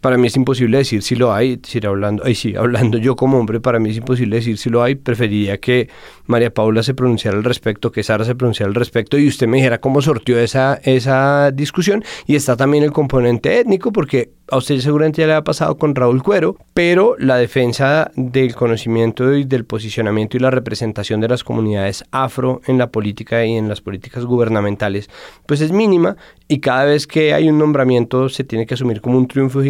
para 0.02 0.18
mí 0.18 0.28
es 0.28 0.36
imposible 0.36 0.78
decir 0.78 1.04
si 1.04 1.16
lo 1.16 1.34
hay, 1.34 1.58
decir, 1.58 1.86
hablando, 1.86 2.24
ay, 2.26 2.36
sí, 2.36 2.56
hablando 2.56 2.98
yo 2.98 3.16
como 3.16 3.38
hombre, 3.38 3.60
para 3.60 3.80
mí 3.80 3.90
es 3.90 3.98
imposible 3.98 4.38
decir 4.38 4.58
si 4.58 4.70
lo 4.70 4.82
hay, 4.82 4.96
preferiría 4.96 5.60
que 5.60 5.90
María 6.26 6.54
Paula 6.54 6.84
se 6.84 6.94
pronunciara 6.94 7.38
al 7.38 7.44
respecto, 7.44 7.92
que 7.92 8.04
Sara 8.04 8.24
se 8.24 8.36
pronunciara 8.36 8.70
al 8.70 8.76
respecto 8.76 9.18
y 9.18 9.28
usted 9.28 9.48
me 9.48 9.58
dijera 9.58 9.80
cómo 9.80 10.02
sortió 10.02 10.40
esa, 10.40 10.80
esa 10.84 11.52
discusión. 11.52 12.04
Y 12.28 12.36
está 12.36 12.56
también 12.56 12.84
el 12.84 12.92
componente 12.92 13.60
étnico, 13.60 13.92
porque 13.92 14.32
a 14.52 14.58
usted 14.58 14.80
seguramente 14.80 15.22
ya 15.22 15.28
le 15.28 15.34
ha 15.34 15.44
pasado 15.44 15.78
con 15.78 15.96
Raúl 15.96 16.24
Cuero, 16.24 16.56
pero 16.74 17.16
la 17.20 17.38
defensa 17.38 18.12
del 18.16 18.56
conocimiento 18.56 19.36
y 19.36 19.44
del 19.44 19.66
posicionamiento 19.66 20.38
y 20.38 20.40
la 20.40 20.52
representación 20.52 21.20
de 21.20 21.28
las 21.28 21.44
comunidades 21.44 22.04
afro 22.12 22.62
en 22.66 22.78
la 22.78 22.92
política 22.92 23.46
y 23.46 23.54
en 23.54 23.68
las 23.68 23.82
políticas 23.82 24.26
gubernamentales, 24.26 25.10
pues 25.46 25.62
es 25.62 25.72
mínima 25.72 26.16
y 26.48 26.60
cada 26.60 26.86
vez 26.86 27.06
que 27.06 27.34
hay 27.34 27.48
un 27.48 27.60
nombramiento 27.60 28.28
se 28.30 28.44
tiene 28.44 28.66
que 28.66 28.74
asumir 28.74 29.02
como 29.02 29.18
un 29.18 29.28
triunfo 29.28 29.62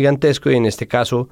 y 0.52 0.56
en 0.56 0.66
este 0.66 0.88
caso 0.88 1.30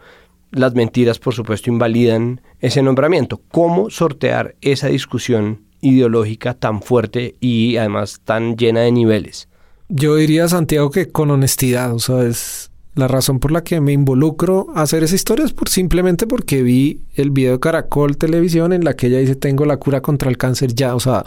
las 0.51 0.73
mentiras 0.73 1.19
por 1.19 1.33
supuesto 1.33 1.69
invalidan 1.69 2.41
ese 2.59 2.81
nombramiento. 2.81 3.41
¿Cómo 3.51 3.89
sortear 3.89 4.55
esa 4.61 4.87
discusión 4.87 5.63
ideológica 5.81 6.53
tan 6.53 6.81
fuerte 6.81 7.35
y 7.39 7.77
además 7.77 8.21
tan 8.23 8.55
llena 8.55 8.81
de 8.81 8.91
niveles? 8.91 9.49
Yo 9.89 10.15
diría, 10.15 10.47
Santiago, 10.47 10.89
que 10.91 11.09
con 11.09 11.31
honestidad, 11.31 11.93
o 11.93 11.99
sea, 11.99 12.23
es 12.23 12.71
la 12.97 13.07
razón 13.07 13.39
por 13.39 13.51
la 13.51 13.63
que 13.63 13.79
me 13.79 13.93
involucro 13.93 14.67
a 14.73 14.81
hacer 14.81 15.03
esa 15.03 15.15
historia 15.15 15.45
es 15.45 15.53
por, 15.53 15.69
simplemente 15.69 16.25
porque 16.25 16.63
vi 16.63 17.01
el 17.13 17.29
video 17.29 17.53
de 17.53 17.59
Caracol 17.59 18.17
Televisión 18.17 18.73
en 18.73 18.83
la 18.83 18.95
que 18.95 19.07
ella 19.07 19.19
dice 19.19 19.35
tengo 19.35 19.65
la 19.65 19.77
cura 19.77 20.01
contra 20.01 20.29
el 20.29 20.37
cáncer 20.37 20.73
ya. 20.73 20.95
O 20.95 20.99
sea, 20.99 21.25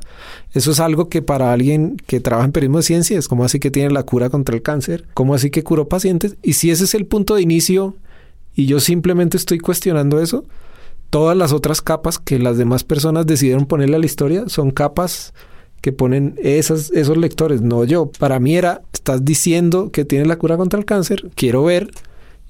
eso 0.53 0.73
es 0.73 0.81
algo 0.81 1.09
que 1.09 1.23
para 1.23 1.53
alguien 1.53 1.97
que 2.07 2.19
trabaja 2.19 2.47
en 2.47 2.53
periodismo 2.53 2.79
de 2.79 2.85
ciencia 2.85 3.19
es 3.19 3.29
como 3.29 3.45
así 3.45 3.61
que 3.61 3.71
tiene 3.71 3.91
la 3.91 4.03
cura 4.03 4.31
contra 4.31 4.55
el 4.55 4.63
cáncer, 4.63 5.05
como 5.15 5.33
así 5.35 5.51
que 5.51 5.63
curó 5.63 5.89
pacientes. 5.89 6.37
Y 6.43 6.55
si 6.55 6.71
ese 6.71 6.85
es 6.85 6.95
el 6.95 7.07
punto 7.07 7.37
de 7.37 7.43
inicio 7.43 7.95
y 8.55 8.67
yo 8.67 8.81
simplemente 8.81 9.37
estoy 9.37 9.59
cuestionando 9.59 10.21
eso, 10.21 10.45
todas 11.09 11.37
las 11.37 11.53
otras 11.53 11.83
capas 11.83 12.19
que 12.19 12.41
las 12.41 12.59
demás 12.59 12.83
personas 12.83 13.27
decidieron 13.27 13.67
ponerle 13.67 13.97
a 13.97 14.01
la 14.01 14.07
historia 14.07 14.49
son 14.49 14.73
capas 14.73 15.33
que 15.81 15.93
ponen 15.93 16.35
esas, 16.43 16.91
esos 16.91 17.17
lectores, 17.17 17.63
no 17.63 17.85
yo. 17.85 18.11
Para 18.19 18.39
mí 18.41 18.57
era, 18.57 18.83
estás 18.93 19.25
diciendo 19.25 19.91
que 19.91 20.05
tienes 20.05 20.29
la 20.29 20.37
cura 20.37 20.57
contra 20.57 20.79
el 20.79 20.85
cáncer, 20.85 21.31
quiero 21.35 21.65
ver. 21.65 21.91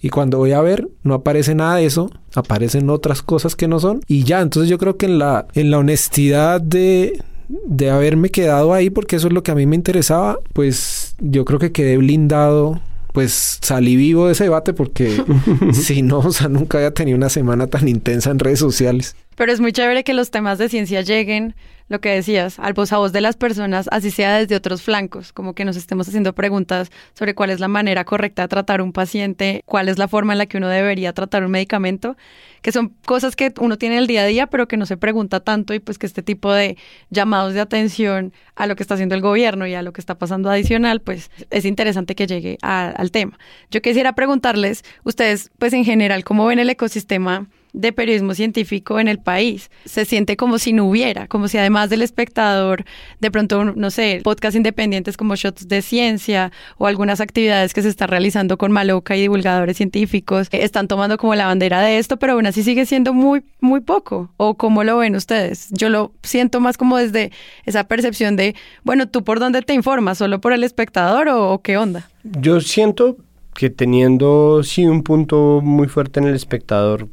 Y 0.03 0.09
cuando 0.09 0.39
voy 0.39 0.53
a 0.53 0.63
ver, 0.63 0.89
no 1.03 1.15
aparece 1.15 1.55
nada 1.55 1.77
de 1.77 1.85
eso, 1.85 2.11
aparecen 2.35 2.89
otras 2.89 3.23
cosas 3.23 3.55
que 3.55 3.69
no 3.69 3.81
son. 3.81 4.01
Y 4.07 4.25
ya, 4.25 4.41
entonces 4.41 4.71
yo 4.71 4.79
creo 4.79 4.97
que 4.97 5.07
en 5.07 5.19
la, 5.19 5.47
en 5.55 5.71
la 5.71 5.79
honestidad 5.79 6.61
de, 6.61 7.23
de 7.49 7.91
haberme 7.91 8.31
quedado 8.31 8.73
ahí, 8.73 8.89
porque 8.89 9.17
eso 9.17 9.27
es 9.27 9.35
lo 9.35 9.43
que 9.43 9.51
a 9.51 9.55
mí 9.55 9.67
me 9.67 9.77
interesaba, 9.77 10.39
pues 10.55 11.15
yo 11.21 11.45
creo 11.45 11.59
que 11.59 11.73
quedé 11.73 11.99
blindado 11.99 12.81
pues 13.13 13.59
salí 13.61 13.97
vivo 13.97 14.27
de 14.27 14.33
ese 14.33 14.45
debate 14.45 14.73
porque 14.73 15.23
si 15.73 16.03
no, 16.03 16.19
o 16.19 16.33
sea, 16.33 16.49
nunca 16.49 16.79
había 16.79 16.95
tenido 16.95 17.17
una 17.17 17.29
semana 17.29 17.67
tan 17.67 17.89
intensa 17.89 18.31
en 18.31 18.39
redes 18.39 18.59
sociales. 18.59 19.17
Pero 19.37 19.53
es 19.53 19.61
muy 19.61 19.73
chévere 19.73 20.05
que 20.05 20.15
los 20.15 20.31
temas 20.31 20.59
de 20.59 20.69
ciencia 20.69 21.01
lleguen, 21.03 21.55
lo 21.91 22.01
que 22.01 22.11
decías, 22.11 22.61
al 22.61 22.73
voz 22.73 22.93
a 22.93 22.99
voz 22.99 23.11
de 23.13 23.21
las 23.21 23.37
personas, 23.37 23.89
así 23.91 24.13
sea 24.13 24.39
desde 24.39 24.55
otros 24.55 24.81
flancos, 24.81 25.33
como 25.33 25.55
que 25.55 25.65
nos 25.65 25.77
estemos 25.77 26.07
haciendo 26.07 26.33
preguntas 26.37 26.89
sobre 27.15 27.35
cuál 27.35 27.51
es 27.51 27.59
la 27.59 27.67
manera 27.67 28.05
correcta 28.05 28.43
de 28.43 28.49
tratar 28.49 28.81
un 28.81 28.93
paciente, 28.93 29.65
cuál 29.67 29.89
es 29.89 29.99
la 29.99 30.07
forma 30.07 30.33
en 30.33 30.39
la 30.39 30.47
que 30.47 30.57
uno 30.57 30.69
debería 30.69 31.13
tratar 31.13 31.45
un 31.45 31.51
medicamento, 31.51 32.17
que 32.63 32.71
son 32.71 32.95
cosas 33.05 33.35
que 33.35 33.53
uno 33.59 33.77
tiene 33.77 33.99
el 33.99 34.07
día 34.07 34.23
a 34.23 34.27
día, 34.27 34.47
pero 34.47 34.69
que 34.69 34.77
no 34.77 34.87
se 34.87 34.97
pregunta 34.97 35.41
tanto 35.41 35.75
y 35.75 35.81
pues 35.81 35.99
que 35.99 36.07
este 36.07 36.23
tipo 36.23 36.53
de 36.53 36.77
llamados 37.11 37.55
de 37.55 37.61
atención 37.61 38.33
a 38.55 38.69
lo 38.69 38.77
que 38.77 38.85
está 38.85 38.95
haciendo 38.95 39.17
el 39.17 39.21
gobierno 39.21 39.67
y 39.67 39.75
a 39.75 39.83
lo 39.83 39.93
que 39.93 40.01
está 40.01 40.17
pasando 40.17 40.49
adicional, 40.49 41.01
pues 41.01 41.33
es 41.51 41.65
interesante 41.65 42.15
que 42.15 42.29
llegue 42.29 42.57
al 42.63 43.11
tema. 43.11 43.37
Yo 43.73 43.83
quisiera 43.83 44.15
preguntarles, 44.15 44.85
ustedes 45.03 45.51
pues 45.59 45.73
en 45.73 45.85
general, 45.85 46.23
¿cómo 46.23 46.47
ven 46.47 46.61
el 46.61 46.71
ecosistema? 46.71 47.49
De 47.73 47.93
periodismo 47.93 48.35
científico 48.35 49.01
en 49.01 49.09
el 49.09 49.19
país. 49.19 49.71
Se 49.85 50.05
siente 50.05 50.37
como 50.37 50.59
si 50.59 50.73
no 50.73 50.85
hubiera, 50.87 51.27
como 51.27 51.49
si 51.49 51.59
además 51.59 51.91
del 51.91 52.03
espectador, 52.03 52.85
de 53.21 53.31
pronto, 53.31 53.65
no 53.65 53.91
sé, 53.91 54.21
podcasts 54.23 54.57
independientes 54.57 55.17
como 55.17 55.37
Shots 55.37 55.69
de 55.69 55.83
Ciencia 55.83 56.53
o 56.79 56.87
algunas 56.87 57.21
actividades 57.21 57.75
que 57.75 57.83
se 57.83 57.89
están 57.89 58.09
realizando 58.09 58.59
con 58.59 58.73
Maloca 58.73 59.17
y 59.17 59.21
divulgadores 59.21 59.77
científicos, 59.77 60.49
eh, 60.53 60.63
están 60.63 60.89
tomando 60.89 61.19
como 61.19 61.35
la 61.35 61.47
bandera 61.47 61.81
de 61.81 61.99
esto, 61.99 62.19
pero 62.19 62.35
aún 62.35 62.47
así 62.47 62.63
sigue 62.63 62.87
siendo 62.87 63.13
muy, 63.13 63.43
muy 63.61 63.81
poco. 63.81 64.31
¿O 64.37 64.55
cómo 64.55 64.85
lo 64.85 64.99
ven 64.99 65.17
ustedes? 65.17 65.69
Yo 65.71 65.89
lo 65.89 66.13
siento 66.23 66.61
más 66.61 66.77
como 66.77 66.97
desde 66.97 67.31
esa 67.65 67.85
percepción 67.85 68.37
de, 68.37 68.55
bueno, 68.83 69.09
¿tú 69.09 69.25
por 69.25 69.41
dónde 69.41 69.63
te 69.63 69.75
informas? 69.75 70.19
¿Solo 70.19 70.41
por 70.41 70.53
el 70.53 70.65
espectador 70.65 71.29
o, 71.29 71.53
o 71.53 71.63
qué 71.63 71.77
onda? 71.77 72.09
Yo 72.25 72.61
siento 72.61 73.17
que 73.55 73.71
teniendo 73.71 74.63
sí 74.63 74.87
un 74.87 75.03
punto 75.03 75.61
muy 75.63 75.89
fuerte 75.89 76.21
en 76.21 76.27
el 76.27 76.35
espectador, 76.35 77.09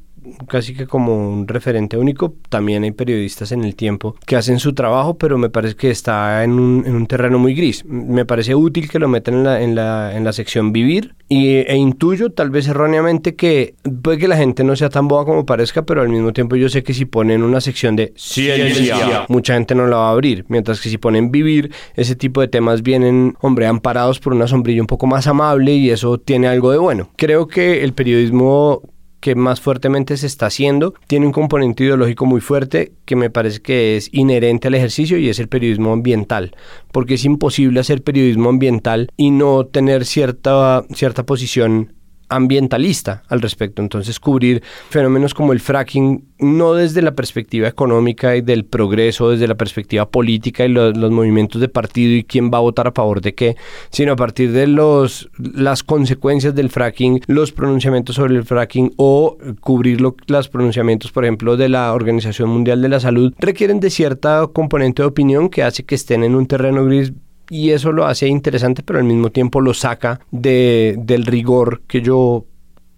casi 0.47 0.73
que 0.73 0.87
como 0.87 1.29
un 1.29 1.47
referente 1.47 1.97
único. 1.97 2.33
También 2.49 2.83
hay 2.83 2.91
periodistas 2.91 3.51
en 3.51 3.63
el 3.63 3.75
tiempo 3.75 4.15
que 4.25 4.35
hacen 4.35 4.59
su 4.59 4.73
trabajo, 4.73 5.17
pero 5.17 5.37
me 5.37 5.49
parece 5.49 5.75
que 5.75 5.89
está 5.89 6.43
en 6.43 6.51
un, 6.51 6.83
en 6.85 6.95
un 6.95 7.07
terreno 7.07 7.39
muy 7.39 7.53
gris. 7.53 7.85
Me 7.85 8.25
parece 8.25 8.55
útil 8.55 8.89
que 8.89 8.99
lo 8.99 9.07
metan 9.07 9.35
en 9.35 9.43
la, 9.43 9.61
en 9.61 9.75
la, 9.75 10.15
en 10.15 10.23
la 10.23 10.33
sección 10.33 10.71
vivir 10.73 11.15
y, 11.29 11.57
e 11.57 11.75
intuyo 11.75 12.31
tal 12.31 12.49
vez 12.49 12.67
erróneamente 12.67 13.35
que 13.35 13.75
puede 14.01 14.17
que 14.17 14.27
la 14.27 14.37
gente 14.37 14.63
no 14.63 14.75
sea 14.75 14.89
tan 14.89 15.07
boba 15.07 15.25
como 15.25 15.45
parezca, 15.45 15.85
pero 15.85 16.01
al 16.01 16.09
mismo 16.09 16.31
tiempo 16.33 16.55
yo 16.55 16.69
sé 16.69 16.83
que 16.83 16.93
si 16.93 17.05
ponen 17.05 17.43
una 17.43 17.59
sección 17.59 17.95
de 17.95 18.13
ciencia, 18.15 19.25
mucha 19.27 19.53
gente 19.55 19.75
no 19.75 19.87
la 19.87 19.97
va 19.97 20.09
a 20.09 20.11
abrir, 20.11 20.45
mientras 20.47 20.79
que 20.79 20.89
si 20.89 20.97
ponen 20.97 21.31
vivir, 21.31 21.71
ese 21.95 22.15
tipo 22.15 22.41
de 22.41 22.47
temas 22.47 22.81
vienen, 22.81 23.35
hombre, 23.41 23.67
amparados 23.67 24.19
por 24.19 24.33
una 24.33 24.47
sombrilla 24.47 24.81
un 24.81 24.87
poco 24.87 25.07
más 25.07 25.27
amable 25.27 25.73
y 25.73 25.89
eso 25.89 26.17
tiene 26.17 26.47
algo 26.47 26.71
de 26.71 26.77
bueno. 26.77 27.09
Creo 27.17 27.47
que 27.47 27.83
el 27.83 27.93
periodismo 27.93 28.81
que 29.19 29.35
más 29.35 29.61
fuertemente 29.61 30.17
se 30.17 30.27
está 30.27 30.47
haciendo, 30.47 30.93
tiene 31.07 31.25
un 31.25 31.31
componente 31.31 31.83
ideológico 31.83 32.25
muy 32.25 32.41
fuerte 32.41 32.93
que 33.05 33.15
me 33.15 33.29
parece 33.29 33.61
que 33.61 33.97
es 33.97 34.09
inherente 34.11 34.67
al 34.67 34.75
ejercicio 34.75 35.17
y 35.17 35.29
es 35.29 35.39
el 35.39 35.47
periodismo 35.47 35.91
ambiental, 35.93 36.55
porque 36.91 37.15
es 37.15 37.25
imposible 37.25 37.79
hacer 37.79 38.03
periodismo 38.03 38.49
ambiental 38.49 39.09
y 39.17 39.31
no 39.31 39.65
tener 39.65 40.05
cierta, 40.05 40.83
cierta 40.93 41.25
posición 41.25 41.96
ambientalista 42.29 43.23
al 43.27 43.41
respecto. 43.41 43.81
Entonces, 43.81 44.19
cubrir 44.19 44.63
fenómenos 44.89 45.33
como 45.33 45.53
el 45.53 45.59
fracking, 45.59 46.25
no 46.39 46.73
desde 46.73 47.01
la 47.01 47.15
perspectiva 47.15 47.67
económica 47.67 48.35
y 48.35 48.41
del 48.41 48.65
progreso, 48.65 49.29
desde 49.29 49.47
la 49.47 49.55
perspectiva 49.55 50.09
política 50.09 50.65
y 50.65 50.69
los, 50.69 50.95
movimientos 51.11 51.61
de 51.61 51.69
partido 51.69 52.15
y 52.15 52.23
quién 52.23 52.51
va 52.51 52.57
a 52.57 52.61
votar 52.61 52.87
a 52.87 52.91
favor 52.91 53.21
de 53.21 53.33
qué, 53.33 53.55
sino 53.89 54.13
a 54.13 54.15
partir 54.15 54.51
de 54.51 54.67
los, 54.67 55.29
las 55.37 55.83
consecuencias 55.83 56.53
del 56.53 56.69
fracking, 56.69 57.21
los 57.27 57.51
pronunciamientos 57.51 58.15
sobre 58.15 58.35
el 58.35 58.43
fracking 58.43 58.93
o 58.97 59.37
cubrir 59.61 60.01
los 60.01 60.49
pronunciamientos, 60.49 61.11
por 61.11 61.23
ejemplo, 61.23 61.57
de 61.57 61.69
la 61.69 61.93
Organización 61.93 62.49
Mundial 62.49 62.81
de 62.81 62.89
la 62.89 62.99
Salud, 62.99 63.33
requieren 63.39 63.79
de 63.79 63.89
cierta 63.89 64.47
componente 64.53 65.01
de 65.01 65.07
opinión 65.07 65.49
que 65.49 65.63
hace 65.63 65.83
que 65.83 65.95
estén 65.95 66.23
en 66.23 66.35
un 66.35 66.45
terreno 66.45 66.85
gris 66.85 67.13
y 67.49 67.71
eso 67.71 67.91
lo 67.91 68.05
hace 68.05 68.27
interesante, 68.27 68.83
pero 68.83 68.99
al 68.99 69.05
mismo 69.05 69.31
tiempo 69.31 69.61
lo 69.61 69.73
saca 69.73 70.19
de, 70.31 70.95
del 70.97 71.25
rigor 71.25 71.81
que 71.87 72.01
yo 72.01 72.45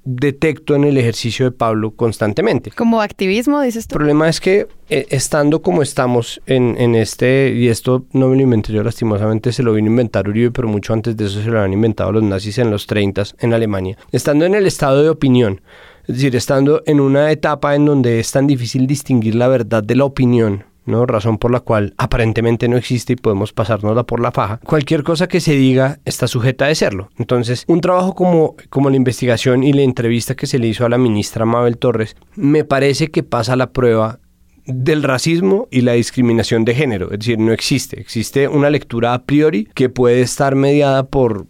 detecto 0.06 0.76
en 0.76 0.86
el 0.86 0.97
ejercicio 0.97 1.45
de 1.45 1.52
Pablo 1.52 1.91
constantemente. 1.91 2.72
Como 2.72 3.02
activismo, 3.02 3.62
dices 3.62 3.88
tú. 3.88 3.95
El 3.95 4.00
problema 4.00 4.30
es 4.30 4.39
que 4.39 4.68
eh, 4.89 5.06
estando 5.10 5.62
como 5.62 5.84
estamos 5.84 6.41
en, 6.45 6.76
en, 6.80 6.95
este, 6.95 7.54
y 7.56 7.68
esto 7.68 8.06
no 8.14 8.30
me 8.30 8.36
lo 8.36 8.41
inventé 8.41 8.74
yo 8.74 8.84
lastimosamente, 8.84 9.52
se 9.52 9.62
lo 9.62 9.74
vino 9.74 9.88
a 9.88 9.91
inventar 9.91 10.28
Uribe, 10.28 10.52
pero 10.52 10.68
mucho 10.68 10.93
antes 10.93 11.16
de 11.16 11.26
eso 11.26 11.41
se 11.41 11.50
lo 11.50 11.62
han 11.62 11.74
inventado 11.74 12.12
los 12.12 12.24
nazis 12.24 12.58
en 12.58 12.72
los 12.72 12.88
30 12.88 13.24
en 13.39 13.54
Alemania. 13.54 13.97
Estando 14.12 14.45
en 14.45 14.56
el 14.56 14.66
estado 14.66 15.04
de 15.04 15.10
opinión, 15.10 15.62
es 16.08 16.16
decir, 16.16 16.36
estando 16.36 16.82
en 16.88 17.00
una 17.00 17.32
etapa 17.32 17.76
en 17.76 17.86
donde 17.86 18.20
es 18.20 18.32
tan 18.32 18.47
difícil 18.47 18.88
distinguir 18.88 19.36
la 19.36 19.47
verdad 19.47 19.84
de 19.84 19.95
la 19.95 20.06
opinión, 20.06 20.64
¿no? 20.90 21.06
razón 21.06 21.38
por 21.38 21.52
la 21.52 21.60
cual 21.60 21.94
aparentemente 21.98 22.68
no 22.68 22.78
existe 22.78 23.14
y 23.14 23.16
podemos 23.16 23.54
pasárnosla 23.54 24.04
por 24.04 24.20
la 24.20 24.32
faja, 24.32 24.60
cualquier 24.66 25.04
cosa 25.04 25.28
que 25.28 25.40
se 25.40 25.54
diga 25.54 26.00
está 26.06 26.28
sujeta 26.28 26.68
a 26.68 26.76
serlo. 26.76 27.10
Entonces, 27.18 27.64
un 27.68 27.82
trabajo 27.82 28.16
como, 28.16 28.56
como 28.70 28.90
la 28.90 28.96
investigación 28.96 29.64
y 29.64 29.74
la 29.74 29.82
entrevista 29.82 30.36
que 30.36 30.48
se 30.48 30.60
le 30.60 30.68
hizo 30.68 30.86
a 30.86 30.90
la 30.90 30.98
ministra 30.98 31.46
Mabel 31.46 31.78
Torres, 31.78 32.16
me 32.36 32.64
parece 32.64 33.10
que 33.10 33.24
pasa 33.24 33.56
la 33.56 33.72
prueba 33.72 34.20
del 34.66 35.04
racismo 35.04 35.68
y 35.72 35.82
la 35.82 35.94
discriminación 35.94 36.64
de 36.64 36.76
género, 36.76 37.12
es 37.12 37.20
decir, 37.20 37.40
no 37.40 37.52
existe, 37.52 38.00
existe 38.00 38.48
una 38.48 38.70
lectura 38.70 39.14
a 39.14 39.24
priori 39.24 39.68
que 39.74 39.90
puede 39.90 40.22
estar 40.22 40.56
mediada 40.56 41.08
por 41.08 41.48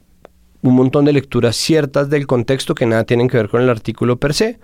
un 0.62 0.76
montón 0.76 1.06
de 1.06 1.14
lecturas 1.14 1.56
ciertas 1.56 2.10
del 2.10 2.28
contexto 2.28 2.76
que 2.76 2.86
nada 2.86 3.04
tienen 3.04 3.28
que 3.28 3.38
ver 3.38 3.50
con 3.50 3.62
el 3.62 3.70
artículo 3.70 4.18
per 4.18 4.34
se, 4.34 4.60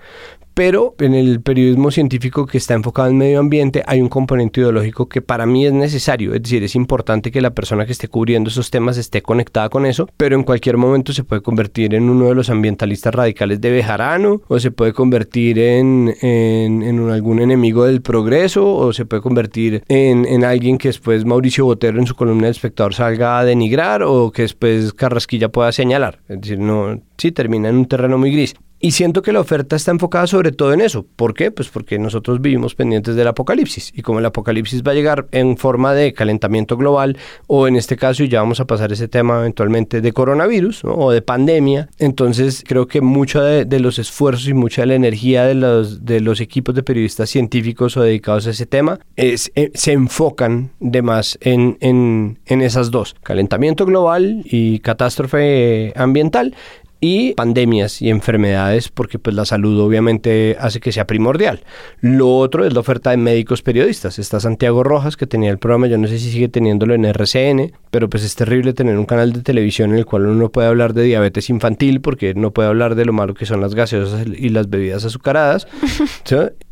pero 0.55 0.95
en 0.99 1.13
el 1.13 1.41
periodismo 1.41 1.91
científico 1.91 2.47
que 2.47 2.57
está 2.57 2.73
enfocado 2.73 3.09
en 3.09 3.17
medio 3.17 3.39
ambiente 3.39 3.83
hay 3.85 4.01
un 4.01 4.07
componente 4.09 4.61
ideológico 4.61 5.07
que 5.07 5.21
para 5.21 5.45
mí 5.45 5.65
es 5.65 5.73
necesario, 5.73 6.33
es 6.33 6.41
decir, 6.41 6.63
es 6.63 6.75
importante 6.75 7.29
que 7.29 7.41
la 7.41 7.51
persona 7.51 7.85
que 7.85 7.91
esté 7.91 8.07
cubriendo 8.07 8.49
esos 8.49 8.71
temas 8.71 8.97
esté 8.97 9.21
conectada 9.21 9.69
con 9.69 9.85
eso, 9.85 10.09
pero 10.17 10.35
en 10.35 10.43
cualquier 10.43 10.77
momento 10.77 11.13
se 11.13 11.25
puede 11.25 11.41
convertir 11.41 11.93
en 11.93 12.09
uno 12.09 12.29
de 12.29 12.35
los 12.35 12.49
ambientalistas 12.49 13.13
radicales 13.13 13.59
de 13.59 13.69
Bejarano, 13.69 14.41
o 14.47 14.59
se 14.59 14.71
puede 14.71 14.93
convertir 14.93 15.59
en, 15.59 16.13
en, 16.21 17.09
algún 17.09 17.41
enemigo 17.41 17.85
del 17.85 18.01
progreso, 18.01 18.75
o 18.75 18.93
se 18.93 19.05
puede 19.05 19.21
convertir 19.21 19.83
en, 19.89 20.25
en 20.25 20.45
alguien 20.45 20.77
que 20.77 20.87
después 20.87 21.25
Mauricio 21.25 21.65
Botero 21.65 21.99
en 21.99 22.07
su 22.07 22.15
columna 22.15 22.43
del 22.43 22.51
espectador 22.51 22.93
salga 22.93 23.39
a 23.39 23.45
denigrar, 23.45 24.03
o 24.03 24.31
que 24.31 24.43
después 24.43 24.93
Carrasquilla 24.93 25.49
pueda 25.49 25.73
señalar, 25.73 26.19
es 26.29 26.39
decir, 26.39 26.59
no, 26.59 27.01
sí 27.17 27.33
termina 27.33 27.67
en 27.67 27.75
un 27.75 27.85
terreno 27.87 28.17
muy 28.17 28.31
gris. 28.31 28.55
Y 28.80 28.91
siento 28.91 29.21
que 29.21 29.32
la 29.32 29.39
oferta 29.39 29.76
está 29.76 29.91
enfocada 29.91 30.28
sobre 30.28 30.51
todo 30.51 30.73
en 30.73 30.82
eso. 30.82 31.05
¿Por 31.15 31.34
qué? 31.34 31.49
Pues 31.51 31.69
porque 31.69 31.97
nosotros 31.97 32.41
vivimos 32.41 32.76
pendientes 32.76 33.15
del 33.15 33.28
apocalipsis. 33.28 33.91
Y 33.95 34.01
como 34.01 34.19
el 34.19 34.26
apocalipsis 34.26 34.84
va 34.84 34.91
a 34.91 34.95
llegar 34.95 35.28
en 35.32 35.57
forma 35.57 35.93
de 35.93 36.13
calentamiento 36.13 36.78
global, 36.78 37.17
o 37.47 37.67
en 37.67 37.76
este 37.76 37.97
caso, 37.97 38.23
ya 38.26 38.41
vamos 38.41 38.59
a 38.59 38.65
pasar 38.65 38.91
ese 38.91 39.07
tema 39.07 39.39
eventualmente 39.39 40.01
de 40.01 40.13
coronavirus 40.13 40.82
o 40.84 41.11
de 41.11 41.21
pandemia, 41.21 41.89
entonces 41.97 42.63
creo 42.67 42.88
que 42.88 43.01
mucho 43.01 43.41
de, 43.41 43.80
los 43.80 43.99
esfuerzos 43.99 44.47
y 44.47 44.53
mucha 44.53 44.82
de 44.82 44.88
la 44.88 44.95
energía 44.95 45.45
de 45.45 45.55
los, 45.55 46.05
de 46.05 46.21
los 46.21 46.39
equipos 46.39 46.73
de 46.76 46.84
periodistas 46.84 47.30
científicos 47.30 47.97
o 47.97 48.01
dedicados 48.01 48.47
a 48.47 48.51
ese 48.51 48.65
tema 48.65 48.99
es, 49.15 49.51
eh, 49.55 49.71
se 49.73 49.91
enfocan 49.91 50.71
de 50.80 51.01
más 51.01 51.38
en, 51.41 51.78
en, 51.82 52.39
en 52.45 52.61
esas 52.61 52.89
dos, 52.89 53.15
calentamiento 53.21 53.86
global 53.86 54.41
y 54.45 54.80
catástrofe 54.80 55.93
ambiental 55.95 56.55
y 56.99 57.33
pandemias 57.33 58.01
y 58.01 58.09
enfermedades 58.09 58.89
porque 58.89 59.19
pues 59.19 59.35
la 59.35 59.45
salud 59.45 59.79
obviamente 59.79 60.57
hace 60.59 60.79
que 60.79 60.91
sea 60.91 61.07
primordial. 61.07 61.63
Lo 62.01 62.37
otro 62.37 62.65
es 62.65 62.73
la 62.73 62.79
oferta 62.79 63.11
de 63.11 63.17
médicos 63.17 63.61
periodistas. 63.61 64.19
Está 64.19 64.39
Santiago 64.39 64.83
Rojas 64.83 65.17
que 65.17 65.27
tenía 65.27 65.51
el 65.51 65.59
programa, 65.59 65.87
yo 65.87 65.97
no 65.97 66.07
sé 66.07 66.19
si 66.19 66.31
sigue 66.31 66.49
teniéndolo 66.49 66.93
en 66.93 67.05
RCN, 67.05 67.73
pero 67.91 68.09
pues 68.09 68.23
es 68.23 68.35
terrible 68.35 68.73
tener 68.73 68.97
un 68.97 69.05
canal 69.05 69.33
de 69.33 69.41
televisión 69.41 69.91
en 69.91 69.97
el 69.97 70.05
cual 70.05 70.25
uno 70.25 70.35
no 70.35 70.51
puede 70.51 70.67
hablar 70.67 70.93
de 70.93 71.03
diabetes 71.03 71.49
infantil 71.49 72.01
porque 72.01 72.33
no 72.33 72.51
puede 72.51 72.69
hablar 72.69 72.95
de 72.95 73.05
lo 73.05 73.13
malo 73.13 73.33
que 73.33 73.45
son 73.45 73.61
las 73.61 73.75
gaseosas 73.75 74.25
y 74.27 74.49
las 74.49 74.69
bebidas 74.69 75.05
azucaradas. 75.05 75.67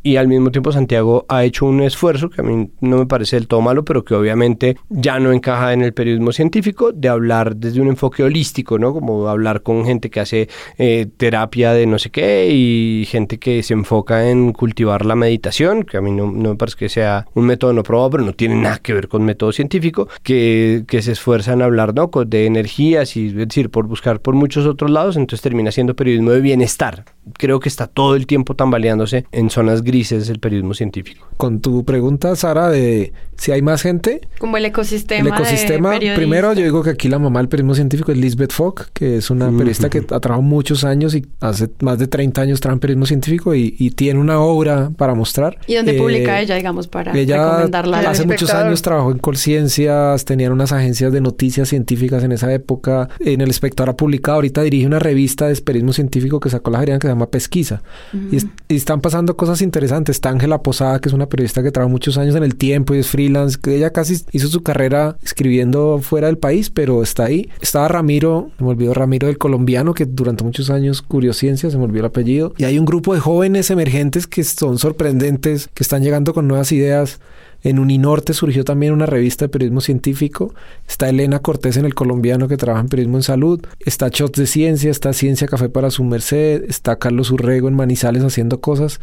Y 0.05 0.17
al 0.17 0.27
mismo 0.27 0.51
tiempo 0.51 0.73
Santiago 0.73 1.25
ha 1.29 1.45
hecho 1.45 1.65
un 1.65 1.81
esfuerzo 1.81 2.29
que 2.29 2.41
a 2.41 2.43
mí 2.43 2.69
no 2.81 2.97
me 2.97 3.05
parece 3.05 3.37
del 3.37 3.47
todo 3.47 3.61
malo, 3.61 3.85
pero 3.85 4.03
que 4.03 4.13
obviamente 4.13 4.75
ya 4.89 5.17
no 5.17 5.31
encaja 5.31 5.71
en 5.71 5.81
el 5.81 5.93
periodismo 5.93 6.33
científico, 6.33 6.91
de 6.91 7.07
hablar 7.07 7.55
desde 7.55 7.79
un 7.79 7.87
enfoque 7.87 8.21
holístico, 8.21 8.77
¿no? 8.77 8.93
Como 8.93 9.29
hablar 9.29 9.63
con 9.63 9.85
gente 9.85 10.09
que 10.13 10.21
hace 10.21 10.47
eh, 10.77 11.07
terapia 11.17 11.73
de 11.73 11.85
no 11.85 11.99
sé 11.99 12.09
qué 12.09 12.49
y 12.49 13.05
gente 13.07 13.39
que 13.39 13.63
se 13.63 13.73
enfoca 13.73 14.29
en 14.29 14.53
cultivar 14.53 15.05
la 15.05 15.15
meditación, 15.15 15.83
que 15.83 15.97
a 15.97 16.01
mí 16.01 16.11
no, 16.11 16.27
me 16.27 16.55
parece 16.55 16.77
que 16.77 16.87
sea 16.87 17.25
un 17.33 17.45
método 17.45 17.73
no 17.73 17.83
probado, 17.83 18.11
pero 18.11 18.23
no 18.23 18.33
tiene 18.33 18.55
nada 18.55 18.77
que 18.77 18.93
ver 18.93 19.07
con 19.09 19.25
método 19.25 19.51
científico, 19.51 20.07
que, 20.21 20.83
que 20.87 21.01
se 21.01 21.11
esfuerzan 21.11 21.61
a 21.61 21.65
hablar 21.65 21.93
¿no? 21.93 22.09
de 22.25 22.45
energías 22.45 23.17
y 23.17 23.27
es 23.27 23.35
decir, 23.35 23.69
por 23.69 23.87
buscar 23.87 24.21
por 24.21 24.35
muchos 24.35 24.65
otros 24.65 24.91
lados, 24.91 25.17
entonces 25.17 25.41
termina 25.41 25.71
siendo 25.71 25.95
periodismo 25.95 26.31
de 26.31 26.41
bienestar. 26.41 27.05
Creo 27.37 27.59
que 27.59 27.69
está 27.69 27.87
todo 27.87 28.15
el 28.15 28.27
tiempo 28.27 28.55
tambaleándose 28.55 29.25
en 29.31 29.49
zonas 29.49 29.81
grises 29.81 30.29
el 30.29 30.39
periodismo 30.39 30.73
científico. 30.73 31.27
Con 31.37 31.59
tu 31.59 31.83
pregunta, 31.83 32.35
Sara, 32.35 32.69
de 32.69 33.13
si 33.37 33.51
hay 33.51 33.61
más 33.61 33.81
gente. 33.81 34.21
Como 34.39 34.57
el 34.57 34.65
ecosistema. 34.65 35.27
El 35.27 35.33
ecosistema, 35.33 35.97
primero 36.15 36.53
yo 36.53 36.63
digo 36.63 36.83
que 36.83 36.91
aquí 36.91 37.09
la 37.09 37.19
mamá 37.19 37.39
del 37.39 37.49
periodismo 37.49 37.75
científico 37.75 38.11
es 38.11 38.17
Lisbeth 38.17 38.51
Fogg, 38.51 38.91
que 38.93 39.17
es 39.17 39.29
una 39.29 39.49
periodista 39.49 39.89
que 39.89 40.01
ha 40.11 40.19
trabajado 40.19 40.41
muchos 40.41 40.83
años 40.83 41.15
y 41.15 41.25
hace 41.39 41.69
más 41.81 41.99
de 41.99 42.07
30 42.07 42.41
años 42.41 42.59
trabaja 42.59 42.75
en 42.75 42.79
periodismo 42.79 43.05
científico 43.05 43.55
y, 43.55 43.93
tiene 43.93 44.19
una 44.19 44.39
obra 44.39 44.91
para 44.97 45.13
mostrar. 45.13 45.57
¿Y 45.67 45.75
dónde 45.75 45.93
publica 45.93 46.39
eh, 46.39 46.43
ella, 46.43 46.55
digamos, 46.55 46.87
para 46.87 47.15
ella 47.15 47.37
recomendarla? 47.37 47.99
Hace 47.99 48.25
muchos 48.25 48.49
años 48.49 48.81
trabajó 48.81 49.11
en 49.11 49.19
Colciencias, 49.19 50.25
tenían 50.25 50.51
unas 50.51 50.71
agencias 50.71 51.11
de 51.11 51.21
noticias 51.21 51.69
científicas 51.69 52.23
en 52.23 52.31
esa 52.31 52.51
época. 52.51 53.09
En 53.19 53.41
El 53.41 53.49
Espectador 53.49 53.91
ha 53.91 53.97
publicado, 53.97 54.35
ahorita 54.35 54.63
dirige 54.63 54.87
una 54.87 54.99
revista 54.99 55.47
de 55.47 55.55
periodismo 55.61 55.93
científico 55.93 56.39
que 56.39 56.49
sacó 56.49 56.71
la 56.71 56.77
Javeriana 56.77 56.99
que 56.99 57.07
se 57.07 57.11
llama 57.13 57.29
Pesquisa. 57.29 57.83
y, 58.31 58.37
están 58.75 59.01
pasando 59.01 59.37
cosas 59.37 59.61
interesantes. 59.61 60.17
Está 60.17 60.29
Ángela 60.29 60.61
Posada, 60.61 60.99
que 60.99 61.09
es 61.09 61.13
una 61.13 61.27
periodista 61.27 61.61
que 61.61 61.71
trabaja 61.71 61.91
muchos 61.91 62.17
años 62.17 62.35
en 62.35 62.43
el 62.43 62.55
tiempo 62.55 62.95
y 62.95 62.99
es 62.99 63.07
freelance, 63.07 63.57
que 63.61 63.75
ella 63.75 63.91
casi 63.91 64.17
hizo 64.31 64.47
su 64.47 64.63
carrera 64.63 65.17
escribiendo 65.23 65.99
fuera 65.99 66.27
del 66.27 66.37
país, 66.37 66.69
pero 66.69 67.03
está 67.03 67.25
ahí. 67.25 67.49
Estaba 67.61 67.87
Ramiro, 67.87 68.51
me 68.59 68.67
olvidó 68.67 68.93
Ramiro 68.93 69.27
del 69.27 69.37
colombiano, 69.37 69.92
que 69.93 70.05
durante 70.05 70.43
muchos 70.43 70.69
años 70.69 71.01
Curiosciencia, 71.01 71.69
se 71.69 71.77
me 71.77 71.83
olvidó 71.83 72.01
el 72.01 72.07
apellido. 72.07 72.53
Y 72.57 72.65
hay 72.65 72.79
un 72.79 72.85
grupo 72.85 73.13
de 73.13 73.19
jóvenes 73.19 73.69
emergentes 73.71 74.27
que 74.27 74.43
son 74.43 74.77
sorprendentes, 74.77 75.69
que 75.73 75.83
están 75.83 76.03
llegando 76.03 76.33
con 76.33 76.47
nuevas 76.47 76.71
ideas. 76.71 77.19
En 77.63 77.79
Uninorte 77.79 78.33
surgió 78.33 78.65
también 78.65 78.91
una 78.91 79.05
revista 79.05 79.45
de 79.45 79.49
periodismo 79.49 79.79
científico. 79.79 80.53
Está 80.85 81.07
Elena 81.07 81.39
Cortés 81.39 81.77
en 81.77 81.85
el 81.85 81.95
colombiano 81.95 82.49
que 82.49 82.57
trabaja 82.57 82.81
en 82.81 82.89
periodismo 82.89 83.17
en 83.17 83.23
salud. 83.23 83.61
Está 83.79 84.09
Shots 84.09 84.37
de 84.37 84.47
Ciencia, 84.47 84.91
está 84.91 85.13
Ciencia 85.13 85.47
Café 85.47 85.69
para 85.69 85.89
su 85.89 86.03
merced. 86.03 86.65
Está 86.67 86.97
Carlos 86.97 87.31
Urrego 87.31 87.69
en 87.69 87.75
Manizales 87.75 88.21
haciendo 88.23 88.59
cosas. 88.59 88.99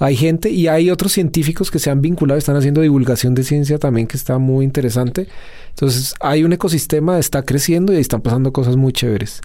Hay 0.00 0.16
gente 0.16 0.50
y 0.50 0.66
hay 0.66 0.90
otros 0.90 1.12
científicos 1.12 1.70
que 1.70 1.78
se 1.78 1.90
han 1.90 2.00
vinculado, 2.00 2.36
están 2.36 2.56
haciendo 2.56 2.80
divulgación 2.80 3.34
de 3.34 3.44
ciencia 3.44 3.78
también 3.78 4.08
que 4.08 4.16
está 4.16 4.38
muy 4.38 4.64
interesante. 4.64 5.28
Entonces 5.68 6.14
hay 6.20 6.42
un 6.42 6.52
ecosistema, 6.52 7.18
está 7.18 7.44
creciendo 7.44 7.92
y 7.92 7.98
están 7.98 8.22
pasando 8.22 8.52
cosas 8.52 8.76
muy 8.76 8.92
chéveres. 8.92 9.40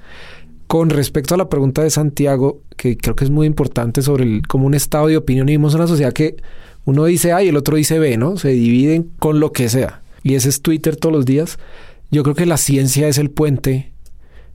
Con 0.68 0.90
respecto 0.90 1.36
a 1.36 1.38
la 1.38 1.50
pregunta 1.50 1.84
de 1.84 1.90
Santiago, 1.90 2.62
que 2.76 2.98
creo 2.98 3.16
que 3.16 3.24
es 3.24 3.30
muy 3.30 3.46
importante 3.46 4.02
sobre 4.02 4.24
el, 4.24 4.48
como 4.48 4.66
un 4.66 4.74
estado 4.74 5.08
de 5.08 5.18
opinión, 5.18 5.46
vivimos 5.46 5.74
en 5.74 5.82
una 5.82 5.88
sociedad 5.88 6.14
que 6.14 6.38
uno 6.86 7.06
dice 7.06 7.34
A 7.34 7.44
y 7.44 7.50
el 7.50 7.58
otro 7.58 7.78
dice 7.78 8.00
B, 8.00 8.18
¿no? 8.18 8.38
Se 8.38 8.50
dividen 8.50 9.12
con 9.20 9.40
lo 9.40 9.52
que 9.52 9.70
sea. 9.70 10.02
Y 10.24 10.36
ese 10.36 10.50
es 10.50 10.62
Twitter 10.62 10.96
todos 10.96 11.14
los 11.14 11.26
días. 11.26 11.60
Yo 12.12 12.24
creo 12.24 12.36
que 12.36 12.46
la 12.46 12.58
ciencia 12.58 13.08
es 13.08 13.18
el 13.18 13.30
puente, 13.30 13.92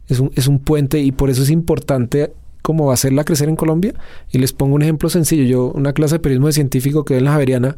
es 0.09 0.19
un, 0.21 0.31
es 0.35 0.49
un 0.49 0.59
puente 0.59 1.01
y 1.01 1.13
por 1.13 1.31
eso 1.31 1.43
es 1.43 1.51
importante 1.51 2.33
cómo 2.63 2.91
hacerla 2.93 3.25
crecer 3.25 3.49
en 3.49 3.57
Colombia. 3.57 3.95
Y 4.33 4.39
les 4.39 4.53
pongo 4.53 4.75
un 4.75 4.83
ejemplo 4.83 5.09
sencillo. 5.11 5.45
Yo, 5.45 5.73
una 5.73 5.93
clase 5.93 6.17
de 6.17 6.21
periodismo 6.21 6.49
de 6.49 6.53
científico 6.55 7.05
que 7.05 7.19
en 7.19 7.25
la 7.25 7.33
Javeriana, 7.33 7.77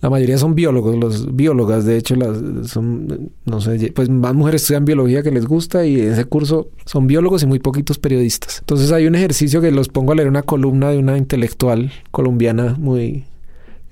la 0.00 0.08
mayoría 0.08 0.38
son 0.38 0.54
biólogos, 0.54 0.96
los 0.96 1.34
biólogas, 1.34 1.84
de 1.84 1.96
hecho, 1.98 2.16
las 2.16 2.70
son, 2.70 3.30
no 3.44 3.60
sé, 3.60 3.92
pues 3.94 4.08
más 4.08 4.34
mujeres 4.34 4.62
estudian 4.62 4.84
biología 4.86 5.22
que 5.22 5.30
les 5.30 5.46
gusta 5.46 5.84
y 5.84 6.00
en 6.00 6.12
ese 6.12 6.24
curso 6.24 6.68
son 6.86 7.06
biólogos 7.06 7.42
y 7.42 7.46
muy 7.46 7.58
poquitos 7.58 7.98
periodistas. 7.98 8.60
Entonces 8.60 8.92
hay 8.92 9.06
un 9.06 9.14
ejercicio 9.14 9.60
que 9.60 9.70
los 9.70 9.88
pongo 9.88 10.12
a 10.12 10.14
leer 10.14 10.28
una 10.28 10.42
columna 10.42 10.90
de 10.90 10.98
una 10.98 11.18
intelectual 11.18 11.92
colombiana 12.10 12.76
muy 12.78 13.24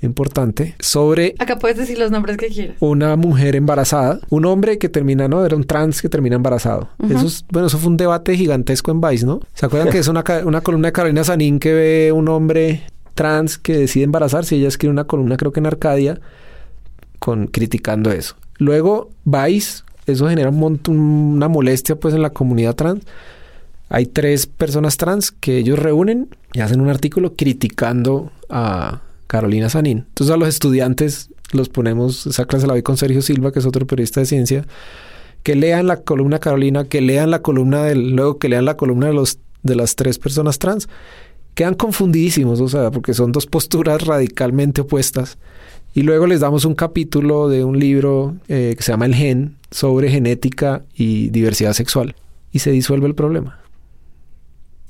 importante 0.00 0.76
sobre 0.78 1.34
Acá 1.38 1.58
puedes 1.58 1.76
decir 1.76 1.98
los 1.98 2.10
nombres 2.10 2.36
que 2.36 2.48
quieras. 2.48 2.76
una 2.80 3.16
mujer 3.16 3.56
embarazada, 3.56 4.20
un 4.30 4.44
hombre 4.46 4.78
que 4.78 4.88
termina, 4.88 5.28
¿no? 5.28 5.44
Era 5.44 5.56
un 5.56 5.64
trans 5.64 6.00
que 6.00 6.08
termina 6.08 6.36
embarazado. 6.36 6.88
Eso 7.10 7.26
es, 7.26 7.44
bueno, 7.50 7.66
eso 7.66 7.78
fue 7.78 7.90
un 7.90 7.96
debate 7.96 8.36
gigantesco 8.36 8.90
en 8.90 9.00
Vice, 9.00 9.26
¿no? 9.26 9.40
¿Se 9.54 9.66
acuerdan 9.66 9.90
que 9.92 9.98
es 9.98 10.08
una, 10.08 10.24
una 10.44 10.60
columna 10.60 10.88
de 10.88 10.92
Carolina 10.92 11.24
Sanín 11.24 11.58
que 11.58 11.72
ve 11.72 12.12
un 12.12 12.28
hombre 12.28 12.82
trans 13.18 13.58
que 13.58 13.76
decide 13.76 14.04
embarazarse? 14.04 14.54
Ella 14.54 14.68
escribe 14.68 14.92
una 14.92 15.08
columna, 15.08 15.36
creo 15.36 15.50
que 15.50 15.58
en 15.58 15.66
Arcadia, 15.66 16.20
con 17.18 17.48
criticando 17.48 18.12
eso. 18.12 18.36
Luego, 18.58 19.10
Vice, 19.24 19.82
eso 20.06 20.28
genera 20.28 20.50
un 20.50 20.60
montón, 20.60 21.00
una 21.00 21.48
molestia 21.48 21.96
pues 21.96 22.14
en 22.14 22.22
la 22.22 22.30
comunidad 22.30 22.76
trans. 22.76 23.04
Hay 23.88 24.06
tres 24.06 24.46
personas 24.46 24.98
trans 24.98 25.32
que 25.32 25.58
ellos 25.58 25.80
reúnen 25.80 26.28
y 26.52 26.60
hacen 26.60 26.80
un 26.80 26.90
artículo 26.90 27.34
criticando 27.34 28.30
a 28.48 29.02
Carolina 29.26 29.68
Sanín. 29.68 30.04
Entonces 30.06 30.32
a 30.32 30.36
los 30.36 30.48
estudiantes 30.48 31.30
los 31.50 31.68
ponemos, 31.68 32.24
esa 32.28 32.46
la 32.68 32.74
vi 32.74 32.82
con 32.82 32.96
Sergio 32.96 33.20
Silva, 33.20 33.50
que 33.50 33.58
es 33.58 33.66
otro 33.66 33.84
periodista 33.84 34.20
de 34.20 34.26
ciencia, 34.26 34.64
que 35.42 35.56
lean 35.56 35.88
la 35.88 36.02
columna 36.02 36.38
Carolina, 36.38 36.84
que 36.84 37.00
lean 37.00 37.32
la 37.32 37.42
columna 37.42 37.82
del, 37.82 38.10
luego 38.14 38.38
que 38.38 38.48
lean 38.48 38.64
la 38.64 38.76
columna 38.76 39.08
de 39.08 39.14
los 39.14 39.40
de 39.64 39.74
las 39.74 39.96
tres 39.96 40.18
personas 40.18 40.58
trans. 40.58 40.88
Quedan 41.58 41.74
confundidísimos, 41.74 42.60
o 42.60 42.68
sea, 42.68 42.92
porque 42.92 43.14
son 43.14 43.32
dos 43.32 43.46
posturas 43.46 44.02
radicalmente 44.02 44.82
opuestas. 44.82 45.38
Y 45.92 46.02
luego 46.02 46.28
les 46.28 46.38
damos 46.38 46.64
un 46.64 46.76
capítulo 46.76 47.48
de 47.48 47.64
un 47.64 47.80
libro 47.80 48.36
eh, 48.46 48.74
que 48.76 48.82
se 48.84 48.92
llama 48.92 49.06
El 49.06 49.16
Gen 49.16 49.56
sobre 49.72 50.08
genética 50.08 50.84
y 50.94 51.30
diversidad 51.30 51.72
sexual. 51.72 52.14
Y 52.52 52.60
se 52.60 52.70
disuelve 52.70 53.08
el 53.08 53.16
problema. 53.16 53.58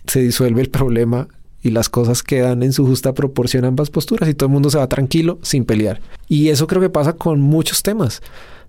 Se 0.08 0.20
disuelve 0.20 0.60
el 0.60 0.68
problema 0.68 1.28
y 1.62 1.70
las 1.70 1.88
cosas 1.88 2.22
quedan 2.22 2.62
en 2.62 2.74
su 2.74 2.84
justa 2.84 3.14
proporción 3.14 3.64
ambas 3.64 3.88
posturas 3.88 4.28
y 4.28 4.34
todo 4.34 4.48
el 4.48 4.52
mundo 4.52 4.68
se 4.68 4.76
va 4.76 4.90
tranquilo 4.90 5.38
sin 5.40 5.64
pelear. 5.64 6.02
Y 6.28 6.50
eso 6.50 6.66
creo 6.66 6.82
que 6.82 6.90
pasa 6.90 7.14
con 7.14 7.40
muchos 7.40 7.82
temas. 7.82 8.20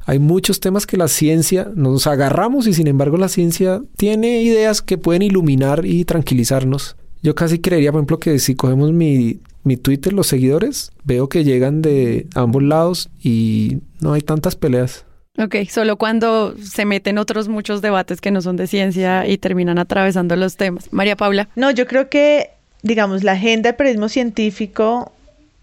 Hay 0.06 0.20
muchos 0.20 0.62
temas 0.62 0.88
que 0.88 0.96
la 0.96 1.10
ciencia 1.10 1.70
nos 1.76 2.08
agarramos 2.08 2.66
y 2.66 2.74
sin 2.74 2.88
embargo 2.88 3.18
la 3.18 3.28
ciencia 3.28 3.82
tiene 3.98 4.42
ideas 4.42 4.82
que 4.82 4.98
pueden 4.98 5.22
iluminar 5.22 5.86
y 5.86 6.06
tranquilizarnos. 6.06 6.96
Yo 7.22 7.36
casi 7.36 7.60
creería, 7.60 7.92
por 7.92 8.00
ejemplo, 8.00 8.20
que 8.20 8.40
si 8.40 8.56
cogemos 8.56 8.92
mi, 8.92 9.40
mi 9.64 9.78
Twitter, 9.78 10.14
los 10.14 10.28
seguidores, 10.28 10.92
veo 11.04 11.30
que 11.30 11.44
llegan 11.44 11.82
de 11.82 12.28
ambos 12.36 12.64
lados 12.64 13.10
y 13.22 13.80
no 14.00 14.14
hay 14.14 14.22
tantas 14.22 14.56
peleas. 14.56 15.06
Ok, 15.38 15.56
solo 15.70 15.98
cuando 15.98 16.56
se 16.58 16.86
meten 16.86 17.18
otros 17.18 17.48
muchos 17.48 17.82
debates 17.82 18.20
que 18.20 18.32
no 18.32 18.42
son 18.42 18.58
de 18.58 18.68
ciencia 18.68 19.26
y 19.26 19.38
terminan 19.38 19.80
atravesando 19.80 20.36
los 20.36 20.58
temas. 20.58 20.92
María 20.92 21.16
Paula. 21.16 21.48
No, 21.56 21.72
yo 21.72 21.88
creo 21.88 22.10
que, 22.10 22.50
digamos, 22.82 23.24
la 23.24 23.34
agenda 23.34 23.70
de 23.70 23.78
periodismo 23.78 24.10
científico, 24.10 25.14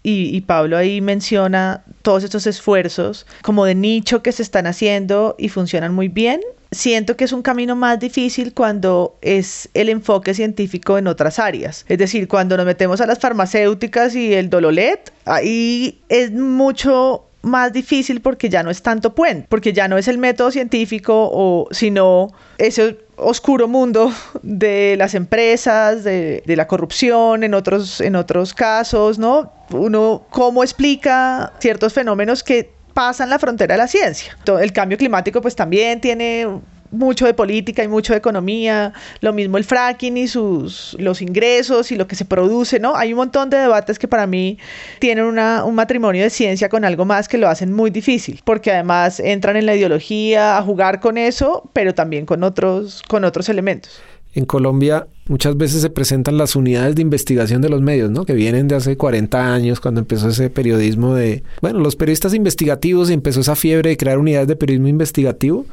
y, 0.09 0.39
Pablo 0.41 0.77
ahí 0.77 1.01
menciona 1.01 1.83
todos 2.01 2.23
estos 2.23 2.47
esfuerzos 2.47 3.25
como 3.41 3.65
de 3.65 3.75
nicho 3.75 4.23
que 4.23 4.31
se 4.31 4.41
están 4.41 4.65
haciendo 4.65 5.35
y 5.37 5.49
funcionan 5.49 5.93
muy 5.93 6.07
bien. 6.07 6.39
Siento 6.71 7.17
que 7.17 7.25
es 7.25 7.33
un 7.33 7.41
camino 7.41 7.75
más 7.75 7.99
difícil 7.99 8.53
cuando 8.53 9.17
es 9.21 9.67
el 9.73 9.89
enfoque 9.89 10.33
científico 10.33 10.97
en 10.97 11.07
otras 11.07 11.39
áreas. 11.39 11.85
Es 11.89 11.97
decir, 11.97 12.29
cuando 12.29 12.55
nos 12.55 12.65
metemos 12.65 13.01
a 13.01 13.05
las 13.05 13.19
farmacéuticas 13.19 14.15
y 14.15 14.33
el 14.33 14.49
Dololet, 14.49 15.11
ahí 15.25 15.99
es 16.07 16.31
mucho 16.31 17.25
más 17.41 17.73
difícil 17.73 18.21
porque 18.21 18.47
ya 18.47 18.63
no 18.63 18.69
es 18.69 18.81
tanto 18.81 19.13
puente, 19.13 19.45
porque 19.49 19.73
ya 19.73 19.89
no 19.89 19.97
es 19.97 20.07
el 20.07 20.17
método 20.17 20.51
científico 20.51 21.29
o 21.33 21.67
sino 21.71 22.29
ese 22.57 22.97
oscuro 23.17 23.67
mundo 23.67 24.11
de 24.41 24.95
las 24.97 25.13
empresas, 25.15 26.03
de, 26.03 26.43
de 26.45 26.55
la 26.55 26.67
corrupción 26.67 27.43
en 27.43 27.53
otros, 27.53 27.99
en 28.01 28.15
otros 28.15 28.53
casos, 28.53 29.19
¿no? 29.19 29.51
Uno 29.71 30.25
cómo 30.29 30.63
explica 30.63 31.53
ciertos 31.59 31.93
fenómenos 31.93 32.43
que 32.43 32.71
pasan 32.93 33.29
la 33.29 33.37
frontera 33.37 33.75
de 33.75 33.77
la 33.77 33.87
ciencia. 33.87 34.35
El 34.59 34.73
cambio 34.73 34.97
climático 34.97 35.39
pues 35.39 35.55
también 35.55 36.01
tiene 36.01 36.47
mucho 36.91 37.25
de 37.25 37.33
política 37.33 37.83
y 37.83 37.87
mucho 37.87 38.13
de 38.13 38.19
economía, 38.19 38.93
lo 39.21 39.33
mismo 39.33 39.57
el 39.57 39.63
fracking 39.63 40.17
y 40.17 40.27
sus 40.27 40.95
los 40.99 41.21
ingresos 41.21 41.91
y 41.91 41.95
lo 41.95 42.07
que 42.07 42.15
se 42.15 42.25
produce, 42.25 42.79
¿no? 42.79 42.95
Hay 42.95 43.13
un 43.13 43.17
montón 43.17 43.49
de 43.49 43.57
debates 43.57 43.99
que 43.99 44.07
para 44.07 44.27
mí 44.27 44.57
tienen 44.99 45.25
una, 45.25 45.63
un 45.63 45.75
matrimonio 45.75 46.23
de 46.23 46.29
ciencia 46.29 46.69
con 46.69 46.85
algo 46.85 47.05
más 47.05 47.27
que 47.27 47.37
lo 47.37 47.49
hacen 47.49 47.73
muy 47.73 47.89
difícil, 47.89 48.41
porque 48.43 48.71
además 48.71 49.19
entran 49.19 49.55
en 49.55 49.65
la 49.65 49.75
ideología 49.75 50.57
a 50.57 50.61
jugar 50.61 50.99
con 50.99 51.17
eso, 51.17 51.69
pero 51.73 51.93
también 51.93 52.25
con 52.25 52.43
otros 52.43 53.01
con 53.07 53.23
otros 53.23 53.49
elementos. 53.49 54.01
En 54.33 54.45
Colombia 54.45 55.07
muchas 55.27 55.57
veces 55.57 55.81
se 55.81 55.89
presentan 55.89 56.37
las 56.37 56.55
unidades 56.55 56.95
de 56.95 57.01
investigación 57.01 57.61
de 57.61 57.69
los 57.69 57.81
medios, 57.81 58.11
¿no? 58.11 58.25
Que 58.25 58.33
vienen 58.33 58.67
de 58.67 58.75
hace 58.75 58.95
40 58.95 59.53
años, 59.53 59.79
cuando 59.79 59.99
empezó 59.99 60.29
ese 60.29 60.49
periodismo 60.49 61.15
de, 61.15 61.43
bueno, 61.61 61.79
los 61.79 61.95
periodistas 61.95 62.33
investigativos 62.33 63.09
y 63.09 63.13
empezó 63.13 63.41
esa 63.41 63.55
fiebre 63.55 63.89
de 63.89 63.97
crear 63.97 64.19
unidades 64.19 64.47
de 64.47 64.55
periodismo 64.55 64.89
investigativo. 64.89 65.65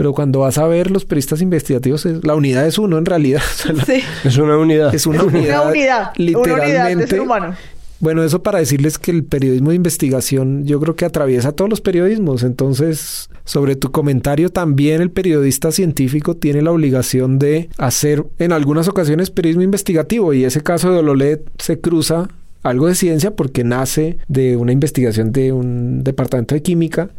Pero 0.00 0.14
cuando 0.14 0.38
vas 0.40 0.56
a 0.56 0.66
ver 0.66 0.90
los 0.90 1.04
periodistas 1.04 1.42
investigativos, 1.42 2.06
es- 2.06 2.24
la 2.24 2.34
unidad 2.34 2.66
es 2.66 2.78
uno 2.78 2.96
en 2.96 3.04
realidad. 3.04 3.42
O 3.54 3.62
sea, 3.62 3.72
la- 3.74 3.84
Es 4.24 4.38
una 4.38 4.56
unidad. 4.56 4.94
Es 4.94 5.06
una 5.06 5.22
unidad. 5.22 5.60
Una 5.60 5.70
unidad, 5.72 6.12
una 6.16 6.38
unidad 6.38 6.56
de 6.56 6.64
literalmente. 6.64 7.06
ser 7.08 7.20
humano. 7.20 7.54
Bueno, 7.98 8.22
eso 8.24 8.42
para 8.42 8.60
decirles 8.60 8.98
que 8.98 9.10
el 9.10 9.24
periodismo 9.24 9.68
de 9.70 9.76
investigación 9.76 10.64
yo 10.64 10.80
creo 10.80 10.96
que 10.96 11.04
atraviesa 11.04 11.52
todos 11.52 11.68
los 11.68 11.82
periodismos. 11.82 12.44
Entonces, 12.44 13.28
sobre 13.44 13.76
tu 13.76 13.90
comentario, 13.92 14.48
también 14.48 15.02
el 15.02 15.10
periodista 15.10 15.70
científico 15.70 16.34
tiene 16.34 16.62
la 16.62 16.72
obligación 16.72 17.38
de 17.38 17.68
hacer 17.76 18.24
en 18.38 18.52
algunas 18.52 18.88
ocasiones 18.88 19.30
periodismo 19.30 19.64
investigativo 19.64 20.32
y 20.32 20.44
ese 20.46 20.62
caso 20.62 20.90
de 20.90 21.00
Ololet 21.00 21.42
se 21.58 21.78
cruza 21.78 22.30
algo 22.62 22.86
de 22.86 22.94
ciencia 22.94 23.32
porque 23.36 23.64
nace 23.64 24.16
de 24.28 24.56
una 24.56 24.72
investigación 24.72 25.30
de 25.32 25.52
un 25.52 26.02
departamento 26.02 26.54
de 26.54 26.62
química 26.62 27.10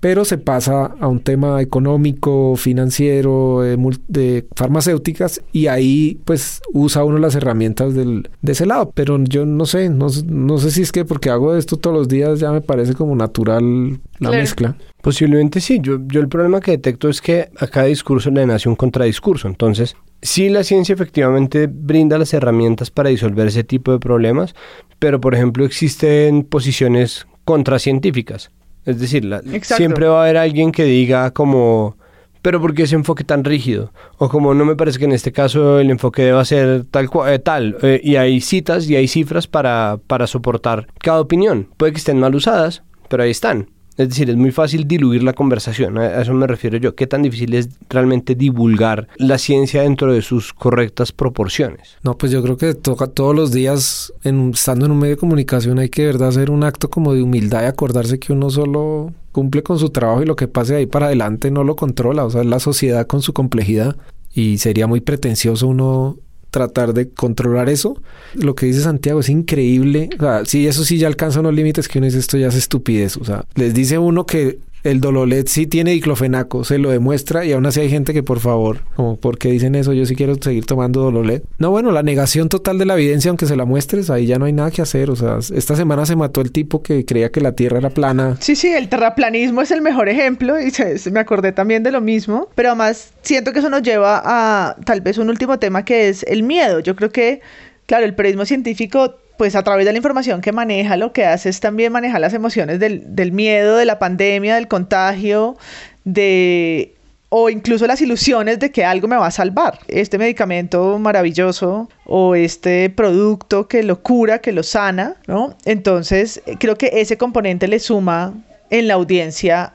pero 0.00 0.24
se 0.24 0.38
pasa 0.38 0.94
a 1.00 1.08
un 1.08 1.20
tema 1.20 1.60
económico, 1.60 2.54
financiero, 2.56 3.62
de, 4.08 4.46
farmacéuticas 4.54 5.42
y 5.52 5.66
ahí 5.66 6.20
pues 6.24 6.60
usa 6.72 7.04
uno 7.04 7.18
las 7.18 7.34
herramientas 7.34 7.94
del, 7.94 8.28
de 8.42 8.52
ese 8.52 8.66
lado. 8.66 8.92
Pero 8.94 9.18
yo 9.24 9.44
no 9.44 9.66
sé, 9.66 9.88
no, 9.88 10.06
no 10.26 10.58
sé 10.58 10.70
si 10.70 10.82
es 10.82 10.92
que 10.92 11.04
porque 11.04 11.30
hago 11.30 11.56
esto 11.56 11.76
todos 11.76 11.96
los 11.96 12.08
días 12.08 12.38
ya 12.38 12.52
me 12.52 12.60
parece 12.60 12.94
como 12.94 13.16
natural 13.16 14.00
la 14.18 14.28
Claro. 14.30 14.36
mezcla. 14.36 14.76
Posiblemente 15.02 15.60
sí. 15.60 15.78
Yo, 15.80 15.98
yo 16.06 16.20
el 16.20 16.28
problema 16.28 16.60
que 16.60 16.72
detecto 16.72 17.08
es 17.08 17.20
que 17.20 17.48
a 17.58 17.66
cada 17.66 17.86
discurso 17.86 18.30
le 18.30 18.46
nace 18.46 18.68
un 18.68 18.76
contradiscurso. 18.76 19.48
Entonces, 19.48 19.96
sí 20.22 20.48
la 20.48 20.64
ciencia 20.64 20.92
efectivamente 20.92 21.68
brinda 21.70 22.18
las 22.18 22.34
herramientas 22.34 22.90
para 22.90 23.08
disolver 23.10 23.46
ese 23.48 23.64
tipo 23.64 23.92
de 23.92 23.98
problemas, 23.98 24.54
pero 24.98 25.20
por 25.20 25.34
ejemplo 25.34 25.64
existen 25.64 26.42
posiciones 26.44 27.26
contracientíficas. 27.44 28.50
Es 28.88 28.98
decir, 29.00 29.24
la- 29.24 29.42
siempre 29.76 30.06
va 30.06 30.20
a 30.20 30.24
haber 30.24 30.36
alguien 30.38 30.72
que 30.72 30.84
diga 30.84 31.30
como, 31.32 31.96
pero 32.42 32.60
¿por 32.60 32.74
qué 32.74 32.84
ese 32.84 32.94
enfoque 32.94 33.22
tan 33.24 33.44
rígido? 33.44 33.92
O 34.16 34.28
como 34.28 34.54
no 34.54 34.64
me 34.64 34.76
parece 34.76 34.98
que 34.98 35.04
en 35.04 35.12
este 35.12 35.30
caso 35.32 35.78
el 35.80 35.90
enfoque 35.90 36.22
deba 36.22 36.44
ser 36.44 36.84
tal 36.90 37.10
cual, 37.10 37.40
tal. 37.42 37.76
Eh, 37.82 38.00
y 38.02 38.16
hay 38.16 38.40
citas 38.40 38.88
y 38.88 38.96
hay 38.96 39.06
cifras 39.08 39.46
para, 39.46 39.98
para 40.06 40.26
soportar 40.26 40.86
cada 41.00 41.20
opinión. 41.20 41.68
Puede 41.76 41.92
que 41.92 41.98
estén 41.98 42.18
mal 42.18 42.34
usadas, 42.34 42.82
pero 43.08 43.22
ahí 43.24 43.30
están. 43.30 43.68
Es 43.98 44.10
decir, 44.10 44.30
es 44.30 44.36
muy 44.36 44.52
fácil 44.52 44.86
diluir 44.86 45.24
la 45.24 45.32
conversación, 45.32 45.98
a 45.98 46.22
eso 46.22 46.32
me 46.32 46.46
refiero 46.46 46.78
yo. 46.78 46.94
¿Qué 46.94 47.08
tan 47.08 47.22
difícil 47.22 47.52
es 47.54 47.68
realmente 47.90 48.36
divulgar 48.36 49.08
la 49.16 49.38
ciencia 49.38 49.82
dentro 49.82 50.12
de 50.12 50.22
sus 50.22 50.52
correctas 50.52 51.10
proporciones? 51.10 51.96
No, 52.04 52.16
pues 52.16 52.30
yo 52.30 52.40
creo 52.40 52.56
que 52.56 52.74
toca 52.74 53.08
todos 53.08 53.34
los 53.34 53.50
días, 53.50 54.12
en, 54.22 54.50
estando 54.50 54.86
en 54.86 54.92
un 54.92 55.00
medio 55.00 55.16
de 55.16 55.20
comunicación, 55.20 55.80
hay 55.80 55.88
que 55.88 56.06
verdad 56.06 56.28
hacer 56.28 56.52
un 56.52 56.62
acto 56.62 56.88
como 56.88 57.12
de 57.12 57.22
humildad 57.22 57.62
y 57.62 57.66
acordarse 57.66 58.20
que 58.20 58.32
uno 58.32 58.50
solo 58.50 59.12
cumple 59.32 59.64
con 59.64 59.80
su 59.80 59.90
trabajo 59.90 60.22
y 60.22 60.26
lo 60.26 60.36
que 60.36 60.46
pase 60.46 60.76
ahí 60.76 60.86
para 60.86 61.06
adelante 61.06 61.50
no 61.50 61.64
lo 61.64 61.74
controla. 61.74 62.24
O 62.24 62.30
sea, 62.30 62.42
es 62.42 62.46
la 62.46 62.60
sociedad 62.60 63.04
con 63.08 63.20
su 63.20 63.32
complejidad 63.32 63.96
y 64.32 64.58
sería 64.58 64.86
muy 64.86 65.00
pretencioso 65.00 65.66
uno 65.66 66.18
tratar 66.50 66.94
de 66.94 67.08
controlar 67.10 67.68
eso. 67.68 68.00
Lo 68.34 68.54
que 68.54 68.66
dice 68.66 68.80
Santiago 68.80 69.20
es 69.20 69.28
increíble. 69.28 70.08
O 70.18 70.20
sea, 70.20 70.44
sí, 70.44 70.66
eso 70.66 70.84
sí 70.84 70.98
ya 70.98 71.06
alcanza 71.06 71.40
unos 71.40 71.54
límites 71.54 71.88
que 71.88 71.98
uno 71.98 72.06
dice 72.06 72.18
esto 72.18 72.38
ya 72.38 72.48
es 72.48 72.56
estupidez. 72.56 73.16
O 73.16 73.24
sea, 73.24 73.44
les 73.54 73.74
dice 73.74 73.98
uno 73.98 74.26
que 74.26 74.58
el 74.84 75.00
Dololet 75.00 75.46
sí 75.48 75.66
tiene 75.66 75.90
diclofenaco, 75.92 76.64
se 76.64 76.78
lo 76.78 76.90
demuestra 76.90 77.44
y 77.44 77.52
aún 77.52 77.66
así 77.66 77.80
hay 77.80 77.90
gente 77.90 78.12
que 78.14 78.22
por 78.22 78.40
favor, 78.40 78.78
como 78.96 79.16
¿por 79.16 79.38
qué 79.38 79.50
dicen 79.50 79.74
eso? 79.74 79.92
Yo 79.92 80.06
sí 80.06 80.14
quiero 80.14 80.34
seguir 80.40 80.66
tomando 80.66 81.00
Dololet. 81.02 81.42
No, 81.58 81.70
bueno, 81.70 81.90
la 81.92 82.02
negación 82.02 82.48
total 82.48 82.78
de 82.78 82.84
la 82.86 82.94
evidencia, 82.94 83.28
aunque 83.30 83.46
se 83.46 83.56
la 83.56 83.64
muestres, 83.64 84.10
ahí 84.10 84.26
ya 84.26 84.38
no 84.38 84.44
hay 84.44 84.52
nada 84.52 84.70
que 84.70 84.82
hacer. 84.82 85.10
O 85.10 85.16
sea, 85.16 85.38
esta 85.54 85.76
semana 85.76 86.06
se 86.06 86.16
mató 86.16 86.40
el 86.40 86.52
tipo 86.52 86.82
que 86.82 87.04
creía 87.04 87.30
que 87.30 87.40
la 87.40 87.52
Tierra 87.52 87.78
era 87.78 87.90
plana. 87.90 88.36
Sí, 88.40 88.54
sí, 88.56 88.68
el 88.68 88.88
terraplanismo 88.88 89.62
es 89.62 89.70
el 89.70 89.80
mejor 89.82 90.08
ejemplo 90.08 90.60
y 90.60 90.70
se- 90.70 90.98
me 91.10 91.20
acordé 91.20 91.52
también 91.52 91.82
de 91.82 91.90
lo 91.90 92.00
mismo, 92.00 92.48
pero 92.54 92.70
además 92.70 93.12
siento 93.22 93.52
que 93.52 93.58
eso 93.60 93.70
nos 93.70 93.82
lleva 93.82 94.22
a 94.24 94.76
tal 94.84 95.00
vez 95.00 95.18
un 95.18 95.28
último 95.30 95.58
tema 95.58 95.84
que 95.84 96.08
es 96.08 96.22
el 96.24 96.42
miedo. 96.42 96.80
Yo 96.80 96.94
creo 96.96 97.10
que, 97.10 97.40
claro, 97.86 98.04
el 98.04 98.14
periodismo 98.14 98.44
científico, 98.44 99.16
pues 99.38 99.54
a 99.54 99.62
través 99.62 99.86
de 99.86 99.92
la 99.92 99.98
información 99.98 100.42
que 100.42 100.52
maneja, 100.52 100.98
lo 100.98 101.12
que 101.12 101.24
hace 101.24 101.48
es 101.48 101.60
también 101.60 101.92
manejar 101.92 102.20
las 102.20 102.34
emociones 102.34 102.78
del, 102.80 103.14
del 103.16 103.32
miedo, 103.32 103.76
de 103.76 103.86
la 103.86 103.98
pandemia, 103.98 104.56
del 104.56 104.68
contagio, 104.68 105.56
de 106.04 106.94
o 107.30 107.50
incluso 107.50 107.86
las 107.86 108.00
ilusiones 108.00 108.58
de 108.58 108.72
que 108.72 108.84
algo 108.84 109.06
me 109.06 109.16
va 109.16 109.26
a 109.26 109.30
salvar. 109.30 109.78
Este 109.88 110.18
medicamento 110.18 110.98
maravilloso 110.98 111.88
o 112.06 112.34
este 112.34 112.90
producto 112.90 113.68
que 113.68 113.82
lo 113.82 114.02
cura, 114.02 114.38
que 114.38 114.52
lo 114.52 114.62
sana, 114.62 115.16
¿no? 115.26 115.56
Entonces, 115.64 116.42
creo 116.58 116.76
que 116.76 116.90
ese 116.94 117.18
componente 117.18 117.68
le 117.68 117.80
suma 117.80 118.34
en 118.70 118.88
la 118.88 118.94
audiencia 118.94 119.74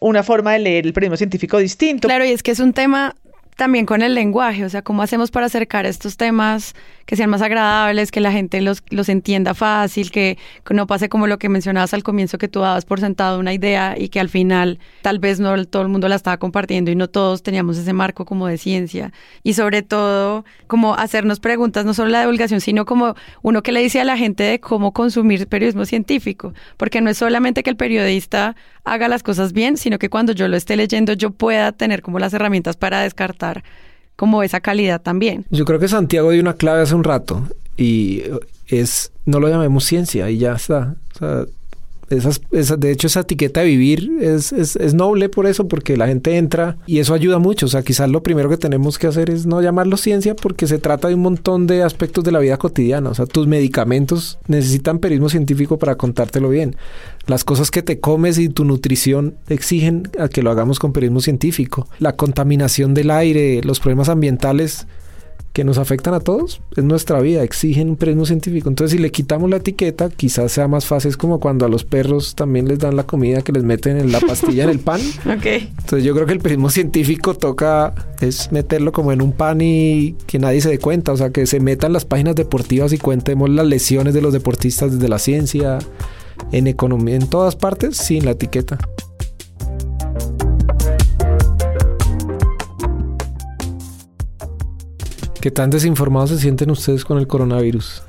una 0.00 0.22
forma 0.22 0.52
de 0.54 0.60
leer 0.60 0.86
el 0.86 0.92
periodismo 0.92 1.16
científico 1.16 1.58
distinto. 1.58 2.08
Claro, 2.08 2.24
y 2.24 2.30
es 2.30 2.42
que 2.42 2.50
es 2.50 2.60
un 2.60 2.72
tema 2.72 3.14
también 3.56 3.86
con 3.86 4.02
el 4.02 4.14
lenguaje, 4.14 4.64
o 4.64 4.68
sea, 4.68 4.82
cómo 4.82 5.02
hacemos 5.02 5.30
para 5.30 5.46
acercar 5.46 5.86
estos 5.86 6.18
temas 6.18 6.74
que 7.06 7.16
sean 7.16 7.30
más 7.30 7.40
agradables, 7.40 8.10
que 8.10 8.20
la 8.20 8.30
gente 8.30 8.60
los, 8.60 8.82
los 8.90 9.08
entienda 9.08 9.54
fácil, 9.54 10.10
que, 10.10 10.36
no 10.70 10.86
pase 10.86 11.08
como 11.08 11.26
lo 11.26 11.38
que 11.38 11.48
mencionabas 11.48 11.94
al 11.94 12.02
comienzo, 12.02 12.36
que 12.36 12.48
tú 12.48 12.60
dabas 12.60 12.84
por 12.84 13.00
sentado 13.00 13.38
una 13.38 13.54
idea 13.54 13.94
y 13.96 14.10
que 14.10 14.20
al 14.20 14.28
final 14.28 14.78
tal 15.00 15.18
vez 15.20 15.40
no 15.40 15.64
todo 15.64 15.82
el 15.82 15.88
mundo 15.88 16.08
la 16.08 16.16
estaba 16.16 16.36
compartiendo 16.36 16.90
y 16.90 16.96
no 16.96 17.08
todos 17.08 17.42
teníamos 17.42 17.78
ese 17.78 17.92
marco 17.94 18.26
como 18.26 18.46
de 18.46 18.58
ciencia. 18.58 19.12
Y 19.42 19.54
sobre 19.54 19.82
todo, 19.82 20.44
como 20.66 20.94
hacernos 20.94 21.40
preguntas, 21.40 21.86
no 21.86 21.94
solo 21.94 22.10
la 22.10 22.20
divulgación, 22.20 22.60
sino 22.60 22.84
como 22.84 23.14
uno 23.40 23.62
que 23.62 23.72
le 23.72 23.80
dice 23.80 24.00
a 24.00 24.04
la 24.04 24.18
gente 24.18 24.42
de 24.42 24.60
cómo 24.60 24.92
consumir 24.92 25.46
periodismo 25.46 25.86
científico, 25.86 26.52
porque 26.76 27.00
no 27.00 27.08
es 27.08 27.16
solamente 27.16 27.62
que 27.62 27.70
el 27.70 27.76
periodista 27.76 28.54
haga 28.86 29.08
las 29.08 29.22
cosas 29.22 29.52
bien, 29.52 29.76
sino 29.76 29.98
que 29.98 30.08
cuando 30.08 30.32
yo 30.32 30.48
lo 30.48 30.56
esté 30.56 30.76
leyendo 30.76 31.12
yo 31.12 31.30
pueda 31.30 31.72
tener 31.72 32.00
como 32.02 32.18
las 32.18 32.32
herramientas 32.32 32.76
para 32.76 33.02
descartar 33.02 33.64
como 34.14 34.42
esa 34.42 34.60
calidad 34.60 35.02
también. 35.02 35.44
Yo 35.50 35.66
creo 35.66 35.78
que 35.78 35.88
Santiago 35.88 36.30
dio 36.30 36.40
una 36.40 36.54
clave 36.54 36.82
hace 36.82 36.94
un 36.94 37.04
rato 37.04 37.46
y 37.76 38.22
es, 38.68 39.12
no 39.26 39.40
lo 39.40 39.48
llamemos 39.48 39.84
ciencia 39.84 40.30
y 40.30 40.38
ya 40.38 40.54
está. 40.54 40.94
O 41.14 41.18
sea, 41.18 41.44
esas, 42.08 42.40
de 42.50 42.90
hecho, 42.92 43.08
esa 43.08 43.20
etiqueta 43.20 43.60
de 43.60 43.66
vivir 43.66 44.10
es, 44.20 44.52
es, 44.52 44.76
es, 44.76 44.94
noble 44.94 45.28
por 45.28 45.46
eso, 45.46 45.66
porque 45.66 45.96
la 45.96 46.06
gente 46.06 46.36
entra 46.36 46.76
y 46.86 47.00
eso 47.00 47.14
ayuda 47.14 47.38
mucho. 47.38 47.66
O 47.66 47.68
sea, 47.68 47.82
quizás 47.82 48.08
lo 48.08 48.22
primero 48.22 48.48
que 48.48 48.56
tenemos 48.56 48.98
que 48.98 49.08
hacer 49.08 49.28
es 49.30 49.46
no 49.46 49.60
llamarlo 49.60 49.96
ciencia 49.96 50.36
porque 50.36 50.66
se 50.66 50.78
trata 50.78 51.08
de 51.08 51.14
un 51.14 51.22
montón 51.22 51.66
de 51.66 51.82
aspectos 51.82 52.22
de 52.22 52.32
la 52.32 52.38
vida 52.38 52.58
cotidiana. 52.58 53.10
O 53.10 53.14
sea, 53.14 53.26
tus 53.26 53.46
medicamentos 53.48 54.38
necesitan 54.46 55.00
periodismo 55.00 55.28
científico 55.28 55.78
para 55.78 55.96
contártelo 55.96 56.48
bien. 56.48 56.76
Las 57.26 57.42
cosas 57.42 57.72
que 57.72 57.82
te 57.82 57.98
comes 57.98 58.38
y 58.38 58.48
tu 58.48 58.64
nutrición 58.64 59.34
exigen 59.48 60.08
a 60.18 60.28
que 60.28 60.42
lo 60.42 60.50
hagamos 60.50 60.78
con 60.78 60.92
periodismo 60.92 61.20
científico. 61.20 61.88
La 61.98 62.14
contaminación 62.14 62.94
del 62.94 63.10
aire, 63.10 63.62
los 63.64 63.80
problemas 63.80 64.08
ambientales 64.08 64.86
que 65.56 65.64
nos 65.64 65.78
afectan 65.78 66.12
a 66.12 66.20
todos, 66.20 66.60
es 66.76 66.84
nuestra 66.84 67.18
vida, 67.22 67.42
exigen 67.42 67.88
un 67.88 67.96
periodismo 67.96 68.26
científico. 68.26 68.68
Entonces, 68.68 68.94
si 68.94 69.02
le 69.02 69.10
quitamos 69.10 69.48
la 69.48 69.56
etiqueta, 69.56 70.10
quizás 70.10 70.52
sea 70.52 70.68
más 70.68 70.84
fácil. 70.84 71.08
Es 71.08 71.16
como 71.16 71.40
cuando 71.40 71.64
a 71.64 71.70
los 71.70 71.82
perros 71.82 72.34
también 72.34 72.68
les 72.68 72.78
dan 72.78 72.94
la 72.94 73.04
comida 73.04 73.40
que 73.40 73.52
les 73.52 73.64
meten 73.64 73.96
en 73.96 74.12
la 74.12 74.20
pastilla 74.20 74.64
en 74.64 74.68
el 74.68 74.80
pan. 74.80 75.00
Ok. 75.24 75.46
Entonces, 75.46 76.04
yo 76.04 76.14
creo 76.14 76.26
que 76.26 76.34
el 76.34 76.40
periodismo 76.40 76.68
científico 76.68 77.32
toca 77.32 77.94
es 78.20 78.52
meterlo 78.52 78.92
como 78.92 79.12
en 79.12 79.22
un 79.22 79.32
pan 79.32 79.62
y 79.62 80.14
que 80.26 80.38
nadie 80.38 80.60
se 80.60 80.68
dé 80.68 80.78
cuenta. 80.78 81.12
O 81.12 81.16
sea, 81.16 81.30
que 81.30 81.46
se 81.46 81.58
metan 81.58 81.94
las 81.94 82.04
páginas 82.04 82.34
deportivas 82.34 82.92
y 82.92 82.98
cuentemos 82.98 83.48
las 83.48 83.66
lesiones 83.66 84.12
de 84.12 84.20
los 84.20 84.34
deportistas 84.34 84.92
desde 84.92 85.08
la 85.08 85.18
ciencia, 85.18 85.78
en 86.52 86.66
economía, 86.66 87.16
en 87.16 87.30
todas 87.30 87.56
partes, 87.56 87.96
sin 87.96 88.26
la 88.26 88.32
etiqueta. 88.32 88.78
¿Qué 95.46 95.52
tan 95.52 95.70
desinformados 95.70 96.30
se 96.30 96.38
sienten 96.40 96.72
ustedes 96.72 97.04
con 97.04 97.18
el 97.18 97.28
coronavirus? 97.28 98.02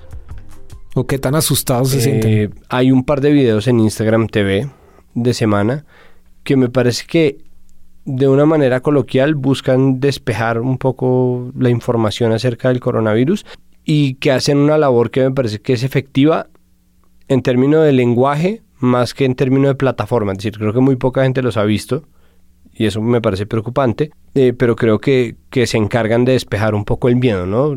¿O 0.96 1.06
qué 1.06 1.20
tan 1.20 1.36
asustados 1.36 1.90
se 1.90 2.02
sienten? 2.02 2.32
Eh, 2.32 2.50
hay 2.68 2.92
un 2.92 3.04
par 3.04 3.22
de 3.22 3.32
videos 3.32 3.68
en 3.68 3.80
Instagram 3.80 4.26
TV 4.26 4.68
de 5.14 5.34
semana 5.36 5.86
que 6.44 6.58
me 6.58 6.68
parece 6.68 7.06
que 7.06 7.38
de 8.06 8.28
una 8.28 8.48
manera 8.48 8.80
coloquial 8.80 9.36
buscan 9.36 10.00
despejar 10.00 10.62
un 10.62 10.80
poco 10.80 11.52
la 11.56 11.70
información 11.70 12.32
acerca 12.32 12.70
del 12.70 12.80
coronavirus 12.80 13.46
y 13.86 14.16
que 14.16 14.32
hacen 14.32 14.58
una 14.58 14.80
labor 14.80 15.12
que 15.12 15.22
me 15.22 15.30
parece 15.30 15.60
que 15.60 15.74
es 15.74 15.84
efectiva 15.84 16.48
en 17.28 17.44
términos 17.44 17.86
de 17.86 17.92
lenguaje 17.92 18.64
más 18.80 19.14
que 19.14 19.26
en 19.26 19.36
términos 19.36 19.68
de 19.68 19.76
plataforma. 19.76 20.32
Es 20.32 20.40
decir, 20.40 20.54
creo 20.54 20.74
que 20.74 20.80
muy 20.80 20.96
poca 20.96 21.22
gente 21.22 21.44
los 21.44 21.56
ha 21.58 21.66
visto 21.66 22.02
y 22.78 22.86
eso 22.86 23.02
me 23.02 23.22
parece 23.22 23.46
preocupante, 23.46 24.12
eh, 24.36 24.54
pero 24.58 24.76
creo 24.76 25.00
que, 25.00 25.36
que, 25.50 25.66
se 25.66 25.78
encargan 25.78 26.26
de 26.26 26.34
despejar 26.34 26.76
un 26.76 26.86
poco 26.86 27.10
el 27.10 27.16
miedo, 27.16 27.46
¿no? 27.46 27.76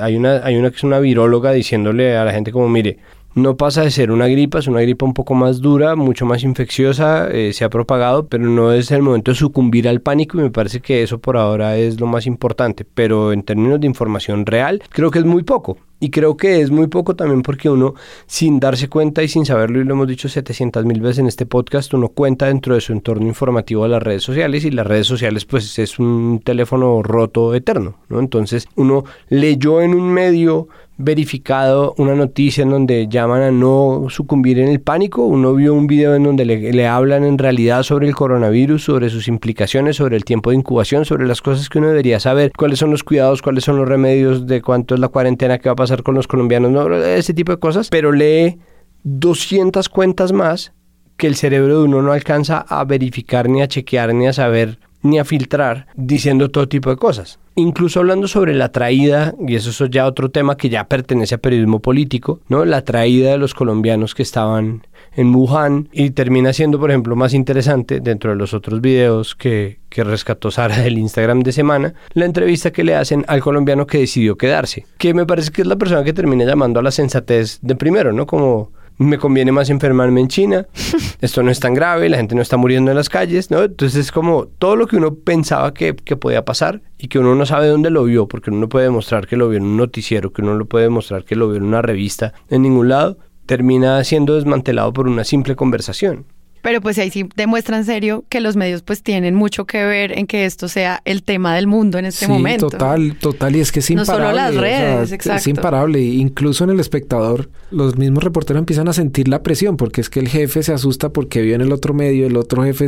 hay, 0.00 0.16
una, 0.16 0.36
hay 0.44 0.56
una 0.56 0.70
que 0.70 0.76
es 0.76 0.84
una 0.84 0.98
viróloga 0.98 1.52
diciéndole 1.52 2.16
a 2.16 2.24
la 2.24 2.32
gente 2.32 2.50
como, 2.50 2.68
mire, 2.68 2.98
no 3.34 3.56
pasa 3.56 3.82
de 3.82 3.90
ser 3.90 4.12
una 4.12 4.28
gripa, 4.28 4.60
es 4.60 4.68
una 4.68 4.80
gripa 4.80 5.04
un 5.04 5.12
poco 5.12 5.34
más 5.34 5.60
dura, 5.60 5.96
mucho 5.96 6.24
más 6.24 6.44
infecciosa, 6.44 7.28
eh, 7.32 7.52
se 7.52 7.64
ha 7.64 7.68
propagado, 7.68 8.28
pero 8.28 8.44
no 8.44 8.72
es 8.72 8.92
el 8.92 9.02
momento 9.02 9.32
de 9.32 9.36
sucumbir 9.36 9.88
al 9.88 10.00
pánico 10.00 10.38
y 10.38 10.42
me 10.42 10.50
parece 10.50 10.80
que 10.80 11.02
eso 11.02 11.18
por 11.18 11.36
ahora 11.36 11.76
es 11.76 11.98
lo 11.98 12.06
más 12.06 12.26
importante. 12.26 12.84
Pero 12.84 13.32
en 13.32 13.42
términos 13.42 13.80
de 13.80 13.88
información 13.88 14.46
real, 14.46 14.80
creo 14.88 15.10
que 15.10 15.18
es 15.18 15.24
muy 15.24 15.42
poco. 15.42 15.78
Y 16.00 16.10
creo 16.10 16.36
que 16.36 16.60
es 16.60 16.70
muy 16.70 16.88
poco 16.88 17.16
también 17.16 17.42
porque 17.42 17.70
uno, 17.70 17.94
sin 18.26 18.60
darse 18.60 18.88
cuenta 18.88 19.22
y 19.22 19.28
sin 19.28 19.46
saberlo, 19.46 19.80
y 19.80 19.84
lo 19.84 19.94
hemos 19.94 20.08
dicho 20.08 20.28
700 20.28 20.84
mil 20.84 21.00
veces 21.00 21.20
en 21.20 21.26
este 21.26 21.46
podcast, 21.46 21.94
uno 21.94 22.08
cuenta 22.08 22.46
dentro 22.46 22.74
de 22.74 22.80
su 22.80 22.92
entorno 22.92 23.26
informativo 23.26 23.84
a 23.84 23.88
las 23.88 24.02
redes 24.02 24.22
sociales 24.22 24.64
y 24.64 24.70
las 24.70 24.86
redes 24.86 25.06
sociales 25.06 25.44
pues 25.44 25.78
es 25.78 25.98
un 25.98 26.40
teléfono 26.44 27.02
roto 27.02 27.54
eterno, 27.54 27.96
¿no? 28.08 28.18
Entonces 28.18 28.66
uno 28.76 29.04
leyó 29.28 29.80
en 29.80 29.94
un 29.94 30.12
medio 30.12 30.68
verificado 30.96 31.94
una 31.98 32.14
noticia 32.14 32.62
en 32.62 32.70
donde 32.70 33.08
llaman 33.08 33.42
a 33.42 33.50
no 33.50 34.06
sucumbir 34.08 34.58
en 34.58 34.68
el 34.68 34.80
pánico. 34.80 35.24
Uno 35.26 35.54
vio 35.54 35.74
un 35.74 35.86
video 35.86 36.14
en 36.14 36.22
donde 36.22 36.44
le, 36.44 36.86
hablan 36.86 37.24
en 37.24 37.38
realidad 37.38 37.82
sobre 37.82 38.06
el 38.06 38.14
coronavirus, 38.14 38.84
sobre 38.84 39.10
sus 39.10 39.26
implicaciones, 39.26 39.96
sobre 39.96 40.16
el 40.16 40.24
tiempo 40.24 40.50
de 40.50 40.56
incubación, 40.56 41.04
sobre 41.04 41.26
las 41.26 41.42
cosas 41.42 41.68
que 41.68 41.78
uno 41.78 41.88
debería 41.88 42.20
saber, 42.20 42.52
cuáles 42.56 42.78
son 42.78 42.90
los 42.90 43.02
cuidados, 43.02 43.42
cuáles 43.42 43.64
son 43.64 43.76
los 43.76 43.88
remedios, 43.88 44.46
de 44.46 44.62
cuánto 44.62 44.94
es 44.94 45.00
la 45.00 45.08
cuarentena, 45.08 45.58
qué 45.58 45.68
va 45.68 45.72
a 45.72 45.76
pasar 45.76 45.83
con 46.02 46.14
los 46.14 46.26
colombianos, 46.26 46.70
no, 46.70 46.94
ese 46.94 47.34
tipo 47.34 47.52
de 47.52 47.58
cosas. 47.58 47.88
Pero 47.88 48.12
lee 48.12 48.58
200 49.04 49.88
cuentas 49.88 50.32
más 50.32 50.72
que 51.16 51.26
el 51.26 51.36
cerebro 51.36 51.78
de 51.78 51.84
uno 51.84 52.02
no 52.02 52.12
alcanza 52.12 52.58
a 52.58 52.84
verificar, 52.84 53.48
ni 53.48 53.62
a 53.62 53.68
chequear, 53.68 54.14
ni 54.14 54.26
a 54.26 54.32
saber, 54.32 54.78
ni 55.04 55.20
a 55.20 55.24
filtrar, 55.24 55.86
diciendo 55.94 56.50
todo 56.50 56.68
tipo 56.68 56.90
de 56.90 56.96
cosas 56.96 57.38
incluso 57.56 58.00
hablando 58.00 58.28
sobre 58.28 58.54
la 58.54 58.70
traída, 58.70 59.34
y 59.46 59.54
eso 59.54 59.70
es 59.70 59.90
ya 59.90 60.06
otro 60.06 60.30
tema 60.30 60.56
que 60.56 60.68
ya 60.68 60.84
pertenece 60.84 61.36
a 61.36 61.38
periodismo 61.38 61.80
político, 61.80 62.40
¿no? 62.48 62.64
La 62.64 62.82
traída 62.82 63.30
de 63.30 63.38
los 63.38 63.54
colombianos 63.54 64.14
que 64.14 64.22
estaban 64.22 64.86
en 65.16 65.34
Wuhan 65.34 65.88
y 65.92 66.10
termina 66.10 66.52
siendo, 66.52 66.80
por 66.80 66.90
ejemplo, 66.90 67.14
más 67.14 67.34
interesante 67.34 68.00
dentro 68.00 68.30
de 68.30 68.36
los 68.36 68.54
otros 68.54 68.80
videos 68.80 69.34
que, 69.34 69.78
que 69.88 70.02
rescató 70.02 70.50
Sara 70.50 70.78
del 70.78 70.98
Instagram 70.98 71.40
de 71.40 71.52
semana, 71.52 71.94
la 72.14 72.24
entrevista 72.24 72.72
que 72.72 72.84
le 72.84 72.96
hacen 72.96 73.24
al 73.28 73.40
colombiano 73.40 73.86
que 73.86 73.98
decidió 73.98 74.36
quedarse, 74.36 74.86
que 74.98 75.14
me 75.14 75.26
parece 75.26 75.52
que 75.52 75.62
es 75.62 75.68
la 75.68 75.76
persona 75.76 76.02
que 76.02 76.12
termina 76.12 76.44
llamando 76.44 76.80
a 76.80 76.82
la 76.82 76.90
sensatez 76.90 77.58
de 77.62 77.76
primero, 77.76 78.12
¿no? 78.12 78.26
Como 78.26 78.72
me 78.98 79.18
conviene 79.18 79.52
más 79.52 79.70
enfermarme 79.70 80.20
en 80.20 80.28
China, 80.28 80.66
esto 81.20 81.42
no 81.42 81.50
es 81.50 81.60
tan 81.60 81.74
grave, 81.74 82.08
la 82.08 82.16
gente 82.16 82.34
no 82.34 82.42
está 82.42 82.56
muriendo 82.56 82.90
en 82.90 82.96
las 82.96 83.08
calles, 83.08 83.50
¿no? 83.50 83.62
Entonces 83.62 84.06
es 84.06 84.12
como 84.12 84.46
todo 84.46 84.76
lo 84.76 84.86
que 84.86 84.96
uno 84.96 85.14
pensaba 85.14 85.74
que, 85.74 85.94
que 85.96 86.16
podía 86.16 86.44
pasar 86.44 86.82
y 86.98 87.08
que 87.08 87.18
uno 87.18 87.34
no 87.34 87.46
sabe 87.46 87.68
dónde 87.68 87.90
lo 87.90 88.04
vio, 88.04 88.28
porque 88.28 88.50
uno 88.50 88.60
no 88.60 88.68
puede 88.68 88.86
demostrar 88.86 89.26
que 89.26 89.36
lo 89.36 89.48
vio 89.48 89.58
en 89.58 89.64
un 89.64 89.76
noticiero, 89.76 90.32
que 90.32 90.42
uno 90.42 90.54
no 90.54 90.66
puede 90.66 90.84
demostrar 90.84 91.24
que 91.24 91.36
lo 91.36 91.48
vio 91.48 91.56
en 91.56 91.64
una 91.64 91.82
revista, 91.82 92.32
en 92.48 92.62
ningún 92.62 92.88
lado, 92.88 93.18
termina 93.46 94.02
siendo 94.04 94.36
desmantelado 94.36 94.92
por 94.92 95.08
una 95.08 95.24
simple 95.24 95.56
conversación. 95.56 96.26
Pero 96.64 96.80
pues 96.80 96.98
ahí 96.98 97.10
sí 97.10 97.28
demuestra 97.36 97.76
en 97.76 97.84
serio 97.84 98.24
que 98.30 98.40
los 98.40 98.56
medios 98.56 98.80
pues 98.80 99.02
tienen 99.02 99.34
mucho 99.34 99.66
que 99.66 99.84
ver 99.84 100.18
en 100.18 100.26
que 100.26 100.46
esto 100.46 100.66
sea 100.66 101.02
el 101.04 101.22
tema 101.22 101.54
del 101.54 101.66
mundo 101.66 101.98
en 101.98 102.06
este 102.06 102.26
momento. 102.26 102.70
Total, 102.70 103.18
total, 103.20 103.54
y 103.54 103.60
es 103.60 103.70
que 103.70 103.80
es 103.80 103.90
imparable. 103.90 104.24
No 104.24 104.24
solo 104.24 104.34
las 104.34 104.54
redes, 104.54 105.12
exacto. 105.12 105.40
Es 105.40 105.46
imparable. 105.46 106.00
Incluso 106.00 106.64
en 106.64 106.70
el 106.70 106.80
espectador, 106.80 107.50
los 107.70 107.98
mismos 107.98 108.24
reporteros 108.24 108.60
empiezan 108.60 108.88
a 108.88 108.94
sentir 108.94 109.28
la 109.28 109.42
presión, 109.42 109.76
porque 109.76 110.00
es 110.00 110.08
que 110.08 110.20
el 110.20 110.28
jefe 110.28 110.62
se 110.62 110.72
asusta 110.72 111.10
porque 111.10 111.42
viene 111.42 111.64
el 111.64 111.72
otro 111.72 111.92
medio, 111.92 112.26
el 112.26 112.38
otro 112.38 112.64
jefe 112.64 112.86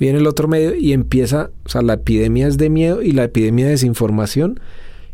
viene 0.00 0.18
el 0.18 0.26
otro 0.26 0.48
medio 0.48 0.74
y 0.74 0.92
empieza, 0.92 1.50
o 1.64 1.68
sea, 1.68 1.80
la 1.82 1.92
epidemia 1.92 2.48
es 2.48 2.58
de 2.58 2.70
miedo 2.70 3.02
y 3.02 3.12
la 3.12 3.22
epidemia 3.22 3.66
de 3.66 3.70
desinformación 3.70 4.58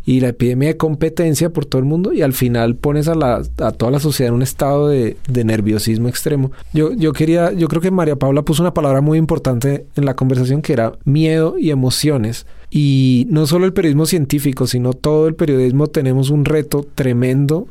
y 0.09 0.21
la 0.21 0.29
epidemia 0.29 0.71
de 0.71 0.79
competencia 0.79 1.51
por 1.51 1.67
todo 1.67 1.81
el 1.81 1.85
mundo 1.85 2.15
y 2.15 2.23
al 2.23 2.33
final 2.33 2.77
pones 2.77 3.09
a, 3.09 3.15
la, 3.15 3.43
a 3.59 3.73
toda 3.73 3.93
la 3.93 4.01
sociedad 4.01 4.31
en 4.31 4.37
un 4.37 4.43
estado 4.43 4.89
de, 4.89 5.19
de, 5.29 5.45
nerviosismo 5.45 6.09
extremo. 6.09 6.51
Yo, 6.73 6.95
yo 6.95 7.13
quería, 7.13 7.53
yo 7.53 7.69
creo 7.69 7.83
que 7.83 7.91
María 7.91 8.17
Paula 8.17 8.41
puso 8.41 8.63
una 8.63 8.73
palabra 8.73 9.03
muy 9.03 9.19
importante 9.19 9.85
en 9.97 10.07
la 10.07 10.17
conversación 10.17 10.63
que 10.63 10.73
era 10.73 10.95
miedo 11.05 11.59
y 11.59 11.73
emociones. 11.73 12.47
Y 12.71 13.27
no 13.29 13.47
solo 13.47 13.67
el 13.67 13.75
periodismo 13.75 14.07
científico, 14.07 14.67
sino 14.67 14.95
todo 14.95 15.29
el 15.29 15.35
periodismo 15.35 15.89
tenemos 15.89 16.31
un 16.31 16.47
reto 16.47 16.87
tremendo 16.95 17.69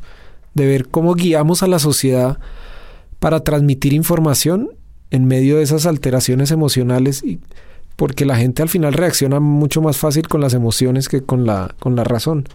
de 0.53 0.67
ver 0.67 0.89
cómo 0.89 1.15
guiamos 1.15 1.63
a 1.63 1.67
la 1.67 1.79
sociedad 1.79 2.37
para 3.17 3.39
transmitir 3.39 3.93
información 3.93 4.69
en 5.09 5.25
medio 5.25 5.57
de 5.57 5.63
esas 5.63 5.87
alteraciones 5.87 6.51
emocionales 6.51 7.23
porque 7.97 8.25
la 8.25 8.37
gente 8.37 8.61
al 8.61 8.69
final 8.69 8.93
reacciona 8.93 9.41
mucho 9.41 9.81
más 9.81 9.97
fácil 9.97 10.29
con 10.29 10.39
las 10.39 10.53
emociones 10.53 11.09
que 11.09 11.21
con 11.21 11.45
la, 11.45 11.75
con 11.79 11.97
la 11.97 12.05
razón. 12.05 12.45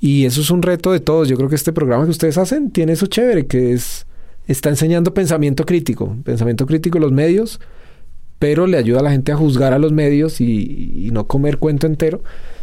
Y 0.00 0.24
eso 0.24 0.40
es 0.40 0.50
un 0.50 0.62
reto 0.62 0.90
de 0.90 0.98
todos. 0.98 1.28
Yo 1.28 1.36
creo 1.36 1.48
que 1.48 1.54
este 1.54 1.72
programa 1.72 2.04
que 2.04 2.10
ustedes 2.10 2.36
hacen 2.36 2.72
tiene 2.72 2.92
eso 2.92 3.06
chévere, 3.06 3.46
que 3.46 3.72
es 3.72 4.06
está 4.48 4.68
enseñando 4.70 5.14
pensamiento 5.14 5.64
crítico, 5.64 6.16
pensamiento 6.24 6.66
crítico 6.66 6.98
en 6.98 7.02
los 7.02 7.12
medios 7.12 7.60
pero 8.40 8.66
le 8.66 8.78
ayuda 8.78 9.00
a 9.00 9.02
la 9.02 9.10
gente 9.10 9.32
a 9.32 9.36
juzgar 9.36 9.74
a 9.74 9.78
los 9.78 9.92
medios 9.92 10.40
y, 10.40 11.10
no 11.12 11.26
comer 11.26 11.58
cuento 11.58 11.86
entero. 11.86 12.22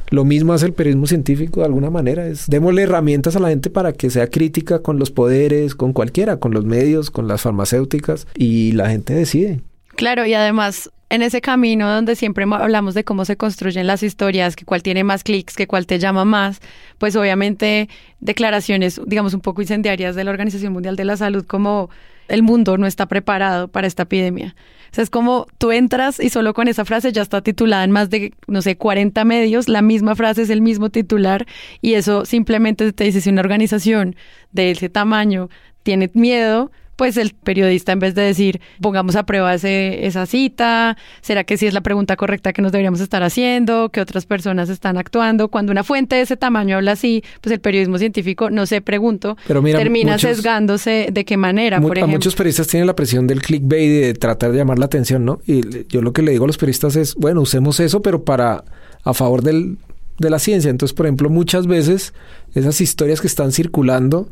Lo 0.10 0.26
mismo 0.26 0.54
hace 0.54 0.66
el 0.66 0.74
periodismo 0.74 1.06
científico 1.06 1.60
de 1.60 1.68
alguna 1.68 1.92
manera, 1.92 2.26
es 2.28 2.48
démosle 2.48 2.82
herramientas 2.82 3.36
a 3.36 3.40
la 3.40 3.50
gente 3.50 3.70
para 3.70 3.94
que 3.94 4.10
sea 4.10 4.28
crítica 4.28 4.82
con 4.82 4.98
los 4.98 5.12
poderes, 5.12 5.76
con 5.76 5.94
cualquiera, 5.94 6.38
con 6.38 6.52
los 6.52 6.66
medios, 6.66 7.12
con 7.12 7.28
las 7.28 7.42
farmacéuticas 7.42 8.26
y 8.36 8.72
la 8.72 8.90
gente 8.90 9.14
decide. 9.14 9.62
Claro, 9.96 10.26
y 10.26 10.34
además 10.34 10.90
en 11.10 11.22
ese 11.22 11.42
camino 11.42 11.90
donde 11.90 12.16
siempre 12.16 12.46
hablamos 12.50 12.94
de 12.94 13.04
cómo 13.04 13.24
se 13.26 13.38
construyen 13.38 13.88
las 13.88 14.04
historias, 14.04 14.56
que 14.56 14.66
cuál 14.66 14.84
tiene 14.84 15.04
más 15.04 15.24
clics, 15.24 15.56
que 15.56 15.68
cuál 15.68 15.86
te 15.86 16.00
llama 16.00 16.26
más, 16.26 16.60
pues 16.98 17.16
obviamente 17.16 17.90
declaraciones, 18.20 19.00
digamos, 19.06 19.34
un 19.34 19.42
poco 19.42 19.62
incendiarias 19.62 20.16
de 20.16 20.24
la 20.24 20.32
Organización 20.32 20.74
Mundial 20.74 20.96
de 20.96 21.06
la 21.06 21.18
Salud 21.18 21.46
como 21.46 21.90
el 22.28 22.44
mundo 22.44 22.78
no 22.78 22.88
está 22.88 23.06
preparado 23.06 23.70
para 23.70 23.88
esta 23.88 24.04
epidemia. 24.04 24.56
O 24.92 24.96
sea, 24.96 25.04
es 25.04 25.10
como 25.10 25.48
tú 25.58 25.72
entras 25.72 26.20
y 26.20 26.30
solo 26.30 26.54
con 26.54 26.68
esa 26.68 26.86
frase 26.86 27.12
ya 27.12 27.22
está 27.22 27.42
titulada 27.42 27.84
en 27.84 27.92
más 27.92 28.10
de, 28.10 28.34
no 28.48 28.62
sé, 28.62 28.78
40 28.78 29.24
medios, 29.26 29.70
la 29.70 29.82
misma 29.82 30.16
frase 30.16 30.42
es 30.42 30.50
el 30.50 30.62
mismo 30.62 30.90
titular 30.90 31.46
y 31.82 31.94
eso 31.94 32.26
simplemente 32.26 32.92
te 32.94 33.04
dice 33.06 33.22
si 33.22 33.30
una 33.30 33.42
organización 33.42 34.16
de 34.52 34.72
ese 34.72 34.90
tamaño 34.90 35.50
tiene 35.84 36.10
miedo, 36.14 36.72
pues 36.98 37.16
el 37.16 37.34
periodista 37.34 37.94
en 37.94 38.00
vez 38.00 38.14
de 38.16 38.24
decir, 38.24 38.60
pongamos 38.82 39.16
a 39.16 39.24
prueba 39.26 39.54
ese, 39.54 40.06
esa 40.06 40.26
cita, 40.26 40.98
¿será 41.22 41.46
que 41.46 41.56
sí 41.56 41.66
es 41.68 41.74
la 41.74 41.80
pregunta 41.82 42.18
correcta 42.18 42.52
que 42.52 42.62
nos 42.62 42.74
deberíamos 42.74 43.00
estar 43.00 43.24
haciendo? 43.24 43.90
¿Qué 43.90 44.02
otras 44.02 44.26
personas 44.26 44.68
están 44.70 44.98
actuando? 44.98 45.48
Cuando 45.48 45.72
una 45.72 45.84
fuente 45.86 46.16
de 46.18 46.24
ese 46.24 46.36
tamaño 46.36 46.76
habla 46.76 46.92
así, 46.94 47.24
pues 47.40 47.54
el 47.54 47.62
periodismo 47.62 47.98
científico, 48.00 48.50
no 48.50 48.66
sé, 48.66 48.82
pregunto, 48.82 49.38
Pero 49.48 49.62
mira, 49.62 49.80
termina 49.80 50.14
muchos- 50.14 50.32
sesgándose 50.38 51.08
de 51.14 51.24
qué 51.24 51.38
manera, 51.38 51.80
Mu- 51.80 51.88
por 51.88 51.98
a 51.98 52.00
ejemplo. 52.02 52.18
muchos 52.18 52.36
periodistas 52.36 52.68
tienen 52.68 52.88
la 52.88 52.96
presión 52.96 53.28
del 53.28 53.42
clickbait 53.42 53.84
y 53.84 54.00
de 54.02 54.14
tratar 54.14 54.52
de 54.52 54.58
llamar 54.58 54.80
la 54.80 54.86
atención, 54.86 55.24
¿no? 55.24 55.40
Y 55.46 55.86
yo 55.88 56.02
lo 56.02 56.14
que 56.14 56.24
le 56.24 56.32
digo 56.32 56.44
a 56.46 56.48
los 56.48 56.58
periodistas 56.58 56.96
es, 56.96 57.14
bueno, 57.16 57.42
usemos 57.42 57.80
eso, 57.80 58.02
pero 58.02 58.24
para 58.24 58.64
a 59.04 59.14
favor 59.14 59.44
del, 59.44 59.78
de 60.18 60.30
la 60.32 60.40
ciencia. 60.40 60.72
Entonces, 60.72 60.94
por 60.96 61.06
ejemplo, 61.06 61.30
muchas 61.30 61.68
veces 61.68 62.14
esas 62.56 62.82
historias 62.82 63.22
que 63.22 63.28
están 63.28 63.52
circulando. 63.52 64.30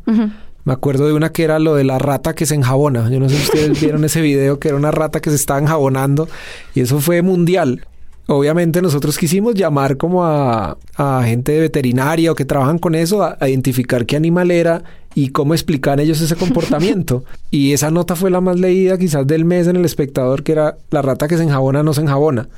Me 0.66 0.72
acuerdo 0.72 1.06
de 1.06 1.12
una 1.12 1.30
que 1.30 1.44
era 1.44 1.60
lo 1.60 1.76
de 1.76 1.84
la 1.84 1.98
rata 2.00 2.34
que 2.34 2.44
se 2.44 2.56
enjabona. 2.56 3.08
Yo 3.08 3.20
no 3.20 3.28
sé 3.28 3.36
si 3.36 3.44
ustedes 3.44 3.80
vieron 3.80 4.04
ese 4.04 4.20
video 4.20 4.58
que 4.58 4.68
era 4.68 4.76
una 4.76 4.90
rata 4.90 5.20
que 5.20 5.30
se 5.30 5.36
estaba 5.36 5.60
enjabonando 5.60 6.28
y 6.74 6.80
eso 6.80 7.00
fue 7.00 7.22
mundial. 7.22 7.86
Obviamente 8.26 8.82
nosotros 8.82 9.16
quisimos 9.16 9.54
llamar 9.54 9.96
como 9.96 10.24
a, 10.24 10.76
a 10.96 11.22
gente 11.24 11.52
de 11.52 11.60
veterinaria 11.60 12.32
o 12.32 12.34
que 12.34 12.44
trabajan 12.44 12.80
con 12.80 12.96
eso 12.96 13.22
a, 13.22 13.36
a 13.38 13.48
identificar 13.48 14.06
qué 14.06 14.16
animal 14.16 14.50
era 14.50 14.82
y 15.14 15.28
cómo 15.28 15.54
explicar 15.54 16.00
ellos 16.00 16.20
ese 16.20 16.34
comportamiento. 16.34 17.22
y 17.52 17.72
esa 17.72 17.92
nota 17.92 18.16
fue 18.16 18.32
la 18.32 18.40
más 18.40 18.58
leída 18.58 18.98
quizás 18.98 19.24
del 19.24 19.44
mes 19.44 19.68
en 19.68 19.76
el 19.76 19.84
espectador, 19.84 20.42
que 20.42 20.50
era 20.50 20.78
la 20.90 21.00
rata 21.00 21.28
que 21.28 21.36
se 21.36 21.44
enjabona 21.44 21.84
no 21.84 21.94
se 21.94 22.00
enjabona. 22.00 22.48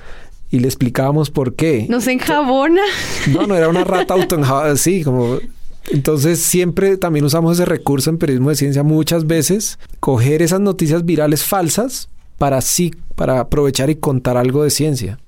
Y 0.50 0.60
le 0.60 0.66
explicábamos 0.66 1.30
por 1.30 1.54
qué. 1.56 1.84
¿No 1.90 2.00
se 2.00 2.12
enjabona? 2.12 2.80
No, 3.30 3.46
no 3.46 3.54
era 3.54 3.68
una 3.68 3.84
rata 3.84 4.14
autoenjabonada, 4.18 4.76
sí, 4.76 5.04
como... 5.04 5.40
Entonces 5.90 6.40
siempre 6.40 6.96
también 6.96 7.24
usamos 7.24 7.54
ese 7.54 7.64
recurso 7.64 8.10
en 8.10 8.18
periodismo 8.18 8.50
de 8.50 8.56
ciencia 8.56 8.82
muchas 8.82 9.26
veces, 9.26 9.78
coger 10.00 10.42
esas 10.42 10.60
noticias 10.60 11.04
virales 11.04 11.44
falsas 11.44 12.08
para 12.36 12.60
sí, 12.60 12.94
para 13.16 13.40
aprovechar 13.40 13.90
y 13.90 13.96
contar 13.96 14.36
algo 14.36 14.62
de 14.62 14.70
ciencia. 14.70 15.18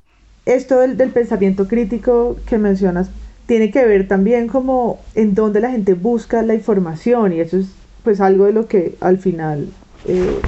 esto 0.47 0.81
del, 0.81 0.97
pensamiento 1.11 1.67
crítico 1.67 2.37
que 2.47 2.59
mencionas 2.59 3.11
tiene 3.47 3.71
que 3.71 3.85
ver 3.85 4.07
también 4.07 4.49
como 4.49 5.01
en 5.15 5.35
dónde 5.35 5.61
la 5.61 5.71
gente 5.71 5.95
busca 5.95 6.43
la 6.43 6.55
información 6.55 7.33
y 7.33 7.41
eso 7.41 7.57
es 7.59 7.67
pues 8.05 8.21
algo 8.21 8.47
de 8.47 8.53
lo 8.53 8.67
que 8.67 8.97
al 9.01 9.19
final 9.19 9.69
eh, 10.07 10.41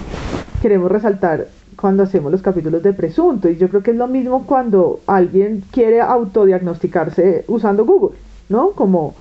queremos 0.61 0.91
resaltar 0.91 1.49
cuando 1.77 2.05
hacemos 2.05 2.31
los 2.31 2.43
capítulos 2.43 2.83
de 2.83 2.93
presunto 2.93 3.49
y 3.49 3.57
yo 3.57 3.69
creo 3.69 3.83
que 3.83 3.91
es 3.91 3.97
lo 3.97 4.07
mismo 4.07 4.47
cuando 4.47 5.01
alguien 5.07 5.65
quiere 5.73 6.01
autodiagnosticarse 6.01 7.45
usando 7.49 7.85
Google, 7.85 8.17
¿no? 8.49 8.71
Como 8.71 9.15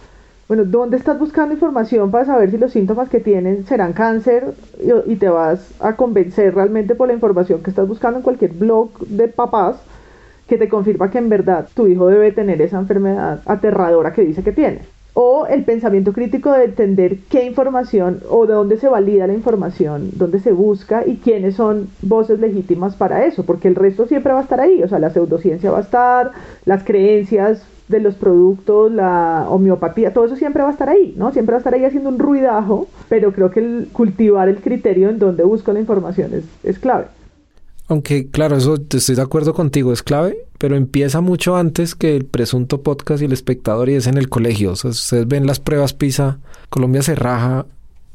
bueno, 0.51 0.65
¿dónde 0.65 0.97
estás 0.97 1.17
buscando 1.17 1.53
información 1.53 2.11
para 2.11 2.25
saber 2.25 2.51
si 2.51 2.57
los 2.57 2.73
síntomas 2.73 3.07
que 3.07 3.21
tienen 3.21 3.65
serán 3.65 3.93
cáncer 3.93 4.53
y, 4.81 5.13
y 5.13 5.15
te 5.15 5.29
vas 5.29 5.71
a 5.79 5.95
convencer 5.95 6.53
realmente 6.53 6.93
por 6.93 7.07
la 7.07 7.13
información 7.13 7.63
que 7.63 7.69
estás 7.69 7.87
buscando 7.87 8.17
en 8.17 8.23
cualquier 8.23 8.51
blog 8.51 8.99
de 8.99 9.29
papás 9.29 9.77
que 10.49 10.57
te 10.57 10.67
confirma 10.67 11.09
que 11.09 11.19
en 11.19 11.29
verdad 11.29 11.69
tu 11.73 11.87
hijo 11.87 12.07
debe 12.07 12.33
tener 12.33 12.61
esa 12.61 12.79
enfermedad 12.79 13.41
aterradora 13.45 14.11
que 14.11 14.25
dice 14.25 14.43
que 14.43 14.51
tiene? 14.51 14.81
O 15.13 15.45
el 15.45 15.65
pensamiento 15.65 16.13
crítico 16.13 16.51
de 16.53 16.65
entender 16.65 17.17
qué 17.29 17.45
información 17.45 18.21
o 18.29 18.45
de 18.47 18.53
dónde 18.53 18.77
se 18.77 18.87
valida 18.87 19.27
la 19.27 19.33
información, 19.33 20.09
dónde 20.13 20.39
se 20.39 20.53
busca 20.53 21.05
y 21.05 21.17
quiénes 21.17 21.55
son 21.55 21.89
voces 22.01 22.39
legítimas 22.39 22.95
para 22.95 23.25
eso, 23.25 23.43
porque 23.43 23.67
el 23.67 23.75
resto 23.75 24.07
siempre 24.07 24.31
va 24.31 24.39
a 24.39 24.43
estar 24.43 24.61
ahí, 24.61 24.81
o 24.81 24.87
sea, 24.87 24.99
la 24.99 25.09
pseudociencia 25.09 25.69
va 25.69 25.79
a 25.79 25.81
estar, 25.81 26.31
las 26.65 26.83
creencias 26.83 27.63
de 27.89 27.99
los 27.99 28.15
productos, 28.15 28.91
la 28.91 29.45
homeopatía, 29.49 30.13
todo 30.13 30.25
eso 30.25 30.37
siempre 30.37 30.63
va 30.63 30.69
a 30.69 30.71
estar 30.71 30.87
ahí, 30.87 31.13
¿no? 31.17 31.31
Siempre 31.33 31.53
va 31.53 31.57
a 31.57 31.59
estar 31.59 31.73
ahí 31.73 31.83
haciendo 31.83 32.09
un 32.09 32.17
ruidajo, 32.17 32.87
pero 33.09 33.33
creo 33.33 33.51
que 33.51 33.59
el 33.59 33.89
cultivar 33.91 34.47
el 34.47 34.61
criterio 34.61 35.09
en 35.09 35.19
donde 35.19 35.43
busco 35.43 35.73
la 35.73 35.81
información 35.81 36.33
es, 36.33 36.45
es 36.63 36.79
clave. 36.79 37.07
Aunque, 37.91 38.29
claro, 38.29 38.55
eso 38.55 38.75
estoy 38.89 39.15
de 39.15 39.21
acuerdo 39.21 39.53
contigo, 39.53 39.91
es 39.91 40.01
clave, 40.01 40.45
pero 40.57 40.77
empieza 40.77 41.19
mucho 41.19 41.57
antes 41.57 41.93
que 41.93 42.15
el 42.15 42.23
presunto 42.25 42.81
podcast 42.83 43.21
y 43.21 43.25
el 43.25 43.33
espectador 43.33 43.89
y 43.89 43.95
es 43.95 44.07
en 44.07 44.17
el 44.17 44.29
colegio. 44.29 44.71
O 44.71 44.75
sea, 44.77 44.91
ustedes 44.91 45.27
ven 45.27 45.45
las 45.45 45.59
pruebas 45.59 45.93
PISA, 45.93 46.39
Colombia 46.69 47.01
se 47.01 47.15
raja 47.15 47.65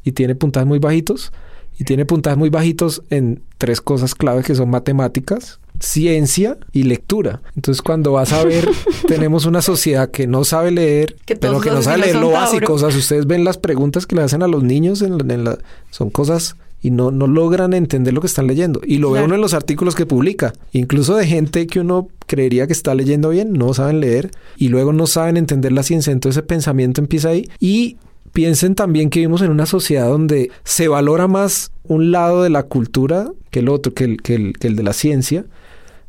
y 0.03 0.12
tiene 0.12 0.35
puntajes 0.35 0.66
muy 0.66 0.79
bajitos 0.79 1.31
y 1.79 1.85
tiene 1.85 2.07
puntajes 2.07 2.39
muy 2.39 2.49
bajitos 2.49 3.03
en 3.11 3.43
tres 3.59 3.83
cosas 3.83 4.14
clave 4.14 4.43
que 4.43 4.55
son 4.55 4.70
matemáticas, 4.70 5.61
ciencia 5.79 6.57
y 6.72 6.85
lectura. 6.85 7.43
Entonces, 7.55 7.83
cuando 7.83 8.12
vas 8.12 8.33
a 8.33 8.45
ver, 8.45 8.66
tenemos 9.09 9.45
una 9.45 9.61
sociedad 9.61 10.11
que 10.11 10.27
no 10.27 10.45
sabe 10.45 10.70
leer, 10.70 11.16
Que 11.27 11.37
pero 11.37 11.61
que 11.61 11.70
no 11.70 11.83
sabe 11.83 11.99
leer 11.99 12.16
lo 12.16 12.31
básico. 12.31 12.72
O 12.72 12.79
sea, 12.79 12.91
si 12.91 12.99
ustedes 12.99 13.27
ven 13.27 13.45
las 13.45 13.59
preguntas 13.59 14.07
que 14.07 14.16
le 14.16 14.22
hacen 14.22 14.43
a 14.43 14.49
los 14.49 14.62
niños, 14.62 15.03
en, 15.03 15.18
la- 15.18 15.35
en 15.35 15.45
la- 15.45 15.59
son 15.91 16.09
cosas 16.09 16.57
y 16.83 16.91
no, 16.91 17.11
no 17.11 17.27
logran 17.27 17.72
entender 17.74 18.12
lo 18.14 18.20
que 18.20 18.27
están 18.27 18.47
leyendo. 18.47 18.81
Y 18.85 18.99
lo 18.99 19.09
ve 19.11 19.14
Claro. 19.18 19.27
uno 19.27 19.35
en 19.37 19.41
los 19.41 19.55
artículos 19.55 19.95
que 19.95 20.07
publica. 20.07 20.53
Incluso 20.72 21.16
de 21.16 21.27
gente 21.27 21.66
que 21.66 21.81
uno 21.81 22.09
creería 22.27 22.66
que 22.66 22.72
está 22.72 22.95
leyendo 22.95 23.31
bien, 23.31 23.53
no 23.53 23.74
saben 23.74 24.01
leer 24.01 24.31
y 24.57 24.68
luego 24.68 24.93
no 24.93 25.07
saben 25.07 25.37
entender 25.37 25.72
la 25.72 25.83
ciencia. 25.83 26.12
Entonces 26.12 26.39
ese 26.39 26.47
pensamiento 26.47 27.01
empieza 27.01 27.31
ahí. 27.31 27.49
Y 27.59 27.97
piensen 28.33 28.74
también 28.74 29.09
que 29.11 29.20
vivimos 29.20 29.43
en 29.43 29.51
una 29.51 29.66
sociedad 29.66 30.09
donde 30.09 30.51
se 30.64 30.89
valora 30.89 31.27
más 31.27 31.72
un 31.85 32.11
lado 32.12 32.43
de 32.43 32.51
la 32.51 32.64
cultura 32.64 33.31
que 33.51 33.61
el 33.61 33.68
otro, 33.68 33.95
que 33.95 34.05
el, 34.05 34.22
que 34.22 34.35
el, 34.35 34.53
que 34.59 34.66
el 34.68 34.77
de 34.77 34.83
la 34.83 34.93
ciencia. 34.93 35.45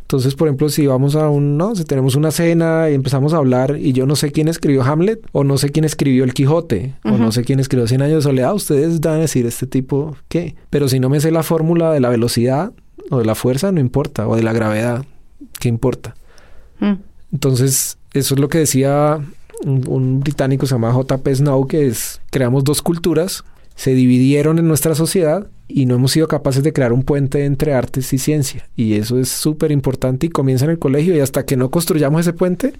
Entonces, 0.07 0.35
por 0.35 0.47
ejemplo, 0.47 0.69
si 0.69 0.87
vamos 0.87 1.17
a 1.17 1.27
un, 1.27 1.57
no, 1.57 1.75
si 1.75 1.83
tenemos 1.83 2.15
una 2.15 2.31
cena 2.31 2.89
y 2.89 2.93
empezamos 2.93 3.33
a 3.33 3.37
hablar 3.37 3.75
y 3.77 3.91
yo 3.91 4.05
no 4.05 4.15
sé 4.15 4.31
quién 4.31 4.47
escribió 4.47 4.81
Hamlet 4.81 5.19
o 5.33 5.43
no 5.43 5.57
sé 5.57 5.69
quién 5.69 5.83
escribió 5.83 6.23
El 6.23 6.33
Quijote 6.33 6.95
o 7.03 7.17
no 7.17 7.33
sé 7.33 7.43
quién 7.43 7.59
escribió 7.59 7.87
Cien 7.87 8.01
años 8.01 8.23
de 8.23 8.29
soledad, 8.29 8.53
ustedes 8.55 9.01
van 9.01 9.15
a 9.15 9.17
decir 9.17 9.45
este 9.45 9.67
tipo 9.67 10.15
qué. 10.29 10.55
Pero 10.69 10.87
si 10.87 11.01
no 11.01 11.09
me 11.09 11.19
sé 11.19 11.29
la 11.29 11.43
fórmula 11.43 11.91
de 11.91 11.99
la 11.99 12.07
velocidad 12.07 12.71
o 13.09 13.19
de 13.19 13.25
la 13.25 13.35
fuerza, 13.35 13.73
no 13.73 13.81
importa, 13.81 14.29
o 14.29 14.37
de 14.37 14.43
la 14.43 14.53
gravedad, 14.53 15.03
¿qué 15.59 15.67
importa? 15.67 16.15
Mm. 16.79 16.93
Entonces, 17.33 17.97
eso 18.13 18.35
es 18.35 18.39
lo 18.39 18.47
que 18.47 18.59
decía 18.59 19.19
un, 19.65 19.83
un 19.89 20.21
británico 20.21 20.67
se 20.67 20.75
llama 20.75 20.93
J.P. 20.93 21.35
Snow, 21.35 21.67
que 21.67 21.85
es, 21.85 22.21
creamos 22.31 22.63
dos 22.63 22.81
culturas, 22.81 23.43
se 23.78 23.93
dividieron 23.93 24.57
en 24.57 24.67
nuestra 24.67 24.95
sociedad 24.95 25.47
y 25.67 25.86
no 25.86 25.95
hemos 25.95 26.11
sido 26.11 26.28
capaces 26.28 26.63
de 26.63 26.73
crear 26.73 26.91
un 26.91 27.03
puente 27.03 27.45
entre 27.45 27.73
artes 27.73 28.11
y 28.11 28.17
ciencia. 28.17 28.67
Y 28.75 28.95
eso 28.95 29.19
es 29.19 29.30
súper 29.30 29.71
importante 29.71 30.25
y 30.25 30.30
comienza 30.30 30.65
en 30.65 30.71
el 30.71 30.80
colegio 30.80 31.15
y 31.15 31.19
hasta 31.19 31.45
que 31.45 31.55
no 31.55 31.69
construyamos 31.69 32.21
ese 32.21 32.34
puente, 32.34 32.73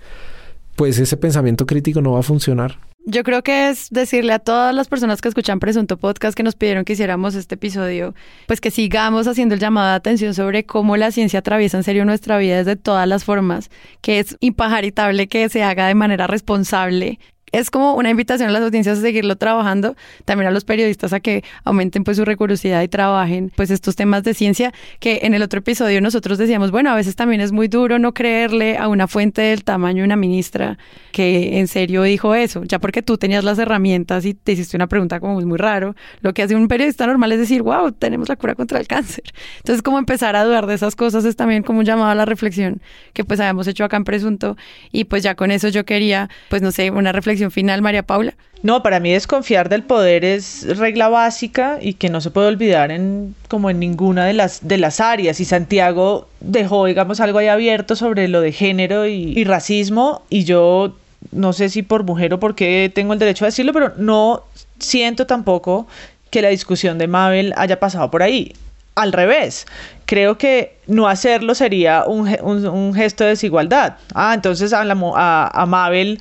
pues 0.76 0.98
ese 0.98 1.16
pensamiento 1.16 1.68
crítico 1.68 2.02
no 2.02 2.14
va 2.14 2.20
a 2.20 2.24
funcionar. 2.24 2.80
Yo 3.06 3.24
creo 3.24 3.42
que 3.42 3.70
es 3.70 3.88
decirle 3.90 4.34
a 4.34 4.40
todas 4.40 4.76
las 4.76 4.88
personas 4.90 5.22
que 5.22 5.30
escuchan 5.30 5.60
Presunto 5.60 5.98
Podcast 5.98 6.36
que 6.36 6.44
nos 6.44 6.56
pidieron 6.56 6.84
que 6.84 6.94
hiciéramos 6.94 7.36
este 7.36 7.56
episodio, 7.56 8.16
pues 8.48 8.60
que 8.60 8.72
sigamos 8.72 9.28
haciendo 9.28 9.54
el 9.54 9.62
llamado 9.62 9.90
de 9.90 9.96
atención 9.96 10.34
sobre 10.34 10.66
cómo 10.66 10.98
la 10.98 11.12
ciencia 11.12 11.40
atraviesa 11.40 11.78
en 11.78 11.84
serio 11.84 12.06
nuestra 12.06 12.38
vida 12.38 12.58
desde 12.58 12.76
todas 12.76 13.08
las 13.08 13.24
formas, 13.24 13.70
que 14.02 14.20
es 14.20 14.36
impajaritable 14.40 15.28
que 15.28 15.48
se 15.48 15.64
haga 15.64 15.88
de 15.88 15.96
manera 15.96 16.28
responsable. 16.28 17.20
Es 17.54 17.72
como 17.72 17.94
una 17.94 18.10
invitación 18.10 18.50
a 18.50 18.52
las 18.52 18.62
audiencias 18.62 19.00
a 19.00 19.02
seguirlo 19.02 19.38
trabajando, 19.38 19.96
también 20.26 20.50
a 20.50 20.52
los 20.52 20.66
periodistas 20.66 21.14
a 21.14 21.22
que 21.22 21.46
aumenten 21.64 22.04
pues 22.04 22.18
su 22.18 22.26
recuriosidad 22.26 22.82
y 22.82 22.90
trabajen 22.90 23.54
pues 23.56 23.72
estos 23.72 23.96
temas 23.96 24.24
de 24.24 24.34
ciencia, 24.34 24.74
que 25.00 25.22
en 25.24 25.34
el 25.34 25.42
otro 25.42 25.60
episodio 25.60 26.02
nosotros 26.02 26.38
decíamos, 26.38 26.72
bueno, 26.72 26.92
a 26.92 26.96
veces 26.96 27.16
también 27.16 27.40
es 27.40 27.54
muy 27.54 27.70
duro 27.70 28.00
no 28.00 28.14
creerle 28.14 28.78
a 28.78 28.90
una 28.90 29.08
fuente 29.08 29.42
del 29.44 29.64
tamaño 29.64 30.00
de 30.00 30.06
una 30.08 30.18
ministra 30.18 30.78
que 31.14 31.58
en 31.60 31.70
serio 31.70 32.04
dijo 32.04 32.36
eso, 32.36 32.66
ya 32.66 32.80
porque 32.80 33.02
tú 33.02 33.18
tenías 33.18 33.46
las 33.46 33.58
herramientas 33.60 34.26
y 34.26 34.34
te 34.34 34.52
hiciste 34.52 34.76
una 34.76 34.88
pregunta 34.88 35.22
como 35.22 35.40
muy 35.40 35.58
raro, 35.58 35.96
lo 36.20 36.34
que 36.34 36.44
hace 36.44 36.54
un 36.54 36.68
periodista 36.68 37.08
normal 37.08 37.32
es 37.32 37.40
decir, 37.40 37.62
wow, 37.62 37.94
tenemos 37.94 38.28
la 38.28 38.36
cura 38.36 38.56
contra 38.56 38.78
el 38.78 38.88
cáncer. 38.88 39.24
Entonces 39.60 39.82
como 39.82 40.00
empezar 40.00 40.36
a 40.36 40.44
dudar 40.44 40.68
de 40.68 40.74
esas 40.74 40.98
cosas 40.98 41.24
es 41.24 41.38
también 41.38 41.64
como 41.64 41.80
un 41.80 41.86
llamado 41.86 42.10
a 42.10 42.16
la 42.16 42.26
reflexión 42.26 42.82
que 43.14 43.24
pues 43.24 43.40
habíamos 43.40 43.68
hecho 43.68 43.86
acá 43.86 43.96
en 43.96 44.04
Presunto 44.04 44.58
y 44.92 45.06
pues 45.06 45.24
ya 45.24 45.36
con 45.36 45.50
eso 45.50 45.70
yo 45.70 45.86
quería, 45.86 46.30
pues 46.50 46.62
no 46.62 46.72
sé, 46.72 46.92
una 46.92 47.14
reflexión 47.14 47.37
final, 47.52 47.82
María 47.82 48.04
Paula. 48.04 48.36
No, 48.64 48.82
para 48.82 49.00
mí 49.00 49.12
desconfiar 49.12 49.70
del 49.70 49.84
poder 49.84 50.26
es 50.26 50.78
regla 50.78 51.10
básica 51.10 51.78
y 51.80 51.94
que 51.94 52.10
no 52.10 52.22
se 52.22 52.32
puede 52.32 52.48
olvidar 52.48 52.92
en 52.92 53.36
como 53.48 53.70
en 53.70 53.80
ninguna 53.80 54.26
de 54.26 54.34
las 54.34 54.68
de 54.68 54.78
las 54.78 55.00
áreas. 55.00 55.40
Y 55.40 55.46
Santiago 55.46 56.28
dejó, 56.40 56.86
digamos, 56.86 57.20
algo 57.20 57.40
ahí 57.40 57.48
abierto 57.48 57.96
sobre 57.96 58.28
lo 58.28 58.42
de 58.42 58.52
género 58.52 59.06
y, 59.06 59.34
y 59.38 59.44
racismo. 59.44 60.24
Y 60.30 60.44
yo 60.44 60.96
no 61.32 61.54
sé 61.54 61.70
si 61.70 61.84
por 61.84 62.04
mujer 62.04 62.34
o 62.34 62.40
porque 62.40 62.92
tengo 62.94 63.14
el 63.14 63.20
derecho 63.20 63.46
a 63.46 63.50
decirlo, 63.50 63.74
pero 63.74 63.94
no 63.98 64.44
siento 64.80 65.28
tampoco 65.28 65.88
que 66.30 66.42
la 66.42 66.50
discusión 66.50 66.98
de 66.98 67.08
Mabel 67.08 67.54
haya 67.58 67.80
pasado 67.80 68.10
por 68.12 68.24
ahí. 68.24 68.54
Al 68.98 69.14
revés, 69.14 69.68
creo 70.08 70.38
que 70.38 70.78
no 70.88 71.08
hacerlo 71.08 71.54
sería 71.54 72.06
un, 72.08 72.28
un, 72.42 72.94
gesto 72.96 73.26
de 73.26 73.32
desigualdad. 73.32 73.98
Ah, 74.16 74.34
entonces 74.34 74.74
a, 74.74 74.84
la, 74.86 74.96
Mabel, 74.96 76.20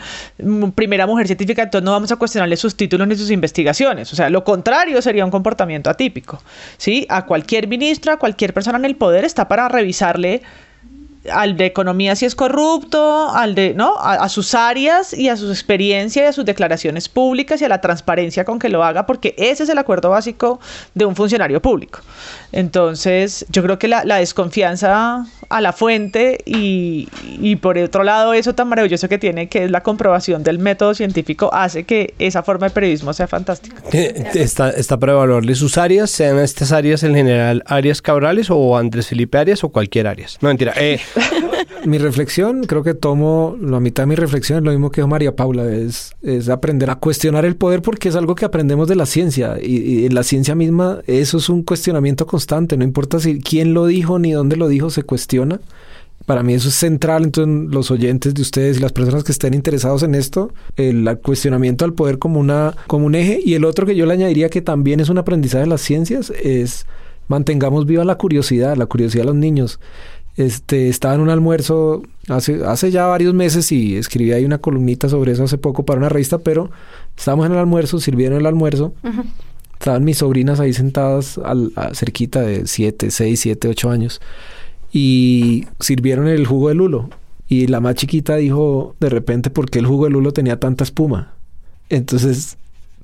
primera 0.75 1.07
mujer 1.07 1.27
científica, 1.27 1.63
entonces 1.63 1.85
no 1.85 1.93
vamos 1.93 2.13
a 2.13 2.17
cuestionarle 2.17 2.57
sus 2.57 2.77
títulos 2.77 3.09
ni 3.09 3.15
sus 3.17 3.31
investigaciones. 3.31 4.13
O 4.13 4.17
sea, 4.17 4.29
lo 4.29 4.45
contrario 4.45 5.01
sería 5.01 5.25
un 5.25 5.31
comportamiento 5.31 5.89
atípico. 5.89 6.43
¿sí? 6.77 7.07
A 7.09 7.25
cualquier 7.25 7.69
ministro, 7.69 8.13
a 8.13 8.19
cualquier 8.19 8.53
persona 8.53 8.77
en 8.77 8.85
el 8.85 8.97
poder 8.97 9.25
está 9.25 9.49
para 9.49 9.69
revisarle 9.69 10.43
al 11.33 11.57
de 11.57 11.67
economía 11.67 12.15
si 12.17 12.25
es 12.25 12.35
corrupto, 12.35 13.31
al 13.31 13.55
de, 13.55 13.75
¿no? 13.75 13.97
A, 13.99 14.15
a, 14.15 14.29
sus 14.29 14.55
áreas 14.55 15.13
y 15.13 15.29
a 15.29 15.37
sus 15.37 15.51
experiencias 15.51 16.25
y 16.25 16.29
a 16.29 16.33
sus 16.33 16.45
declaraciones 16.45 17.09
públicas 17.09 17.61
y 17.61 17.65
a 17.65 17.69
la 17.69 17.81
transparencia 17.81 18.45
con 18.45 18.59
que 18.59 18.69
lo 18.69 18.85
haga, 18.85 19.07
porque 19.07 19.35
ese 19.37 19.65
es 19.65 19.69
el 19.69 19.79
acuerdo 19.79 20.11
básico 20.11 20.61
de 20.95 21.05
un 21.05 21.17
funcionario 21.17 21.61
público. 21.61 22.01
Entonces, 22.57 23.45
yo 23.51 23.63
creo 23.63 23.79
que 23.79 23.87
la, 23.87 24.03
la 24.07 24.17
desconfianza 24.17 25.27
a 25.51 25.61
la 25.61 25.75
fuente 25.75 26.39
y, 26.47 27.07
y, 27.39 27.57
por 27.57 27.77
otro 27.77 28.03
lado 28.03 28.33
eso 28.33 28.55
tan 28.55 28.69
maravilloso 28.69 29.09
que 29.11 29.19
tiene, 29.19 29.49
que 29.49 29.65
es 29.65 29.71
la 29.71 29.83
comprobación 29.83 30.43
del 30.43 30.59
método 30.59 30.95
científico, 30.95 31.51
hace 31.53 31.85
que 31.85 32.15
esa 32.19 32.43
forma 32.43 32.69
de 32.69 32.75
periodismo 32.75 33.13
sea 33.13 33.27
fantástica. 33.27 33.77
Está, 33.93 34.71
está 34.71 34.99
para 34.99 35.13
evaluarle 35.13 35.55
sus 35.55 35.77
áreas, 35.79 36.11
sean 36.11 36.39
estas 36.39 36.73
áreas 36.73 37.03
en 37.03 37.15
general 37.15 37.63
Arias 37.67 38.03
Cabrales 38.03 38.49
o 38.51 38.77
Andrés 38.77 39.09
Felipe 39.09 39.39
Arias 39.39 39.63
o 39.63 39.69
cualquier 39.69 40.07
Arias. 40.07 40.39
No, 40.41 40.49
mentira. 40.49 40.73
Eh, 40.77 40.99
mi 41.85 41.99
reflexión, 41.99 42.65
creo 42.65 42.83
que 42.83 42.95
tomo 42.95 43.57
la 43.61 43.81
mitad 43.81 44.05
de 44.05 44.09
mi 44.09 44.15
reflexión, 44.17 44.59
es 44.59 44.65
lo 44.65 44.71
mismo 44.71 44.91
que 44.91 45.01
dijo 45.01 45.09
María 45.09 45.37
Paula, 45.37 45.65
es, 45.67 46.15
es 46.23 46.49
aprender 46.49 46.91
a 46.91 46.97
cuestionar 46.97 47.45
el 47.45 47.57
poder 47.57 47.83
porque 47.83 48.09
es 48.09 48.17
algo 48.17 48.35
que 48.35 48.45
aprendemos 48.45 48.89
de 48.89 48.97
la 48.97 49.07
ciencia 49.07 49.57
y, 49.63 49.77
y, 49.77 50.07
en 50.07 50.15
la 50.15 50.23
ciencia 50.23 50.55
misma 50.55 51.01
eso 51.07 51.39
es 51.39 51.49
un 51.49 51.63
cuestionamiento 51.63 52.27
constante, 52.27 52.46
no 52.77 52.85
importa 52.85 53.21
si 53.21 53.41
quién 53.41 53.75
lo 53.75 53.87
dijo 53.87 54.19
ni 54.19 54.33
dónde 54.33 54.57
lo 54.57 54.69
dijo, 54.69 54.91
se 54.91 55.03
cuestiona. 55.03 55.61
Para 56.25 56.43
mí 56.43 56.55
eso 56.55 56.69
es 56.69 56.75
central, 56.75 57.25
entonces 57.25 57.73
los 57.73 57.91
oyentes 57.91 58.35
de 58.35 58.43
ustedes 58.43 58.79
y 58.79 58.81
las 58.81 58.93
personas 58.93 59.23
que 59.23 59.31
estén 59.31 59.55
interesados 59.55 60.03
en 60.03 60.15
esto, 60.15 60.53
el 60.77 61.19
cuestionamiento 61.23 61.85
al 61.85 61.93
poder 61.93 62.19
como, 62.19 62.41
una, 62.41 62.75
como 62.89 63.07
un 63.07 63.15
eje 63.15 63.41
y 63.45 63.55
el 63.55 63.65
otro 63.65 63.87
que 63.87 63.95
yo 63.95 64.07
le 64.07 64.15
añadiría 64.15 64.49
que 64.49 64.61
también 64.61 64.99
es 64.99 65.09
un 65.09 65.19
aprendizaje 65.19 65.65
de 65.65 65.71
las 65.71 65.83
ciencias 65.83 66.31
es 66.31 66.87
mantengamos 67.29 67.87
viva 67.87 68.05
la 68.05 68.17
curiosidad, 68.17 68.77
la 68.77 68.87
curiosidad 68.87 69.23
de 69.23 69.27
los 69.27 69.37
niños. 69.37 69.81
Este, 70.37 70.89
estaba 70.89 71.15
en 71.15 71.23
un 71.23 71.31
almuerzo 71.31 72.03
hace, 72.29 72.63
hace 72.65 72.91
ya 72.91 73.07
varios 73.07 73.33
meses 73.33 73.73
y 73.73 73.97
escribí 73.97 74.33
ahí 74.33 74.45
una 74.45 74.59
columnita 74.59 75.09
sobre 75.09 75.33
eso 75.33 75.45
hace 75.45 75.57
poco 75.57 75.85
para 75.85 75.99
una 75.99 76.11
revista, 76.11 76.39
pero 76.39 76.71
estábamos 77.17 77.47
en 77.47 77.53
el 77.53 77.59
almuerzo, 77.59 78.01
sirvieron 78.01 78.39
el 78.39 78.47
almuerzo. 78.47 78.93
Estaban 79.79 80.05
mis 80.05 80.19
sobrinas 80.19 80.61
ahí 80.61 80.73
sentadas 80.73 81.39
al, 81.39 81.73
a, 81.77 81.95
cerquita 81.95 82.41
de 82.41 82.67
7, 82.67 83.11
6, 83.11 83.41
7, 83.41 83.69
8 83.69 83.91
años 83.91 84.21
y 84.93 85.67
sirvieron 85.81 86.29
el 86.29 86.47
jugo 86.47 86.69
de 86.69 86.75
lulo. 86.75 87.11
Y 87.49 87.67
la 87.67 87.81
más 87.81 87.95
chiquita 87.95 88.37
dijo 88.37 88.97
de 88.99 89.09
repente 89.09 89.51
por 89.51 89.71
qué 89.71 89.79
el 89.79 89.87
jugo 89.87 90.05
de 90.05 90.11
lulo 90.11 90.33
tenía 90.33 90.59
tanta 90.59 90.85
espuma. 90.85 91.35
Entonces 91.89 92.57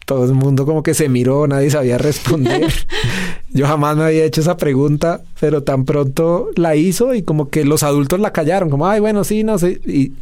todo 0.07 0.25
el 0.25 0.35
mundo 0.35 0.67
como 0.67 0.83
que 0.83 0.95
se 0.95 1.09
miró, 1.09 1.47
nadie 1.47 1.71
sabía 1.71 1.99
responder. 1.99 2.73
Yo 3.51 3.67
jamás 3.67 3.97
me 3.97 4.05
había 4.05 4.25
hecho 4.25 4.41
esa 4.41 4.57
pregunta, 4.57 5.21
pero 5.41 5.63
tan 5.63 5.85
pronto 5.85 6.49
la 6.57 6.75
hizo 6.75 7.15
y 7.15 7.23
como 7.23 7.51
que 7.51 7.65
los 7.65 7.83
adultos 7.83 8.19
la 8.21 8.33
callaron, 8.33 8.71
como, 8.71 8.89
ay, 8.89 9.01
bueno, 9.01 9.25
sí, 9.25 9.45
no 9.45 9.59
sé. 9.59 9.81
Y 9.87 10.13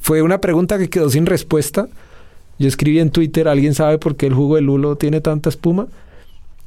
fue 0.00 0.20
una 0.20 0.40
pregunta 0.40 0.78
que 0.78 0.90
quedó 0.90 1.08
sin 1.08 1.26
respuesta. 1.26 1.88
Yo 2.58 2.68
escribí 2.68 3.00
en 3.00 3.10
Twitter, 3.10 3.48
¿alguien 3.48 3.74
sabe 3.74 3.98
por 3.98 4.16
qué 4.16 4.26
el 4.26 4.34
jugo 4.34 4.56
de 4.56 4.62
lulo 4.62 4.96
tiene 4.96 5.20
tanta 5.20 5.48
espuma? 5.48 5.86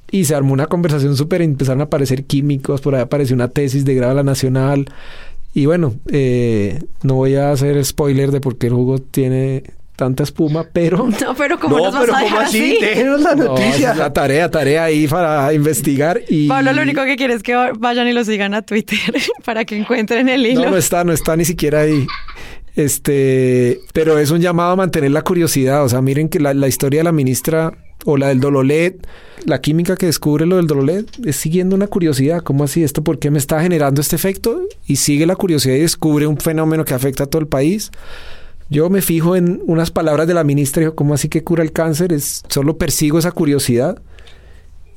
Y 0.10 0.26
se 0.26 0.36
armó 0.36 0.54
una 0.54 0.68
conversación 0.68 1.16
súper, 1.18 1.42
empezaron 1.42 1.82
a 1.82 1.86
aparecer 1.86 2.26
químicos, 2.26 2.82
por 2.82 2.96
ahí 2.96 3.02
apareció 3.02 3.36
una 3.36 3.50
tesis 3.50 3.86
de 3.86 3.96
grado 3.96 4.12
a 4.14 4.16
la 4.16 4.24
nacional. 4.24 4.86
Y 5.54 5.66
bueno, 5.66 5.96
eh, 6.12 6.82
no 7.04 7.16
voy 7.16 7.36
a 7.36 7.52
hacer 7.52 7.84
spoiler 7.84 8.32
de 8.32 8.40
por 8.40 8.58
qué 8.58 8.68
el 8.68 8.74
jugo 8.74 9.00
tiene 9.00 9.64
tanta 9.98 10.24
espuma, 10.24 10.66
pero... 10.72 11.10
No, 11.22 11.36
pero 11.36 11.60
¿cómo 11.60 11.78
no, 11.78 11.86
nos 11.86 11.96
pero 12.00 12.14
vas 12.14 12.22
a 12.22 12.26
¿cómo 12.26 12.40
dejar 12.40 12.48
así? 12.48 12.78
así? 12.78 12.86
Déjenos 12.86 13.22
la 13.22 13.36
noticia. 13.36 13.94
No, 13.94 14.00
la 14.00 14.14
tarea, 14.14 14.50
tarea 14.50 14.84
ahí 14.86 15.08
para 15.08 15.52
investigar 15.54 16.22
y... 16.30 16.48
Pablo 16.48 16.72
lo 16.72 16.84
único 16.84 17.04
que 17.04 17.18
quiere 17.18 17.34
es 17.34 17.44
que 17.44 17.56
vayan 17.78 18.08
y 18.08 18.14
lo 18.14 18.24
sigan 18.24 18.54
a 18.54 18.62
Twitter 18.62 19.00
para 19.44 19.66
que 19.66 19.76
encuentren 19.76 20.30
el 20.30 20.46
hilo. 20.46 20.66
No, 20.66 20.72
no 20.72 20.78
está, 20.78 21.04
no 21.04 21.12
está 21.12 21.36
ni 21.36 21.44
siquiera 21.44 21.82
ahí. 21.82 22.06
Este, 22.78 23.82
pero 23.92 24.20
es 24.20 24.30
un 24.30 24.40
llamado 24.40 24.74
a 24.74 24.76
mantener 24.76 25.10
la 25.10 25.24
curiosidad. 25.24 25.84
O 25.84 25.90
sea, 25.90 26.00
miren 26.04 26.30
que 26.30 26.40
la, 26.40 26.68
historia 26.68 27.00
de 27.00 27.06
la 27.06 27.12
ministra 27.12 27.76
o 28.06 28.18
la 28.18 28.28
del 28.28 28.40
Dololet, 28.40 28.96
la 29.46 29.62
química 29.62 29.96
que 29.96 30.06
descubre 30.06 30.46
lo 30.46 30.58
del 30.58 30.68
Dololet 30.68 31.08
es 31.26 31.38
siguiendo 31.38 31.76
una 31.76 31.88
curiosidad. 31.88 32.44
¿Cómo 32.44 32.64
así 32.64 32.84
esto? 32.84 33.04
¿Por 33.04 33.18
qué 33.18 33.32
me 33.32 33.40
está 33.40 33.60
generando 33.64 34.00
este 34.00 34.16
efecto? 34.16 34.62
Y 34.86 34.98
sigue 34.98 35.26
la 35.26 35.36
curiosidad 35.36 35.74
y 35.74 35.80
descubre 35.80 36.28
un 36.28 36.38
fenómeno 36.38 36.86
que 36.86 36.94
afecta 36.94 37.24
a 37.24 37.26
todo 37.26 37.42
el 37.42 37.48
país. 37.48 37.90
Yo 38.70 38.92
me 38.92 39.02
fijo 39.02 39.36
en 39.36 39.60
unas 39.66 39.90
palabras 39.90 40.28
de 40.28 40.36
la 40.36 40.44
ministra, 40.44 40.82
dijo, 40.82 40.94
¿cómo 40.94 41.16
así 41.16 41.30
que 41.30 41.44
cura 41.44 41.64
el 41.64 41.72
cáncer? 41.72 42.14
Es, 42.14 42.44
solo 42.48 42.78
persigo 42.78 43.18
esa 43.18 43.32
curiosidad 43.32 44.00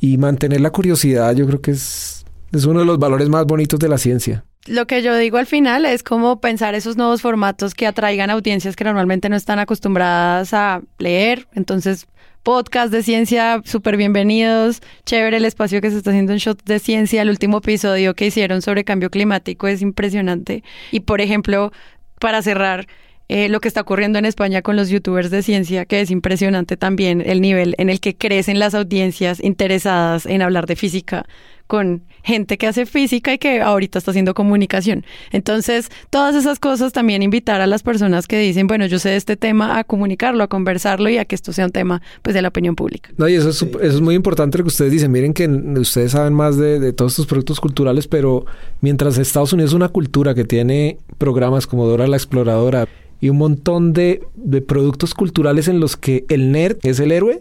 y 0.00 0.18
mantener 0.18 0.60
la 0.60 0.70
curiosidad 0.70 1.34
yo 1.34 1.46
creo 1.46 1.60
que 1.62 1.70
es, 1.70 2.26
es 2.52 2.64
uno 2.66 2.80
de 2.80 2.86
los 2.86 2.98
valores 2.98 3.30
más 3.30 3.46
bonitos 3.46 3.80
de 3.80 3.88
la 3.88 3.96
ciencia. 3.96 4.44
Lo 4.70 4.86
que 4.86 5.02
yo 5.02 5.16
digo 5.16 5.36
al 5.36 5.46
final 5.46 5.84
es 5.84 6.04
como 6.04 6.40
pensar 6.40 6.76
esos 6.76 6.96
nuevos 6.96 7.22
formatos 7.22 7.74
que 7.74 7.88
atraigan 7.88 8.30
audiencias 8.30 8.76
que 8.76 8.84
normalmente 8.84 9.28
no 9.28 9.34
están 9.34 9.58
acostumbradas 9.58 10.54
a 10.54 10.80
leer. 10.98 11.48
Entonces, 11.56 12.06
podcast 12.44 12.92
de 12.92 13.02
ciencia, 13.02 13.62
súper 13.64 13.96
bienvenidos. 13.96 14.80
Chévere 15.04 15.38
el 15.38 15.44
espacio 15.44 15.80
que 15.80 15.90
se 15.90 15.96
está 15.96 16.10
haciendo 16.10 16.30
en 16.30 16.38
Shot 16.38 16.62
de 16.62 16.78
Ciencia. 16.78 17.22
El 17.22 17.30
último 17.30 17.58
episodio 17.58 18.14
que 18.14 18.26
hicieron 18.26 18.62
sobre 18.62 18.84
cambio 18.84 19.10
climático 19.10 19.66
es 19.66 19.82
impresionante. 19.82 20.62
Y, 20.92 21.00
por 21.00 21.20
ejemplo, 21.20 21.72
para 22.20 22.40
cerrar, 22.40 22.86
eh, 23.32 23.48
lo 23.48 23.60
que 23.60 23.68
está 23.68 23.82
ocurriendo 23.82 24.18
en 24.18 24.24
España 24.24 24.60
con 24.60 24.74
los 24.74 24.88
youtubers 24.88 25.30
de 25.30 25.44
ciencia, 25.44 25.84
que 25.84 26.00
es 26.00 26.10
impresionante 26.10 26.76
también 26.76 27.22
el 27.24 27.40
nivel 27.40 27.76
en 27.78 27.88
el 27.88 28.00
que 28.00 28.16
crecen 28.16 28.58
las 28.58 28.74
audiencias 28.74 29.38
interesadas 29.40 30.26
en 30.26 30.42
hablar 30.42 30.66
de 30.66 30.74
física 30.74 31.26
con 31.68 32.02
gente 32.24 32.58
que 32.58 32.66
hace 32.66 32.86
física 32.86 33.32
y 33.32 33.38
que 33.38 33.60
ahorita 33.60 34.00
está 34.00 34.10
haciendo 34.10 34.34
comunicación. 34.34 35.04
Entonces, 35.30 35.88
todas 36.10 36.34
esas 36.34 36.58
cosas 36.58 36.92
también 36.92 37.22
invitar 37.22 37.60
a 37.60 37.68
las 37.68 37.84
personas 37.84 38.26
que 38.26 38.40
dicen, 38.40 38.66
bueno, 38.66 38.86
yo 38.86 38.98
sé 38.98 39.10
de 39.10 39.16
este 39.16 39.36
tema, 39.36 39.78
a 39.78 39.84
comunicarlo, 39.84 40.42
a 40.42 40.48
conversarlo 40.48 41.08
y 41.08 41.18
a 41.18 41.24
que 41.24 41.36
esto 41.36 41.52
sea 41.52 41.66
un 41.66 41.70
tema 41.70 42.02
pues 42.22 42.34
de 42.34 42.42
la 42.42 42.48
opinión 42.48 42.74
pública. 42.74 43.10
No, 43.16 43.28
y 43.28 43.36
eso 43.36 43.50
es, 43.50 43.58
sí. 43.58 43.70
eso 43.80 43.96
es 43.96 44.00
muy 44.00 44.16
importante 44.16 44.58
lo 44.58 44.64
que 44.64 44.68
ustedes 44.68 44.90
dicen. 44.90 45.12
Miren 45.12 45.32
que 45.32 45.46
ustedes 45.46 46.10
saben 46.10 46.32
más 46.32 46.56
de, 46.56 46.80
de 46.80 46.92
todos 46.92 47.12
estos 47.12 47.26
productos 47.26 47.60
culturales, 47.60 48.08
pero 48.08 48.44
mientras 48.80 49.16
Estados 49.18 49.52
Unidos 49.52 49.70
es 49.70 49.76
una 49.76 49.90
cultura 49.90 50.34
que 50.34 50.44
tiene 50.44 50.98
programas 51.18 51.68
como 51.68 51.86
Dora 51.86 52.08
la 52.08 52.16
Exploradora, 52.16 52.88
y 53.20 53.28
un 53.28 53.38
montón 53.38 53.92
de, 53.92 54.22
de, 54.34 54.62
productos 54.62 55.14
culturales 55.14 55.68
en 55.68 55.80
los 55.80 55.96
que 55.96 56.24
el 56.28 56.52
nerd 56.52 56.78
es 56.82 57.00
el 57.00 57.12
héroe. 57.12 57.38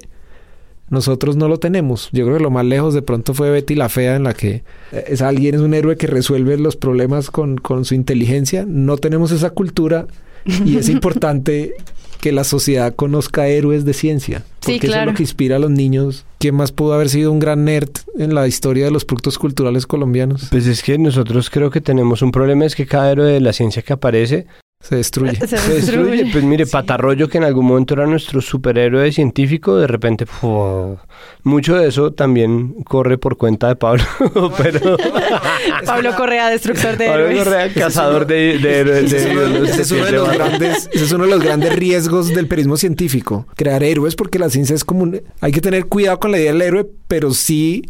Nosotros 0.90 1.36
no 1.36 1.48
lo 1.48 1.60
tenemos. 1.60 2.10
Yo 2.12 2.26
creo 2.26 2.38
que 2.38 2.44
lo 2.44 2.50
más 2.50 2.66
lejos 2.66 2.94
de 2.94 3.02
pronto 3.02 3.34
fue 3.34 3.52
Betty 3.52 3.76
la 3.76 3.90
Fea, 3.90 4.16
en 4.16 4.24
la 4.24 4.34
que 4.34 4.64
es 4.92 5.22
alguien, 5.22 5.56
es 5.56 5.62
un 5.62 5.74
héroe 5.74 5.98
que 5.98 6.08
resuelve 6.08 6.58
los 6.58 6.76
problemas 6.76 7.30
con, 7.30 7.58
con 7.58 7.86
su 7.86 7.94
inteligencia. 7.94 8.66
No 8.68 8.98
tenemos 8.98 9.32
esa 9.32 9.52
cultura 9.52 10.08
y 10.46 10.78
es 10.78 10.90
importante 10.90 11.76
que 12.20 12.32
la 12.32 12.44
sociedad 12.44 12.96
conozca 12.96 13.48
héroes 13.48 13.86
de 13.86 13.94
ciencia. 13.94 14.44
Porque 14.60 14.74
sí, 14.74 14.80
claro. 14.80 14.94
eso 14.94 15.02
es 15.02 15.06
lo 15.08 15.14
que 15.16 15.24
inspira 15.24 15.56
a 15.56 15.60
los 15.60 15.72
niños. 15.72 16.26
¿Quién 16.40 16.56
más 16.56 16.72
pudo 16.72 16.94
haber 16.94 17.10
sido 17.10 17.32
un 17.32 17.40
gran 17.40 17.66
nerd 17.66 17.92
en 18.18 18.36
la 18.36 18.48
historia 18.48 18.86
de 18.86 18.92
los 18.92 19.06
productos 19.06 19.38
culturales 19.38 19.86
colombianos? 19.86 20.48
Pues 20.50 20.68
es 20.68 20.84
que 20.84 20.98
nosotros 20.98 21.50
creo 21.50 21.70
que 21.70 21.82
tenemos 21.82 22.22
un 22.22 22.32
problema, 22.32 22.66
es 22.66 22.76
que 22.76 22.86
cada 22.86 23.12
héroe 23.12 23.32
de 23.32 23.40
la 23.40 23.54
ciencia 23.54 23.84
que 23.84 23.94
aparece 23.94 24.48
se 24.82 24.96
destruye. 24.96 25.36
Se, 25.36 25.58
se 25.58 25.74
destruye. 25.74 26.30
Pues 26.32 26.44
mire, 26.44 26.66
sí. 26.66 26.72
Patarroyo, 26.72 27.28
que 27.28 27.38
en 27.38 27.44
algún 27.44 27.66
momento 27.66 27.96
era 27.96 28.08
nuestro 28.08 28.40
superhéroe 28.40 29.12
científico, 29.12 29.76
de 29.76 29.88
repente, 29.88 30.26
mucho 31.44 31.76
de 31.76 31.90
eso 31.90 32.14
también 32.14 32.76
corre 32.86 33.18
por 33.18 33.36
cuenta 33.36 33.68
de 33.68 33.76
Pablo. 33.76 34.04
pero 34.58 34.98
Pablo 35.86 36.16
Correa, 36.16 36.50
destructor 36.50 36.96
de 36.98 37.08
Pablo 37.08 37.28
héroes. 37.28 37.44
Correa, 37.44 37.74
cazador 37.74 38.26
de, 38.26 38.58
de 38.58 38.80
héroes. 38.80 39.12
Ese 39.12 39.82
es, 39.82 39.92
uno 39.92 40.06
de 40.06 40.12
los 40.14 40.32
grandes, 40.32 40.90
ese 40.94 41.04
es 41.04 41.12
uno 41.12 41.26
de 41.26 41.30
los 41.30 41.44
grandes 41.44 41.76
riesgos 41.76 42.30
del 42.30 42.48
periodismo 42.48 42.78
científico. 42.78 43.48
Crear 43.56 43.84
héroes, 43.84 44.16
porque 44.16 44.40
la 44.40 44.50
ciencia 44.50 44.76
es 44.76 44.86
como. 44.86 45.12
Hay 45.42 45.52
que 45.52 45.62
tener 45.62 45.88
cuidado 45.88 46.22
con 46.22 46.32
la 46.32 46.40
idea 46.40 46.54
del 46.54 46.62
héroe, 46.62 46.88
pero 47.08 47.32
sí 47.34 47.84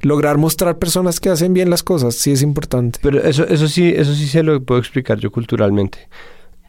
lograr 0.00 0.38
mostrar 0.38 0.78
personas 0.78 1.20
que 1.20 1.28
hacen 1.30 1.52
bien 1.54 1.70
las 1.70 1.82
cosas 1.82 2.14
sí 2.14 2.32
es 2.32 2.42
importante. 2.42 2.98
Pero 3.02 3.22
eso, 3.22 3.46
eso 3.46 3.68
sí, 3.68 3.92
eso 3.96 4.14
sí 4.14 4.26
se 4.26 4.42
lo 4.42 4.62
puedo 4.62 4.80
explicar 4.80 5.18
yo 5.18 5.30
culturalmente. 5.30 6.08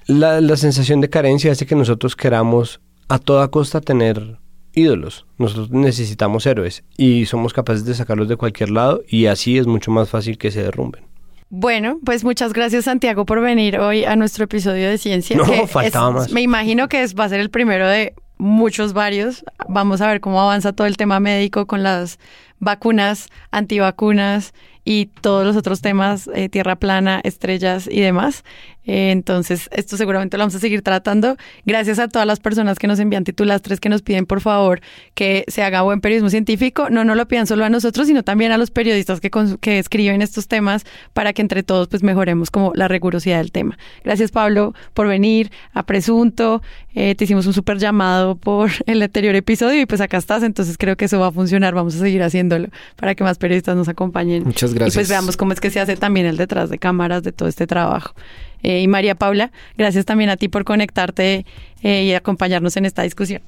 La, 0.07 0.41
la 0.41 0.57
sensación 0.57 1.01
de 1.01 1.09
carencia 1.09 1.51
hace 1.51 1.65
que 1.65 1.75
nosotros 1.75 2.15
queramos 2.15 2.81
a 3.07 3.19
toda 3.19 3.47
costa 3.49 3.81
tener 3.81 4.37
ídolos. 4.73 5.25
Nosotros 5.37 5.71
necesitamos 5.71 6.45
héroes 6.45 6.83
y 6.97 7.25
somos 7.25 7.53
capaces 7.53 7.85
de 7.85 7.93
sacarlos 7.93 8.27
de 8.27 8.35
cualquier 8.37 8.71
lado 8.71 9.01
y 9.07 9.27
así 9.27 9.57
es 9.57 9.67
mucho 9.67 9.91
más 9.91 10.09
fácil 10.09 10.37
que 10.37 10.51
se 10.51 10.63
derrumben. 10.63 11.03
Bueno, 11.51 11.99
pues 12.05 12.23
muchas 12.23 12.53
gracias 12.53 12.85
Santiago 12.85 13.25
por 13.25 13.41
venir 13.41 13.79
hoy 13.79 14.05
a 14.05 14.15
nuestro 14.15 14.45
episodio 14.45 14.87
de 14.89 14.97
ciencia. 14.99 15.35
No, 15.35 15.43
que 15.45 15.65
faltaba 15.67 16.09
es- 16.09 16.15
más. 16.15 16.31
Me 16.31 16.41
imagino 16.41 16.87
que 16.87 17.01
es- 17.01 17.15
va 17.15 17.25
a 17.25 17.29
ser 17.29 17.39
el 17.39 17.49
primero 17.49 17.87
de 17.87 18.13
muchos 18.37 18.93
varios. 18.93 19.43
Vamos 19.67 20.01
a 20.01 20.07
ver 20.07 20.21
cómo 20.21 20.39
avanza 20.41 20.73
todo 20.73 20.85
el 20.85 20.95
tema 20.97 21.19
médico 21.19 21.65
con 21.65 21.81
las 21.81 22.19
vacunas, 22.59 23.27
antivacunas 23.51 24.53
y 24.85 25.07
todos 25.07 25.45
los 25.45 25.55
otros 25.55 25.81
temas, 25.81 26.29
eh, 26.33 26.49
tierra 26.49 26.75
plana, 26.77 27.21
estrellas 27.23 27.87
y 27.91 28.01
demás. 28.01 28.43
Eh, 28.89 29.11
entonces, 29.11 29.69
esto 29.71 29.97
seguramente 29.97 30.35
lo 30.35 30.41
vamos 30.41 30.55
a 30.55 30.59
seguir 30.59 30.81
tratando. 30.81 31.37
Gracias 31.63 31.99
a 31.99 32.07
todas 32.07 32.25
las 32.25 32.39
personas 32.39 32.79
que 32.79 32.87
nos 32.87 32.99
envían 32.99 33.23
titulastres, 33.23 33.79
que 33.79 33.87
nos 33.87 34.01
piden, 34.01 34.25
por 34.25 34.41
favor, 34.41 34.81
que 35.13 35.45
se 35.47 35.61
haga 35.61 35.83
buen 35.83 36.01
periodismo 36.01 36.31
científico. 36.31 36.89
No, 36.89 37.03
no 37.03 37.13
lo 37.13 37.27
pidan 37.27 37.45
solo 37.45 37.65
a 37.65 37.69
nosotros, 37.69 38.07
sino 38.07 38.23
también 38.23 38.51
a 38.51 38.57
los 38.57 38.71
periodistas 38.71 39.19
que, 39.21 39.29
escriben 39.77 40.23
estos 40.23 40.47
temas 40.47 40.85
para 41.13 41.33
que 41.33 41.43
entre 41.43 41.61
todos 41.61 41.87
pues 41.87 42.01
mejoremos 42.01 42.49
como 42.49 42.71
la 42.73 42.87
rigurosidad 42.87 43.37
del 43.37 43.51
tema. 43.51 43.77
Gracias, 44.03 44.31
Pablo, 44.31 44.73
por 44.95 45.07
venir 45.07 45.51
a 45.73 45.83
Presunto. 45.83 46.63
Eh, 46.95 47.13
te 47.13 47.25
hicimos 47.25 47.45
un 47.45 47.53
súper 47.53 47.77
llamado 47.77 48.37
por 48.37 48.71
el 48.87 49.03
anterior 49.03 49.35
episodio 49.35 49.81
y 49.81 49.85
pues 49.85 50.01
acá 50.01 50.17
estás, 50.17 50.41
entonces 50.41 50.79
creo 50.79 50.97
que 50.97 51.05
eso 51.05 51.19
va 51.19 51.27
a 51.27 51.31
funcionar. 51.31 51.75
Vamos 51.75 51.95
a 51.95 51.99
seguir 51.99 52.23
haciéndolo 52.49 52.69
para 52.95 53.15
que 53.15 53.23
más 53.23 53.37
periodistas 53.37 53.75
nos 53.75 53.87
acompañen. 53.87 54.43
Muchas 54.43 54.71
Y 54.71 54.75
gracias. 54.75 54.95
pues 54.95 55.09
veamos 55.09 55.37
cómo 55.37 55.53
es 55.53 55.59
que 55.59 55.69
se 55.69 55.79
hace 55.79 55.95
también 55.95 56.25
el 56.25 56.37
detrás 56.37 56.69
de 56.69 56.77
cámaras 56.77 57.23
de 57.23 57.31
todo 57.31 57.47
este 57.47 57.67
trabajo. 57.67 58.13
Eh, 58.63 58.81
y 58.81 58.87
María 58.87 59.15
Paula, 59.15 59.51
gracias 59.77 60.05
también 60.05 60.29
a 60.29 60.37
ti 60.37 60.49
por 60.49 60.65
conectarte 60.65 61.45
eh, 61.81 62.03
y 62.03 62.13
acompañarnos 62.13 62.75
en 62.77 62.85
esta 62.85 63.03
discusión. 63.03 63.41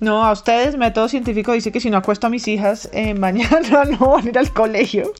No, 0.00 0.24
a 0.24 0.32
ustedes, 0.32 0.76
método 0.76 1.08
científico 1.08 1.52
dice 1.52 1.72
que 1.72 1.80
si 1.80 1.88
no 1.88 1.96
acuesto 1.96 2.26
a 2.26 2.30
mis 2.30 2.48
hijas, 2.48 2.90
eh, 2.92 3.14
mañana 3.18 3.60
no 3.98 4.10
van 4.10 4.26
a 4.26 4.28
ir 4.28 4.38
al 4.38 4.50
colegio. 4.52 5.12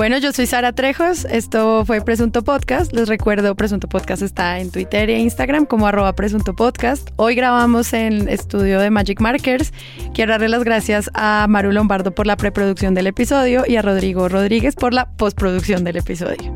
Bueno, 0.00 0.16
yo 0.16 0.32
soy 0.32 0.46
Sara 0.46 0.72
Trejos, 0.72 1.26
esto 1.26 1.84
fue 1.84 2.00
Presunto 2.00 2.42
Podcast. 2.42 2.90
Les 2.94 3.06
recuerdo, 3.06 3.54
Presunto 3.54 3.86
Podcast 3.86 4.22
está 4.22 4.58
en 4.58 4.70
Twitter 4.70 5.10
e 5.10 5.18
Instagram 5.18 5.66
como 5.66 5.86
arroba 5.86 6.14
Presunto 6.14 6.56
Podcast. 6.56 7.10
Hoy 7.16 7.34
grabamos 7.34 7.92
en 7.92 8.26
estudio 8.30 8.80
de 8.80 8.88
Magic 8.88 9.20
Markers. 9.20 9.74
Quiero 10.14 10.32
darle 10.32 10.48
las 10.48 10.64
gracias 10.64 11.10
a 11.12 11.44
Maru 11.50 11.72
Lombardo 11.72 12.14
por 12.14 12.26
la 12.26 12.38
preproducción 12.38 12.94
del 12.94 13.08
episodio 13.08 13.64
y 13.66 13.76
a 13.76 13.82
Rodrigo 13.82 14.26
Rodríguez 14.30 14.74
por 14.74 14.94
la 14.94 15.10
postproducción 15.18 15.84
del 15.84 15.98
episodio. 15.98 16.50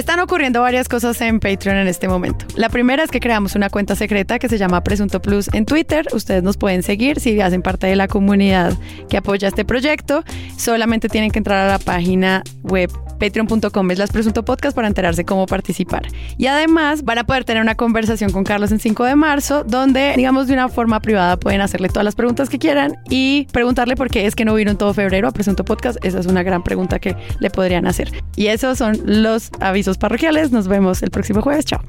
Están 0.00 0.18
ocurriendo 0.18 0.62
varias 0.62 0.88
cosas 0.88 1.20
en 1.20 1.40
Patreon 1.40 1.76
en 1.76 1.86
este 1.86 2.08
momento. 2.08 2.46
La 2.56 2.70
primera 2.70 3.04
es 3.04 3.10
que 3.10 3.20
creamos 3.20 3.54
una 3.54 3.68
cuenta 3.68 3.94
secreta 3.94 4.38
que 4.38 4.48
se 4.48 4.56
llama 4.56 4.82
Presunto 4.82 5.20
Plus 5.20 5.52
en 5.52 5.66
Twitter. 5.66 6.06
Ustedes 6.14 6.42
nos 6.42 6.56
pueden 6.56 6.82
seguir 6.82 7.20
si 7.20 7.38
hacen 7.42 7.60
parte 7.60 7.86
de 7.86 7.96
la 7.96 8.08
comunidad 8.08 8.72
que 9.10 9.18
apoya 9.18 9.48
este 9.48 9.66
proyecto. 9.66 10.24
Solamente 10.56 11.10
tienen 11.10 11.30
que 11.30 11.38
entrar 11.38 11.66
a 11.66 11.72
la 11.72 11.78
página 11.78 12.42
web 12.62 12.90
patreon.com 13.20 13.90
es 13.92 13.98
las 13.98 14.10
presunto 14.10 14.44
podcast 14.44 14.74
para 14.74 14.88
enterarse 14.88 15.24
cómo 15.24 15.46
participar. 15.46 16.08
Y 16.36 16.46
además 16.46 17.04
van 17.04 17.18
a 17.18 17.24
poder 17.24 17.44
tener 17.44 17.62
una 17.62 17.76
conversación 17.76 18.32
con 18.32 18.42
Carlos 18.42 18.72
en 18.72 18.80
5 18.80 19.04
de 19.04 19.14
marzo 19.14 19.62
donde, 19.62 20.14
digamos, 20.16 20.48
de 20.48 20.54
una 20.54 20.68
forma 20.68 20.98
privada 21.00 21.36
pueden 21.38 21.60
hacerle 21.60 21.88
todas 21.88 22.04
las 22.04 22.16
preguntas 22.16 22.48
que 22.48 22.58
quieran 22.58 22.96
y 23.08 23.46
preguntarle 23.52 23.94
por 23.94 24.10
qué 24.10 24.26
es 24.26 24.34
que 24.34 24.44
no 24.44 24.54
vino 24.54 24.72
en 24.72 24.78
todo 24.78 24.92
febrero 24.94 25.28
a 25.28 25.30
Presunto 25.30 25.64
Podcast. 25.64 26.04
Esa 26.04 26.18
es 26.18 26.26
una 26.26 26.42
gran 26.42 26.64
pregunta 26.64 26.98
que 26.98 27.14
le 27.38 27.50
podrían 27.50 27.86
hacer. 27.86 28.10
Y 28.34 28.48
esos 28.48 28.78
son 28.78 28.98
los 29.04 29.50
avisos 29.60 29.98
parroquiales. 29.98 30.50
Nos 30.50 30.66
vemos 30.66 31.02
el 31.02 31.10
próximo 31.10 31.42
jueves. 31.42 31.64
Chao. 31.66 31.80